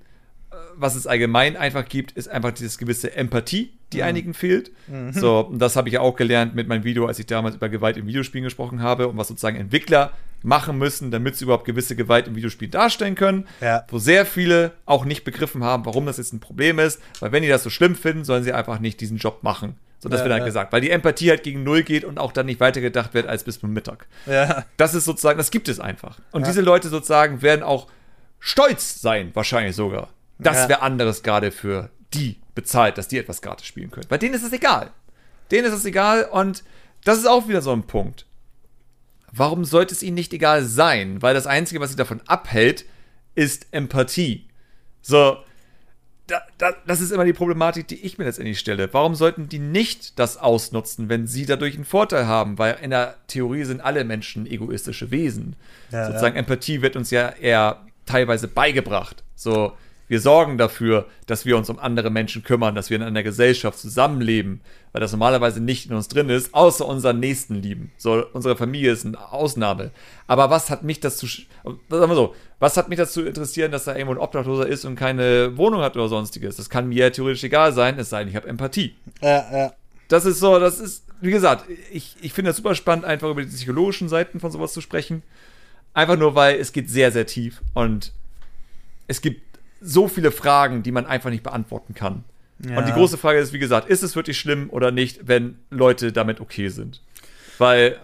[0.52, 4.08] äh, was es allgemein einfach gibt, ist einfach dieses gewisse Empathie, die mhm.
[4.08, 4.72] einigen fehlt.
[4.88, 5.14] Mhm.
[5.14, 7.70] So, und das habe ich ja auch gelernt mit meinem Video, als ich damals über
[7.70, 10.12] Gewalt in Videospielen gesprochen habe und was sozusagen Entwickler
[10.44, 13.48] machen müssen, damit sie überhaupt gewisse Gewalt im Videospiel darstellen können.
[13.62, 13.84] Ja.
[13.90, 17.02] Wo sehr viele auch nicht begriffen haben, warum das jetzt ein Problem ist.
[17.20, 19.76] Weil wenn die das so schlimm finden, sollen sie einfach nicht diesen Job machen.
[20.00, 20.46] So, das ja, wird dann ja.
[20.46, 20.72] gesagt.
[20.72, 23.60] Weil die Empathie halt gegen Null geht und auch dann nicht weitergedacht wird als bis
[23.60, 24.08] zum Mittag.
[24.28, 24.66] Ja.
[24.78, 26.20] Das ist sozusagen, das gibt es einfach.
[26.32, 27.88] Und diese Leute sozusagen werden auch
[28.40, 33.68] stolz sein, wahrscheinlich sogar, dass wer anderes gerade für die bezahlt, dass die etwas gratis
[33.68, 34.08] spielen können.
[34.10, 34.92] Bei denen ist es egal.
[35.52, 36.64] Denen ist es egal und
[37.04, 38.26] das ist auch wieder so ein Punkt
[39.36, 41.22] warum sollte es ihnen nicht egal sein?
[41.22, 42.86] Weil das Einzige, was sie davon abhält,
[43.36, 44.48] ist Empathie.
[45.02, 45.38] So,
[46.28, 48.92] da, da, das ist immer die Problematik, die ich mir letztendlich stelle.
[48.94, 52.58] Warum sollten die nicht das ausnutzen, wenn sie dadurch einen Vorteil haben?
[52.58, 55.56] Weil in der Theorie sind alle Menschen egoistische Wesen.
[55.92, 56.40] Ja, Sozusagen ja.
[56.40, 59.24] Empathie wird uns ja eher teilweise beigebracht.
[59.36, 59.74] So,
[60.08, 63.80] wir sorgen dafür, dass wir uns um andere Menschen kümmern, dass wir in einer Gesellschaft
[63.80, 64.62] zusammenleben,
[64.92, 67.92] weil das normalerweise nicht in uns drin ist, außer unseren Nächsten lieben.
[67.98, 69.92] So, unsere Familie ist eine Ausnahme.
[70.28, 71.48] Aber was hat mich dazu, sagen
[71.90, 75.58] wir so, was hat mich dazu interessieren, dass da irgendwo ein Obdachloser ist und keine
[75.58, 76.58] Wohnung hat oder sonstiges?
[76.58, 78.96] Das kann mir theoretisch egal sein, es sei denn, ich habe Empathie.
[79.22, 79.74] Ja, ja.
[80.08, 83.42] Das ist so, das ist, wie gesagt, ich, ich finde das super spannend, einfach über
[83.42, 85.24] die psychologischen Seiten von sowas zu sprechen.
[85.96, 88.12] Einfach nur, weil es geht sehr, sehr tief und
[89.08, 89.45] es gibt
[89.82, 92.24] so viele Fragen, die man einfach nicht beantworten kann.
[92.68, 92.78] Ja.
[92.80, 96.12] Und die große Frage ist, wie gesagt, ist es wirklich schlimm oder nicht, wenn Leute
[96.12, 97.02] damit okay sind?
[97.58, 97.98] Weil.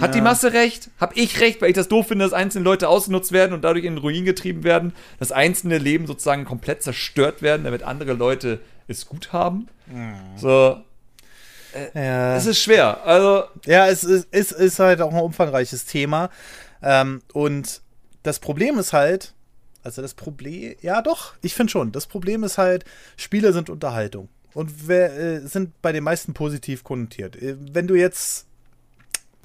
[0.00, 0.14] Hat Ja.
[0.14, 0.88] die Masse recht?
[0.98, 3.84] Hab ich recht, weil ich das doof finde, dass einzelne Leute ausgenutzt werden und dadurch
[3.84, 8.60] in den Ruin getrieben werden, dass einzelne Leben sozusagen komplett zerstört werden, damit andere Leute
[8.88, 9.68] es gut haben?
[10.38, 10.78] So,
[11.94, 12.36] Ja.
[12.36, 13.04] es ist schwer.
[13.04, 16.30] Also, Ja, es ist, ist, ist halt auch ein umfangreiches Thema.
[16.82, 17.82] Ähm, und
[18.22, 19.34] das Problem ist halt,
[19.82, 22.84] also das Problem, ja doch, ich finde schon, das Problem ist halt,
[23.16, 24.28] Spiele sind Unterhaltung.
[24.54, 27.36] Und wer, äh, sind bei den meisten positiv konnotiert.
[27.36, 28.46] Äh, Wenn du jetzt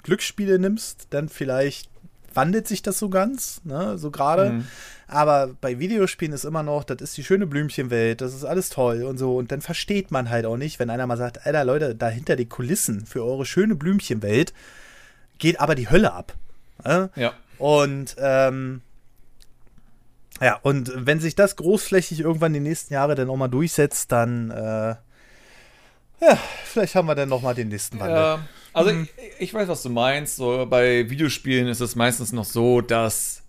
[0.03, 1.89] Glücksspiele nimmst, dann vielleicht
[2.33, 4.51] wandelt sich das so ganz, ne, so gerade.
[4.51, 4.67] Mhm.
[5.07, 9.03] Aber bei Videospielen ist immer noch, das ist die schöne Blümchenwelt, das ist alles toll
[9.03, 9.37] und so.
[9.37, 12.45] Und dann versteht man halt auch nicht, wenn einer mal sagt, Alter Leute, dahinter die
[12.45, 14.53] Kulissen für eure schöne Blümchenwelt
[15.39, 16.33] geht aber die Hölle ab.
[16.83, 17.09] Ne?
[17.15, 17.33] ja.
[17.57, 18.81] Und ähm,
[20.41, 24.51] ja, und wenn sich das großflächig irgendwann die nächsten Jahre dann auch mal durchsetzt, dann
[24.51, 24.95] äh,
[26.19, 28.15] ja, vielleicht haben wir dann noch mal den nächsten Wandel.
[28.17, 28.39] Ja,
[28.73, 29.07] also Mhm.
[29.17, 30.35] ich, ich weiß, was du meinst.
[30.37, 33.43] So, bei Videospielen ist es meistens noch so, dass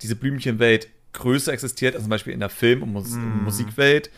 [0.00, 3.44] diese Blümchenwelt größer existiert, als zum Beispiel in der Film- und Mus Mhm.
[3.44, 4.10] Musikwelt.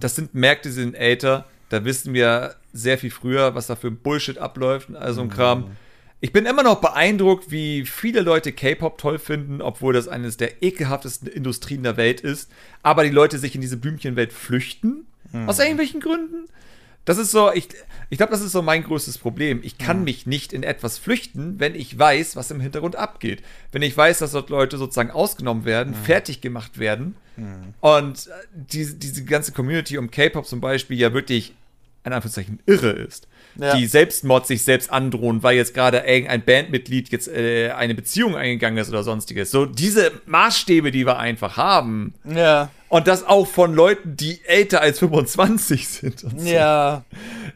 [0.00, 1.46] Das sind Märkte, die sind älter.
[1.70, 5.28] Da wissen wir sehr viel früher, was da für Bullshit abläuft und all so ein
[5.28, 5.32] Mhm.
[5.32, 5.76] Kram.
[6.24, 10.62] Ich bin immer noch beeindruckt, wie viele Leute K-Pop toll finden, obwohl das eines der
[10.62, 12.50] ekelhaftesten Industrien der Welt ist.
[12.82, 15.04] Aber die Leute sich in diese Blümchenwelt flüchten.
[15.32, 15.50] Mhm.
[15.50, 16.46] Aus irgendwelchen Gründen.
[17.04, 17.68] Das ist so, ich,
[18.08, 19.60] ich glaube, das ist so mein größtes Problem.
[19.62, 23.42] Ich kann mich nicht in etwas flüchten, wenn ich weiß, was im Hintergrund abgeht.
[23.70, 27.16] Wenn ich weiß, dass dort Leute sozusagen ausgenommen werden, fertig gemacht werden
[27.82, 31.52] und äh, diese, diese ganze Community um K-Pop zum Beispiel ja wirklich,
[32.02, 33.28] in Anführungszeichen, irre ist.
[33.56, 33.76] Ja.
[33.76, 38.78] Die Selbstmord sich selbst androhen, weil jetzt gerade irgendein Bandmitglied jetzt äh, eine Beziehung eingegangen
[38.78, 39.50] ist oder sonstiges.
[39.50, 42.14] So diese Maßstäbe, die wir einfach haben.
[42.24, 46.24] Ja, Und das auch von Leuten, die älter als 25 sind.
[46.24, 46.46] Und so.
[46.48, 47.04] ja,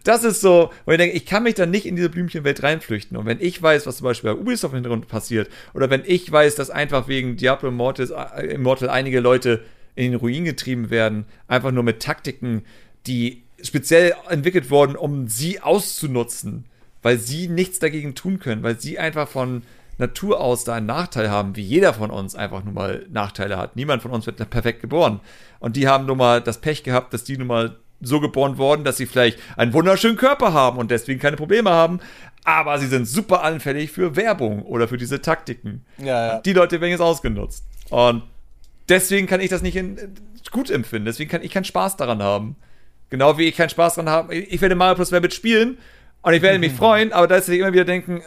[0.04, 3.16] Das ist so, wo ich denke, ich kann mich dann nicht in diese Blümchenwelt reinflüchten.
[3.16, 6.30] Und wenn ich weiß, was zum Beispiel bei Ubisoft im Hintergrund passiert, oder wenn ich
[6.30, 9.64] weiß, dass einfach wegen Diablo Immortal, äh, Immortal einige Leute
[9.96, 12.62] in den Ruin getrieben werden, einfach nur mit Taktiken,
[13.08, 16.66] die speziell entwickelt wurden, um sie auszunutzen,
[17.02, 19.62] weil sie nichts dagegen tun können, weil sie einfach von
[19.98, 23.76] Natur aus da einen Nachteil haben, wie jeder von uns einfach nur mal Nachteile hat.
[23.76, 25.20] Niemand von uns wird perfekt geboren.
[25.58, 28.84] Und die haben nun mal das Pech gehabt, dass die nun mal so geboren worden,
[28.84, 31.98] dass sie vielleicht einen wunderschönen Körper haben und deswegen keine Probleme haben,
[32.44, 35.84] aber sie sind super anfällig für Werbung oder für diese Taktiken.
[35.98, 36.40] Ja, ja.
[36.40, 37.64] Die Leute werden jetzt ausgenutzt.
[37.90, 38.22] Und
[38.88, 39.98] deswegen kann ich das nicht in,
[40.52, 41.06] gut empfinden.
[41.06, 42.56] Deswegen kann ich keinen Spaß daran haben.
[43.10, 44.34] Genau wie ich keinen Spaß daran habe.
[44.34, 45.78] Ich werde Mario Plus Rabbit spielen
[46.22, 48.22] und ich werde mich freuen, aber da ist ich immer wieder denken,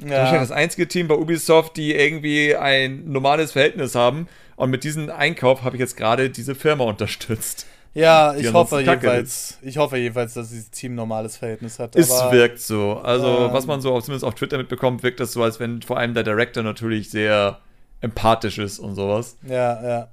[0.00, 0.38] wahrscheinlich ja.
[0.38, 4.28] das einzige Team bei Ubisoft, die irgendwie ein normales Verhältnis haben.
[4.56, 7.66] Und mit diesem Einkauf habe ich jetzt gerade diese Firma unterstützt.
[7.94, 11.96] ja ich hoffe jedenfalls, ich hoffe jedenfalls, dass dieses Team ein normales Verhältnis hat.
[11.96, 13.00] Es wirkt so.
[13.02, 15.82] Also, ähm, was man so auf, zumindest auf Twitter mitbekommt, wirkt das so, als wenn
[15.82, 17.58] vor allem der Director natürlich sehr
[18.00, 19.36] empathisch ist und sowas.
[19.46, 20.08] Ja, ja.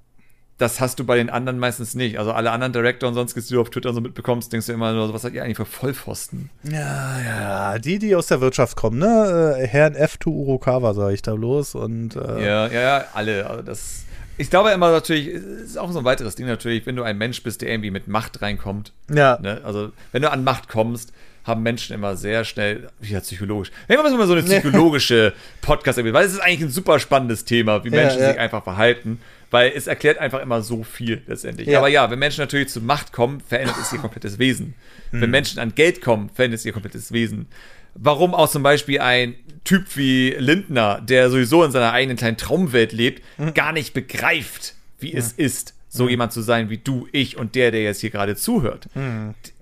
[0.60, 2.20] Das hast du bei den anderen meistens nicht.
[2.20, 4.92] Also alle anderen Director und sonstiges, die du auf Twitter so mitbekommst, denkst du immer
[4.94, 6.50] nur, was seid ihr eigentlich für Vollpfosten?
[6.64, 9.56] Ja, ja, die, die aus der Wirtschaft kommen, ne?
[9.58, 10.18] Äh, Herrn F.
[10.18, 11.76] to Urokawa, sage ich da bloß.
[11.76, 13.50] Und äh, Ja, ja, ja, alle.
[13.50, 14.04] Also das,
[14.38, 17.18] ich glaube immer natürlich, es ist auch so ein weiteres Ding natürlich, wenn du ein
[17.18, 18.92] Mensch bist, der irgendwie mit Macht reinkommt.
[19.10, 19.40] ja.
[19.42, 19.62] Ne?
[19.64, 21.14] Also, wenn du an Macht kommst,
[21.50, 23.72] haben Menschen immer sehr schnell, ja, psychologisch.
[23.90, 27.84] Müssen wir mal so eine psychologische Podcast weil es ist eigentlich ein super spannendes Thema,
[27.84, 28.30] wie Ja, Menschen ja.
[28.30, 29.20] sich einfach verhalten,
[29.52, 31.68] weil es erklärt einfach immer so viel letztendlich.
[31.68, 31.80] Ja.
[31.80, 34.76] Aber ja, wenn Menschen natürlich zu Macht kommen, verändert es ihr komplettes Wesen.
[35.12, 35.22] Hm.
[35.22, 37.48] Wenn Menschen an Geld kommen, verändert es ihr komplettes Wesen.
[37.96, 39.36] Warum auch zum Beispiel ein
[39.66, 43.54] Typ wie Lindner, der sowieso in seiner eigenen kleinen Traumwelt lebt, Hm.
[43.54, 47.72] gar nicht begreift, wie es ist, so jemand zu sein wie du, ich und der,
[47.72, 48.88] der jetzt hier gerade zuhört.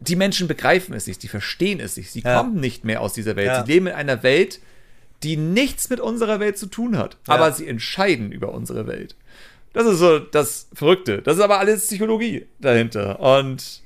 [0.02, 2.38] Die Menschen begreifen es nicht, die verstehen es nicht, sie Ja.
[2.38, 3.48] kommen nicht mehr aus dieser Welt.
[3.48, 3.66] Ja.
[3.66, 4.60] Sie leben in einer Welt,
[5.24, 7.34] die nichts mit unserer Welt zu tun hat, Ja.
[7.36, 9.16] aber sie entscheiden über unsere Welt.
[9.74, 11.22] Das ist so das Verrückte.
[11.22, 13.20] Das ist aber alles Psychologie dahinter.
[13.20, 13.82] Und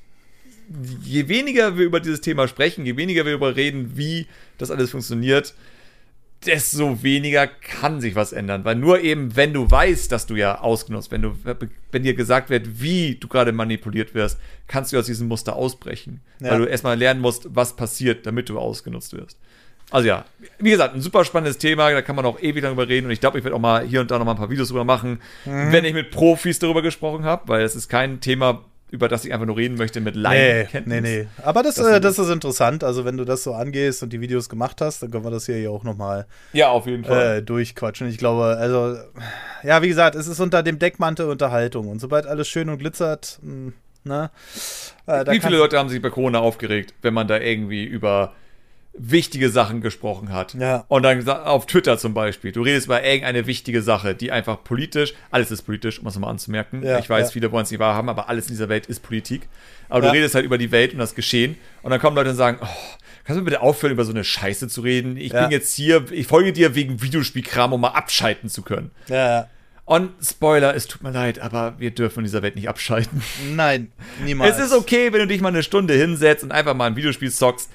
[1.03, 4.25] je weniger wir über dieses Thema sprechen, je weniger wir darüber reden, wie
[4.57, 5.53] das alles funktioniert,
[6.45, 8.65] desto weniger kann sich was ändern.
[8.65, 11.35] Weil nur eben, wenn du weißt, dass du ja ausgenutzt, wenn du,
[11.91, 16.21] wenn dir gesagt wird, wie du gerade manipuliert wirst, kannst du aus diesem Muster ausbrechen.
[16.39, 16.51] Ja.
[16.51, 19.37] Weil du erstmal lernen musst, was passiert, damit du ausgenutzt wirst.
[19.91, 20.23] Also ja,
[20.57, 23.11] wie gesagt, ein super spannendes Thema, da kann man auch ewig lang drüber reden und
[23.11, 24.85] ich glaube, ich werde auch mal hier und da noch mal ein paar Videos drüber
[24.85, 25.73] machen, Mhm.
[25.73, 29.33] wenn ich mit Profis darüber gesprochen habe, weil es ist kein Thema, über das ich
[29.33, 30.67] einfach nur reden möchte mit Nee, Laien.
[30.85, 31.27] nee, nee.
[31.43, 32.83] Aber das, Das äh, das ist interessant.
[32.83, 35.45] Also, wenn du das so angehst und die Videos gemacht hast, dann können wir das
[35.45, 37.37] hier ja auch nochmal Ja, auf jeden Fall.
[37.37, 38.07] äh, durchquatschen.
[38.09, 38.97] Ich glaube, also,
[39.63, 41.87] ja, wie gesagt, es ist unter dem Deckmantel Unterhaltung.
[41.87, 43.71] Und sobald alles schön und glitzert, mh,
[44.03, 44.29] ne?
[45.07, 48.33] Äh, Wie viele Leute haben sich bei Corona aufgeregt, wenn man da irgendwie über
[48.93, 50.53] wichtige Sachen gesprochen hat.
[50.53, 50.85] Ja.
[50.87, 52.51] Und dann auf Twitter zum Beispiel.
[52.51, 56.29] Du redest über irgendeine wichtige Sache, die einfach politisch, alles ist politisch, um es mal
[56.29, 56.83] anzumerken.
[56.83, 57.31] Ja, ich weiß, ja.
[57.31, 59.47] viele wollen es nicht wahrhaben, aber alles in dieser Welt ist Politik.
[59.87, 61.57] Aber du redest halt über die Welt und das Geschehen.
[61.83, 64.67] Und dann kommen Leute und sagen, oh, kannst du bitte aufhören, über so eine Scheiße
[64.67, 65.17] zu reden?
[65.17, 68.91] Ich bin jetzt hier, ich folge dir wegen Videospielkram, um mal abschalten zu können.
[69.07, 69.49] Ja, ja.
[69.85, 73.21] Und Spoiler, es tut mir leid, aber wir dürfen in dieser Welt nicht abschalten.
[73.53, 73.91] Nein,
[74.23, 74.57] niemals.
[74.57, 77.31] Es ist okay, wenn du dich mal eine Stunde hinsetzt und einfach mal ein Videospiel
[77.31, 77.69] zockst.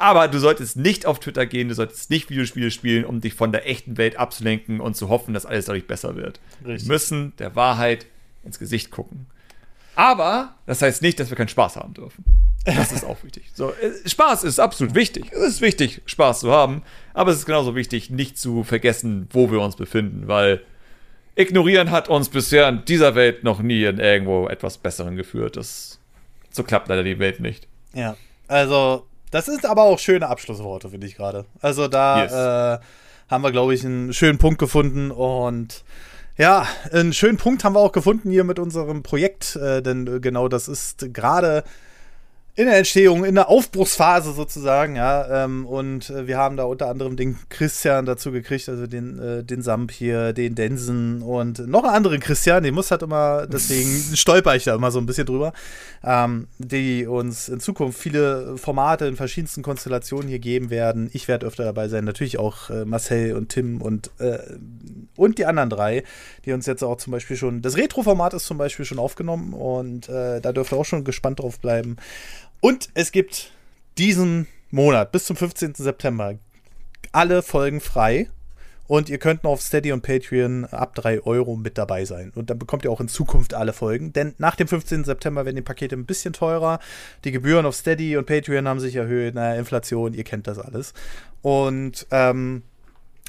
[0.00, 3.52] Aber du solltest nicht auf Twitter gehen, du solltest nicht Videospiele spielen, um dich von
[3.52, 6.40] der echten Welt abzulenken und zu hoffen, dass alles dadurch besser wird.
[6.64, 6.88] Richtig.
[6.88, 8.06] Wir müssen der Wahrheit
[8.42, 9.26] ins Gesicht gucken.
[9.96, 12.24] Aber das heißt nicht, dass wir keinen Spaß haben dürfen.
[12.64, 13.50] Das ist auch wichtig.
[13.52, 15.32] So, äh, Spaß ist absolut wichtig.
[15.32, 16.80] Es ist wichtig, Spaß zu haben.
[17.12, 20.62] Aber es ist genauso wichtig, nicht zu vergessen, wo wir uns befinden, weil
[21.34, 25.58] Ignorieren hat uns bisher in dieser Welt noch nie in irgendwo etwas Besseren geführt.
[25.58, 25.98] Das,
[26.50, 27.68] so klappt leider die Welt nicht.
[27.92, 28.16] Ja,
[28.48, 31.44] also das sind aber auch schöne Abschlussworte, finde ich gerade.
[31.60, 32.32] Also da Yes.
[32.32, 32.84] äh,
[33.30, 35.84] haben wir, glaube ich, einen schönen Punkt gefunden und
[36.36, 40.20] ja, einen schönen Punkt haben wir auch gefunden hier mit unserem Projekt, äh, denn äh,
[40.20, 41.64] genau das ist gerade
[42.56, 45.44] in der Entstehung, in der Aufbruchsphase sozusagen, ja.
[45.44, 49.44] Ähm, und äh, wir haben da unter anderem den Christian dazu gekriegt, also den, äh,
[49.44, 53.88] den Samp hier, den Densen und noch einen anderen Christian, den muss halt immer, deswegen
[54.14, 55.52] stolper ich da immer so ein bisschen drüber,
[56.02, 61.08] ähm, die uns in Zukunft viele Formate in verschiedensten Konstellationen hier geben werden.
[61.12, 64.38] Ich werde öfter dabei sein, natürlich auch äh, Marcel und Tim und, äh,
[65.16, 66.02] und die anderen drei,
[66.44, 70.08] die uns jetzt auch zum Beispiel schon, das Retro-Format ist zum Beispiel schon aufgenommen und
[70.08, 71.96] äh, da dürft ihr auch schon gespannt drauf bleiben.
[72.60, 73.52] Und es gibt
[73.98, 75.74] diesen Monat bis zum 15.
[75.74, 76.34] September
[77.12, 78.28] alle Folgen frei.
[78.86, 82.32] Und ihr könnt noch auf Steady und Patreon ab 3 Euro mit dabei sein.
[82.34, 84.12] Und dann bekommt ihr auch in Zukunft alle Folgen.
[84.12, 85.04] Denn nach dem 15.
[85.04, 86.80] September werden die Pakete ein bisschen teurer.
[87.22, 89.36] Die Gebühren auf Steady und Patreon haben sich erhöht.
[89.36, 90.92] Naja, Inflation, ihr kennt das alles.
[91.40, 92.62] Und ähm,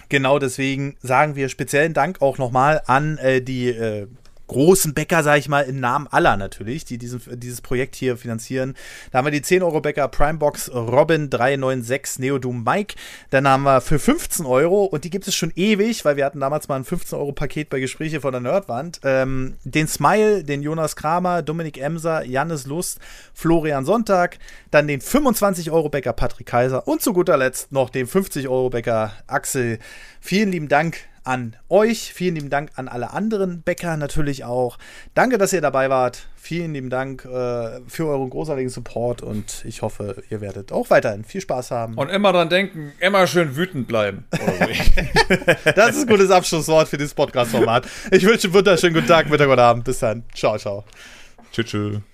[0.10, 4.08] genau deswegen sagen wir speziellen Dank auch nochmal an äh, die äh,
[4.52, 8.76] großen Bäcker, sage ich mal, im Namen aller natürlich, die diesen, dieses Projekt hier finanzieren.
[9.10, 12.96] Da haben wir die 10 Euro Bäcker Primebox Robin 396 Neodum Mike.
[13.30, 16.42] Dann haben wir für 15 Euro, und die gibt es schon ewig, weil wir hatten
[16.42, 20.62] damals mal ein 15 Euro Paket bei Gespräche von der Nerdwand, ähm, den Smile, den
[20.62, 23.00] Jonas Kramer, Dominik Emser, Jannis Lust,
[23.34, 24.38] Florian Sonntag,
[24.70, 28.70] dann den 25 Euro Bäcker Patrick Kaiser und zu guter Letzt noch den 50 Euro
[28.70, 29.80] Bäcker Axel.
[30.20, 32.14] Vielen lieben Dank an euch.
[32.14, 34.78] Vielen lieben Dank an alle anderen Bäcker natürlich auch.
[35.14, 36.28] Danke, dass ihr dabei wart.
[36.36, 41.24] Vielen lieben Dank äh, für euren großartigen Support und ich hoffe, ihr werdet auch weiterhin
[41.24, 41.96] viel Spaß haben.
[41.96, 44.26] Und immer dran denken, immer schön wütend bleiben.
[44.32, 44.40] So.
[45.76, 47.88] das ist ein gutes Abschlusswort für dieses Podcast-Format.
[48.12, 49.84] Ich wünsche einen wunderschönen guten Tag, Mittag oder Abend.
[49.84, 50.24] Bis dann.
[50.34, 50.84] Ciao, ciao.
[51.52, 51.68] tschüss.
[51.68, 52.11] tschüss.